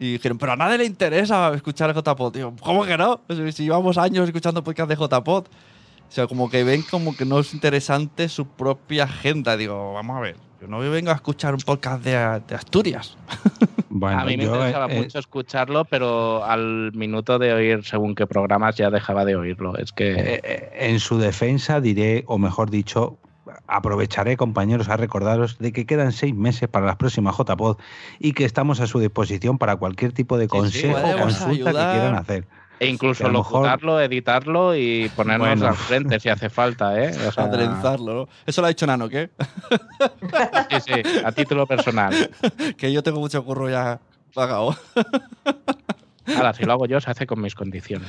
[0.00, 2.32] Y dijeron, pero a nadie le interesa escuchar JPod.
[2.34, 3.20] Digo, ¿cómo que no?
[3.28, 5.44] Si- Si llevamos años escuchando podcast de JPod.
[5.46, 9.56] O sea, como que ven como que no es interesante su propia agenda.
[9.56, 12.10] Digo, vamos a ver, yo no vengo a escuchar un podcast de,
[12.48, 13.16] de Asturias.
[13.92, 18.14] Bueno, a mí me yo, interesaba eh, mucho escucharlo, pero al minuto de oír según
[18.14, 19.76] qué programas ya dejaba de oírlo.
[19.76, 20.12] Es que.
[20.12, 23.18] Eh, eh, en su defensa diré, o mejor dicho,
[23.70, 27.78] aprovecharé, compañeros, a recordaros de que quedan seis meses para las próximas JPod
[28.18, 31.76] y que estamos a su disposición para cualquier tipo de sí, consejo o consulta que
[31.78, 32.46] quieran hacer.
[32.80, 35.66] E incluso lo mejor- locutarlo, editarlo y ponernos Bueno.
[35.66, 37.10] al frente si hace falta, ¿eh?
[37.28, 38.28] O sea, A trenzarlo, ¿no?
[38.46, 39.28] Eso lo ha dicho Nano, ¿qué?
[40.70, 42.30] sí, sí, a título personal.
[42.78, 44.00] que yo tengo mucho curro ya
[44.32, 44.74] pagado.
[46.36, 48.08] Ahora, si lo hago yo, se hace con mis condiciones.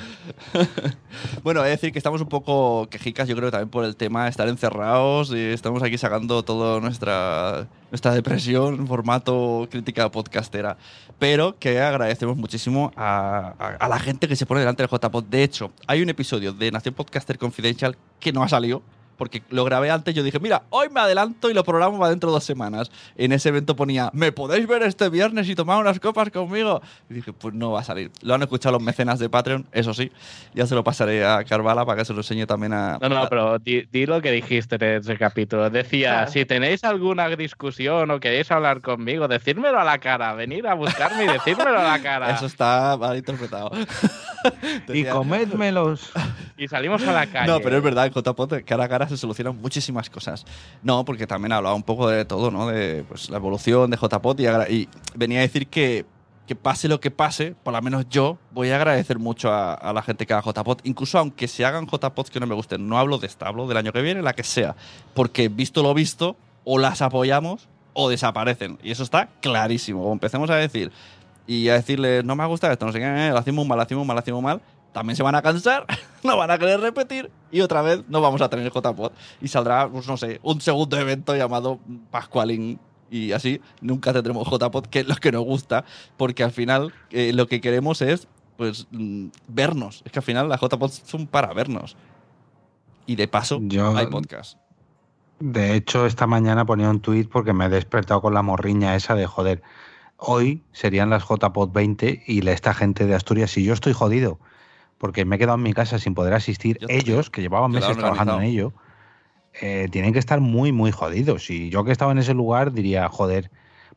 [1.44, 4.30] bueno, es decir que estamos un poco quejicas, yo creo también por el tema de
[4.30, 10.78] estar encerrados y estamos aquí sacando toda nuestra, nuestra depresión formato crítica podcastera.
[11.20, 15.24] Pero que agradecemos muchísimo a, a, a la gente que se pone delante del JPod.
[15.26, 18.82] De hecho, hay un episodio de Nación Podcaster Confidential que no ha salido
[19.22, 22.32] porque lo grabé antes, yo dije, mira, hoy me adelanto y lo programo para dentro
[22.32, 22.90] de dos semanas.
[23.16, 26.82] En ese evento ponía, ¿me podéis ver este viernes y tomar unas copas conmigo?
[27.08, 28.10] Y dije, pues no va a salir.
[28.24, 30.12] Lo han escuchado los mecenas de Patreon, eso sí.
[30.56, 32.98] Ya se lo pasaré a Carvala para que se lo enseñe también a...
[33.00, 35.70] No, no, pero di, di lo que dijiste en ese capítulo.
[35.70, 36.32] Decía, claro.
[36.32, 41.26] si tenéis alguna discusión o queréis hablar conmigo, decírmelo a la cara, venid a buscarme
[41.26, 42.32] y decírmelo a la cara.
[42.32, 43.70] Eso está mal interpretado.
[44.92, 46.12] y comédmelos.
[46.58, 47.48] Y salimos a la calle.
[47.52, 50.46] No, pero es verdad, en JPOT cara a cara se solucionan muchísimas cosas.
[50.84, 52.68] No, porque también hablaba un poco de todo, ¿no?
[52.68, 56.06] De pues, la evolución de JPOT y, y, venía a decir que,
[56.48, 60.02] que pase lo que pase, por lo menos yo voy a agradecer mucho a, la
[60.02, 62.88] gente que haga JPOT, incluso aunque se hagan JPOT que no me gusten.
[62.88, 64.76] No hablo de esta, hablo del año que viene, la que sea.
[65.14, 68.80] Porque visto lo visto, o las apoyamos o desaparecen.
[68.84, 70.04] Y eso está clarísimo.
[70.04, 70.92] O empecemos a decir
[71.48, 74.06] y a decirles, no me gusta esto, no sé qué, lo hacemos mal, lo hacemos
[74.06, 74.62] mal, lo hacemos mal,
[74.92, 75.86] también se van a cansar,
[76.24, 79.12] no van a querer repetir y otra vez no vamos a tener JPod.
[79.42, 84.86] Y saldrá, pues no sé, un segundo evento llamado Pascualín y así nunca tendremos JPod,
[84.86, 85.84] que es lo que nos gusta,
[86.18, 88.28] porque al final eh, lo que queremos es
[88.58, 90.02] pues mm, vernos.
[90.06, 91.98] Es que al final las JPod son para vernos.
[93.06, 94.58] Y de paso Yo, hay podcast.
[95.40, 99.16] De hecho, esta mañana ponía un tuit porque me he despertado con la morriña esa
[99.16, 99.64] de joder.
[100.16, 104.40] Hoy serían las JPod 20 y esta gente de Asturias, y yo estoy jodido,
[105.02, 107.98] porque me he quedado en mi casa sin poder asistir, Yo ellos, que llevaban meses
[107.98, 108.72] trabajando en ello,
[109.60, 111.50] eh, tienen que estar muy, muy jodidos.
[111.50, 113.50] Y yo que estaba en ese lugar diría, joder,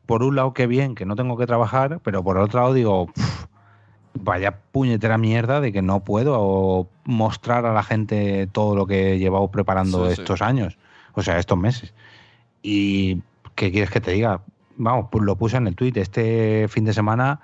[0.07, 3.05] por un lado qué bien, que no tengo que trabajar, pero por otro lado digo,
[3.05, 3.45] "Pff,
[4.15, 9.19] vaya puñetera mierda de que no puedo mostrar a la gente todo lo que he
[9.19, 10.21] llevado preparando Sí, sí.
[10.21, 10.75] estos años,
[11.13, 11.93] o sea, estos meses.
[12.63, 13.21] Y,
[13.53, 14.41] ¿qué quieres que te diga?
[14.75, 15.93] Vamos, pues lo puse en el tweet.
[15.97, 17.41] Este fin de semana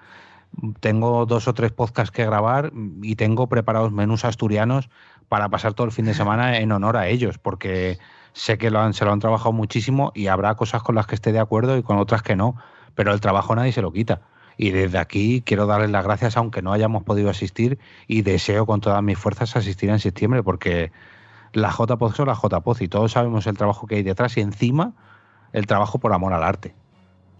[0.79, 2.71] tengo dos o tres podcasts que grabar
[3.01, 4.89] y tengo preparados menús asturianos
[5.29, 7.99] para pasar todo el fin de semana en honor a ellos, porque
[8.33, 11.15] sé que lo han, se lo han trabajado muchísimo y habrá cosas con las que
[11.15, 12.55] esté de acuerdo y con otras que no,
[12.95, 14.21] pero el trabajo nadie se lo quita.
[14.57, 18.81] Y desde aquí quiero darles las gracias, aunque no hayamos podido asistir, y deseo con
[18.81, 20.91] todas mis fuerzas asistir en septiembre, porque
[21.53, 24.93] la JPOZ son la JPOZ y todos sabemos el trabajo que hay detrás y encima
[25.53, 26.75] el trabajo por amor al arte.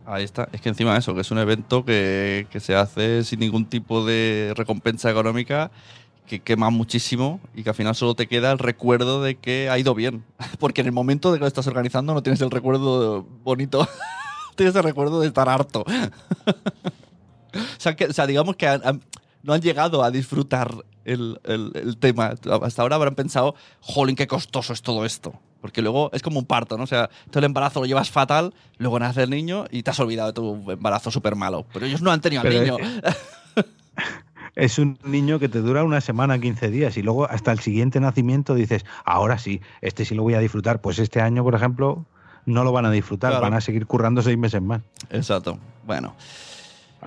[0.06, 0.50] Ahí está.
[0.52, 4.06] Es que encima de eso, que es un evento que, se hace sin ningún tipo
[4.06, 5.72] de recompensa económica,
[6.28, 9.78] que quema muchísimo y que al final solo te queda el recuerdo de que ha
[9.78, 10.24] ido bien.
[10.60, 13.88] Porque en el momento de que lo estás organizando no tienes el recuerdo bonito,
[14.56, 15.86] tienes el recuerdo de estar harto.
[17.54, 18.80] o, sea, digamos que
[19.44, 20.74] no han llegado a disfrutar
[21.06, 22.34] el- el tema.
[22.64, 25.40] Hasta ahora habrán pensado, jolín, qué costoso es todo esto.
[25.62, 26.84] Porque luego es como un parto, ¿no?
[26.84, 30.00] O sea, todo el embarazo lo llevas fatal, luego nace el niño y te has
[30.00, 31.66] olvidado de tu embarazo súper malo.
[31.72, 32.78] Pero ellos no han tenido al Pero, niño.
[34.56, 38.00] Es un niño que te dura una semana, 15 días y luego hasta el siguiente
[38.00, 40.82] nacimiento dices, ahora sí, este sí lo voy a disfrutar.
[40.82, 42.06] Pues este año, por ejemplo,
[42.46, 43.44] no lo van a disfrutar, Claro.
[43.44, 44.82] van a seguir currando seis meses más.
[45.12, 45.60] Exacto.
[45.86, 46.16] Bueno,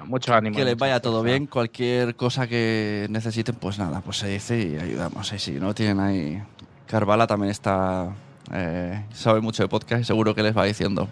[0.06, 0.56] Mucho ánimo.
[0.56, 1.46] que les vaya todo bien.
[1.46, 5.32] Cualquier cosa que necesiten, pues nada, pues se dice y ayudamos.
[5.32, 6.42] Y si no tienen ahí.
[6.86, 8.10] Carvala también está.
[8.52, 11.08] Eh, sabe mucho de podcast y seguro que les va diciendo.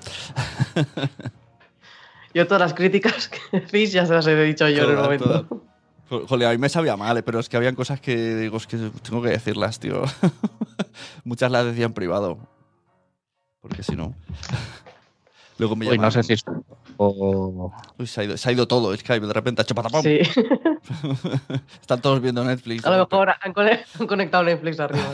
[2.35, 5.25] Yo todas las críticas que decís ya se las he dicho yo en el momento.
[5.25, 5.45] todas.
[6.09, 8.57] Jo- Joder, a mí me sabía mal, eh, pero es que habían cosas que digo,
[8.57, 10.03] es que tengo que decirlas, tío.
[11.25, 12.39] Muchas las decía en privado.
[13.61, 14.15] Porque si no.
[15.59, 16.45] Luego me Uy, no sé si es-
[16.97, 18.95] o- Uy, se ha, ido, se ha ido todo.
[18.95, 20.03] Es que de repente ha hecho patapam.
[20.03, 20.19] Sí.
[21.83, 22.85] Están todos viendo Netflix.
[22.87, 25.05] A lo mejor han conectado Netflix arriba.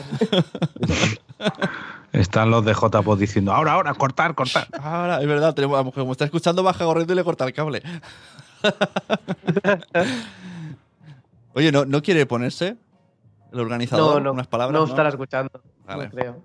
[2.13, 4.67] Están los de JPOD diciendo, ahora, ahora, cortar, cortar.
[4.83, 7.83] Ahora, es verdad, tenemos, mejor como está escuchando, baja corriendo y le corta el cable.
[11.55, 12.77] Oye, ¿no, ¿no quiere ponerse
[13.53, 14.33] el organizador No, no.
[14.33, 14.75] unas palabras?
[14.79, 14.91] no ¿no?
[14.91, 15.51] estará escuchando.
[15.87, 16.05] Vale.
[16.05, 16.45] No creo.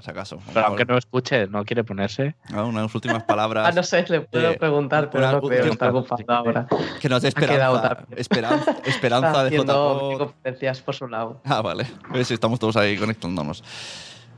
[0.00, 0.40] Si acaso.
[0.52, 2.34] Pero aunque no escuche, no quiere ponerse.
[2.52, 5.88] Ah, unas últimas palabras Ah, no sé, le puedo Eh, preguntar, pero no creo está
[5.90, 6.66] ocupado ahora.
[7.00, 8.06] que nos dé Ha quedado esperanza.
[8.16, 10.18] Esperanza, esperanza Está de haciendo JPod.
[10.18, 11.40] conferencias por su lado.
[11.44, 11.86] Ah, vale.
[12.10, 13.62] Pues estamos todos ahí conectándonos.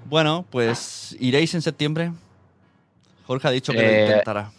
[0.09, 2.13] Bueno, pues iréis en septiembre.
[3.27, 4.51] Jorge ha dicho que Eh, lo intentará.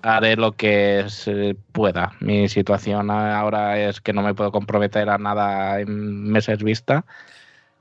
[0.00, 2.12] Haré lo que se pueda.
[2.20, 7.04] Mi situación ahora es que no me puedo comprometer a nada en meses vista,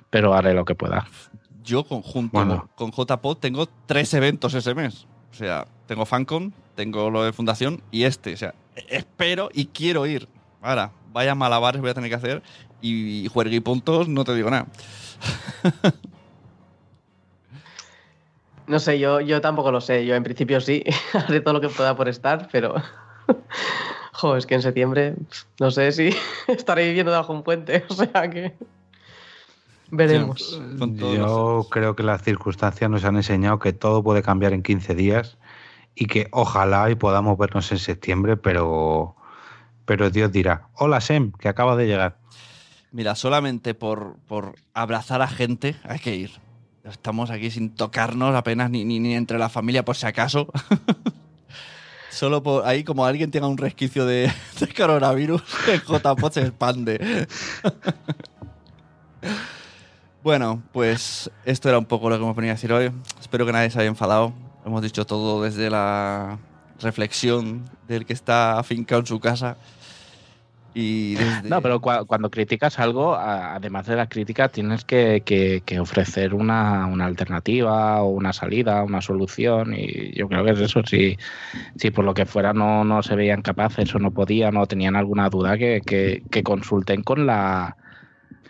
[0.09, 1.07] pero haré lo que pueda.
[1.63, 2.69] Yo conjunto Bueno.
[2.75, 5.05] con JPod tengo tres eventos ese mes.
[5.31, 8.33] O sea, tengo FanCon, tengo lo de Fundación y este.
[8.33, 8.55] O sea,
[8.89, 10.27] espero y quiero ir.
[10.61, 12.41] Ahora, vaya malabares voy a tener que hacer
[12.81, 14.65] y juergue puntos, no te digo nada.
[18.67, 20.05] No sé, yo, yo tampoco lo sé.
[20.05, 20.83] Yo en principio sí,
[21.13, 22.75] haré todo lo que pueda por estar, pero.
[24.13, 25.15] Joder, es que en septiembre
[25.59, 26.09] no sé si
[26.47, 28.53] estaré viviendo bajo un puente, o sea que.
[29.89, 30.59] Veremos.
[30.79, 35.37] Yo creo que las circunstancias nos han enseñado que todo puede cambiar en 15 días
[35.95, 39.15] y que ojalá y podamos vernos en septiembre, pero,
[39.85, 42.17] pero Dios dirá, hola Sem, que acaba de llegar.
[42.91, 46.31] Mira, solamente por, por abrazar a gente hay que ir.
[46.91, 50.47] Estamos aquí sin tocarnos apenas ni, ni, entre la familia por si acaso.
[52.09, 54.31] Solo por ahí, como alguien tenga un resquicio de,
[54.77, 57.27] coronavirus, el JPOT se expande.
[60.23, 62.91] bueno, pues esto era un poco lo que hemos venido a decir hoy.
[63.19, 64.33] Espero que nadie se haya enfadado.
[64.65, 66.39] Hemos dicho todo desde la
[66.79, 69.57] reflexión del que está afincado en su casa
[71.43, 78.09] no, pero cuando criticas algo, además de la crítica, tienes que, ofrecer una, alternativa o
[78.09, 79.73] una salida, una solución.
[79.75, 80.81] Y yo creo que es eso.
[80.85, 81.17] Si,
[81.77, 84.95] si por lo que fuera no, no se veían capaces o no podían o tenían
[84.95, 87.75] alguna duda, que, consulten con la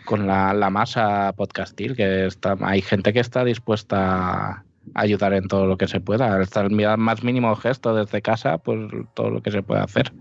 [0.04, 4.64] con la, masa podcastil, que está, hay gente que está dispuesta a
[4.94, 6.40] ayudar en todo lo que se pueda.
[6.40, 10.12] Hasta el más mínimo gesto desde casa, pues todo lo que se puede hacer.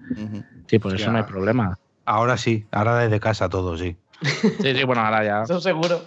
[0.67, 1.77] Sí, pues eso no hay problema.
[2.07, 3.97] Ahora sí, ahora desde casa todo, sí.
[4.21, 5.43] Sí, sí, bueno, ahora ya.
[5.43, 6.05] Eso seguro.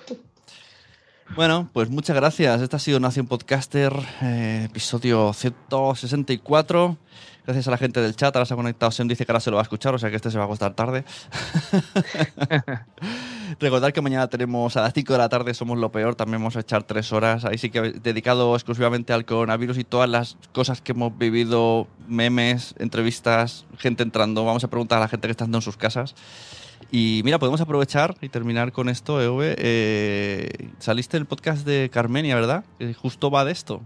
[1.37, 2.63] Bueno, pues muchas gracias.
[2.63, 6.97] Este ha sido Nación Podcaster, eh, episodio 164.
[7.45, 8.91] Gracias a la gente del chat, ahora se ha conectado.
[8.91, 10.45] Sem dice que ahora se lo va a escuchar, o sea que este se va
[10.45, 11.05] a acostar tarde.
[13.59, 16.57] Recordad que mañana tenemos a las 5 de la tarde, somos lo peor, también vamos
[16.57, 17.45] a echar tres horas.
[17.45, 22.75] Ahí sí que dedicado exclusivamente al coronavirus y todas las cosas que hemos vivido, memes,
[22.79, 24.45] entrevistas, gente entrando.
[24.45, 26.15] Vamos a preguntar a la gente que está en sus casas.
[26.91, 29.55] Y mira, podemos aprovechar y terminar con esto, EV.
[29.59, 32.65] Eh, saliste el podcast de Carmenia, ¿verdad?
[32.79, 33.83] Que justo va de esto.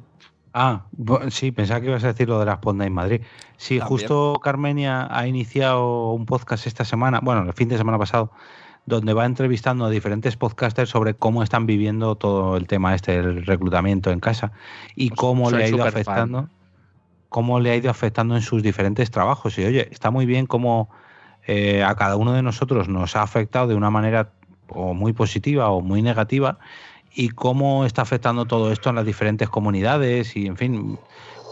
[0.57, 0.87] Ah,
[1.31, 3.23] sí, pensaba que ibas a decir lo de las Ponda en Madrid.
[3.57, 8.31] Sí, justo Carmenia ha iniciado un podcast esta semana, bueno, el fin de semana pasado,
[8.87, 13.47] donde va entrevistando a diferentes podcasters sobre cómo están viviendo todo el tema este del
[13.47, 14.53] reclutamiento en casa
[14.95, 16.49] y pues cómo le ha ido afectando,
[17.29, 19.59] cómo le ha ido afectando en sus diferentes trabajos.
[19.59, 20.91] Y oye, está muy bien cómo
[21.47, 24.33] eh, a cada uno de nosotros nos ha afectado de una manera
[24.69, 26.59] o muy positiva o muy negativa
[27.15, 30.99] y cómo está afectando todo esto en las diferentes comunidades y, en fin,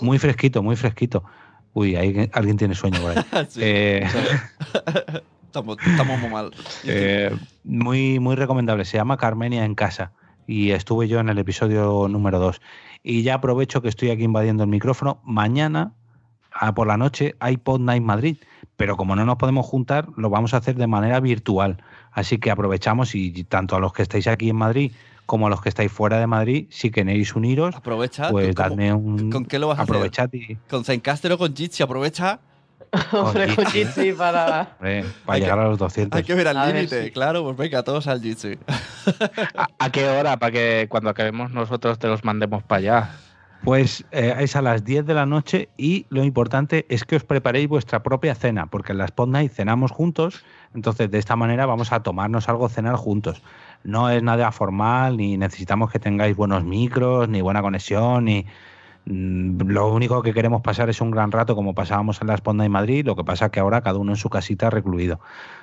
[0.00, 1.24] muy fresquito, muy fresquito.
[1.72, 3.24] Uy, ahí alguien tiene sueño por ahí.
[3.56, 4.06] Eh,
[5.60, 6.50] estamos, muy mal.
[6.84, 7.34] Eh,
[7.64, 8.84] muy, muy recomendable.
[8.84, 10.12] Se llama Carmenia en casa
[10.46, 12.60] y estuve yo en el episodio número 2.
[13.02, 15.20] Y ya aprovecho que estoy aquí invadiendo el micrófono.
[15.24, 15.92] Mañana,
[16.52, 18.36] a por la noche, hay Pod Night Madrid,
[18.76, 21.82] pero como no nos podemos juntar, lo vamos a hacer de manera virtual.
[22.10, 24.92] Así que aprovechamos y tanto a los que estáis aquí en Madrid
[25.26, 29.30] como a los que estáis fuera de Madrid, si queréis uniros, aprovecha, pues dadme un...
[29.30, 30.58] ¿Con qué lo vas a hacer?
[30.68, 31.82] ¿Con Zencaster o con Jitsi?
[31.82, 32.40] Aprovecha.
[33.12, 34.76] Hombre, con Jitsi para...
[35.24, 36.16] para llegar a los 200.
[36.16, 38.58] Hay que ver al límite, claro, pues venga, todos al Jitsi.
[39.78, 40.36] ¿A, qué hora?
[40.38, 43.10] Para que cuando acabemos nosotros te los mandemos para allá.
[43.64, 47.24] Pues eh, es a las 10 de la noche y lo importante es que os
[47.24, 50.44] preparéis vuestra propia cena, porque en la Spot Night cenamos juntos,
[50.74, 53.40] entonces de esta manera vamos a tomarnos algo cenar juntos
[53.84, 58.46] no es nada formal, ni necesitamos que tengáis buenos micros, ni buena conexión, ni
[59.04, 62.72] lo único que queremos pasar es un gran rato como pasábamos en la Esponda en
[62.72, 65.20] Madrid, lo que pasa que ahora cada uno en su casita recluido.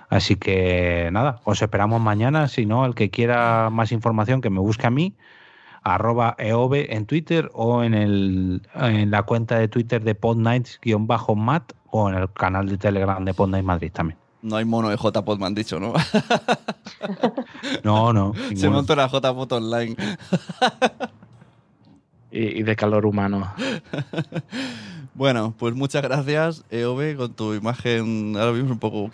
[0.10, 4.60] Así que nada, os esperamos mañana, si no, el que quiera más información que me
[4.60, 5.14] busque a mí,
[5.84, 12.10] arroba eove en Twitter o en, el, en la cuenta de Twitter de podnights-mat o
[12.10, 14.20] en el canal de Telegram de Podnights Madrid también.
[14.42, 15.94] No hay mono de JPod, me han dicho, ¿no?
[17.84, 18.34] no, no.
[18.56, 19.96] Se monta una JPod online.
[22.32, 23.54] y, de calor humano.
[25.16, 29.12] Bueno, pues muchas gracias, EOB, con tu imagen ahora mismo un poco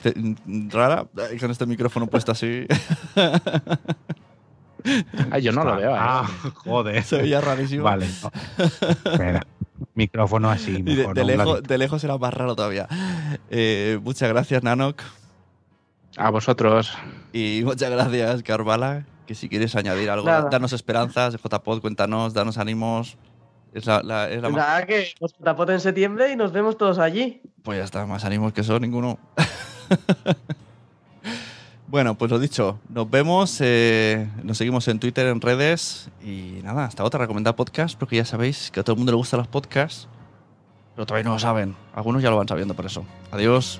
[0.69, 1.07] rara,
[1.39, 2.67] con este micrófono puesto así.
[5.31, 5.95] Ay, yo no lo veo.
[5.95, 5.99] ¿eh?
[5.99, 7.03] Ah, joder.
[7.03, 7.85] Se veía rarísimo.
[7.85, 8.05] Vale.
[8.05, 9.47] Espera.
[9.95, 10.81] Micrófono así.
[10.81, 12.87] de, lejos, de, lejos, era más raro todavía.
[13.49, 15.01] Eh, muchas gracias, Nanok.
[16.17, 16.93] A vosotros.
[17.33, 19.05] Y muchas gracias, Carvala.
[19.25, 23.17] Que si quieres añadir algo, danos esperanzas, JPod, cuéntanos, danos ánimos.
[23.73, 27.41] Es la, la, es Nada, que JPod en septiembre y nos vemos todos allí.
[27.63, 29.19] Pues ya está, más ánimos que eso, ninguno.
[31.87, 36.85] Bueno, pues lo dicho, nos vemos, eh, nos seguimos en Twitter, en redes y nada,
[36.85, 39.47] hasta otra, recomendar podcast, porque ya sabéis que a todo el mundo le gustan los
[39.47, 40.07] podcasts,
[40.95, 43.05] pero todavía no lo saben, algunos ya lo van sabiendo por eso.
[43.31, 43.79] Adiós.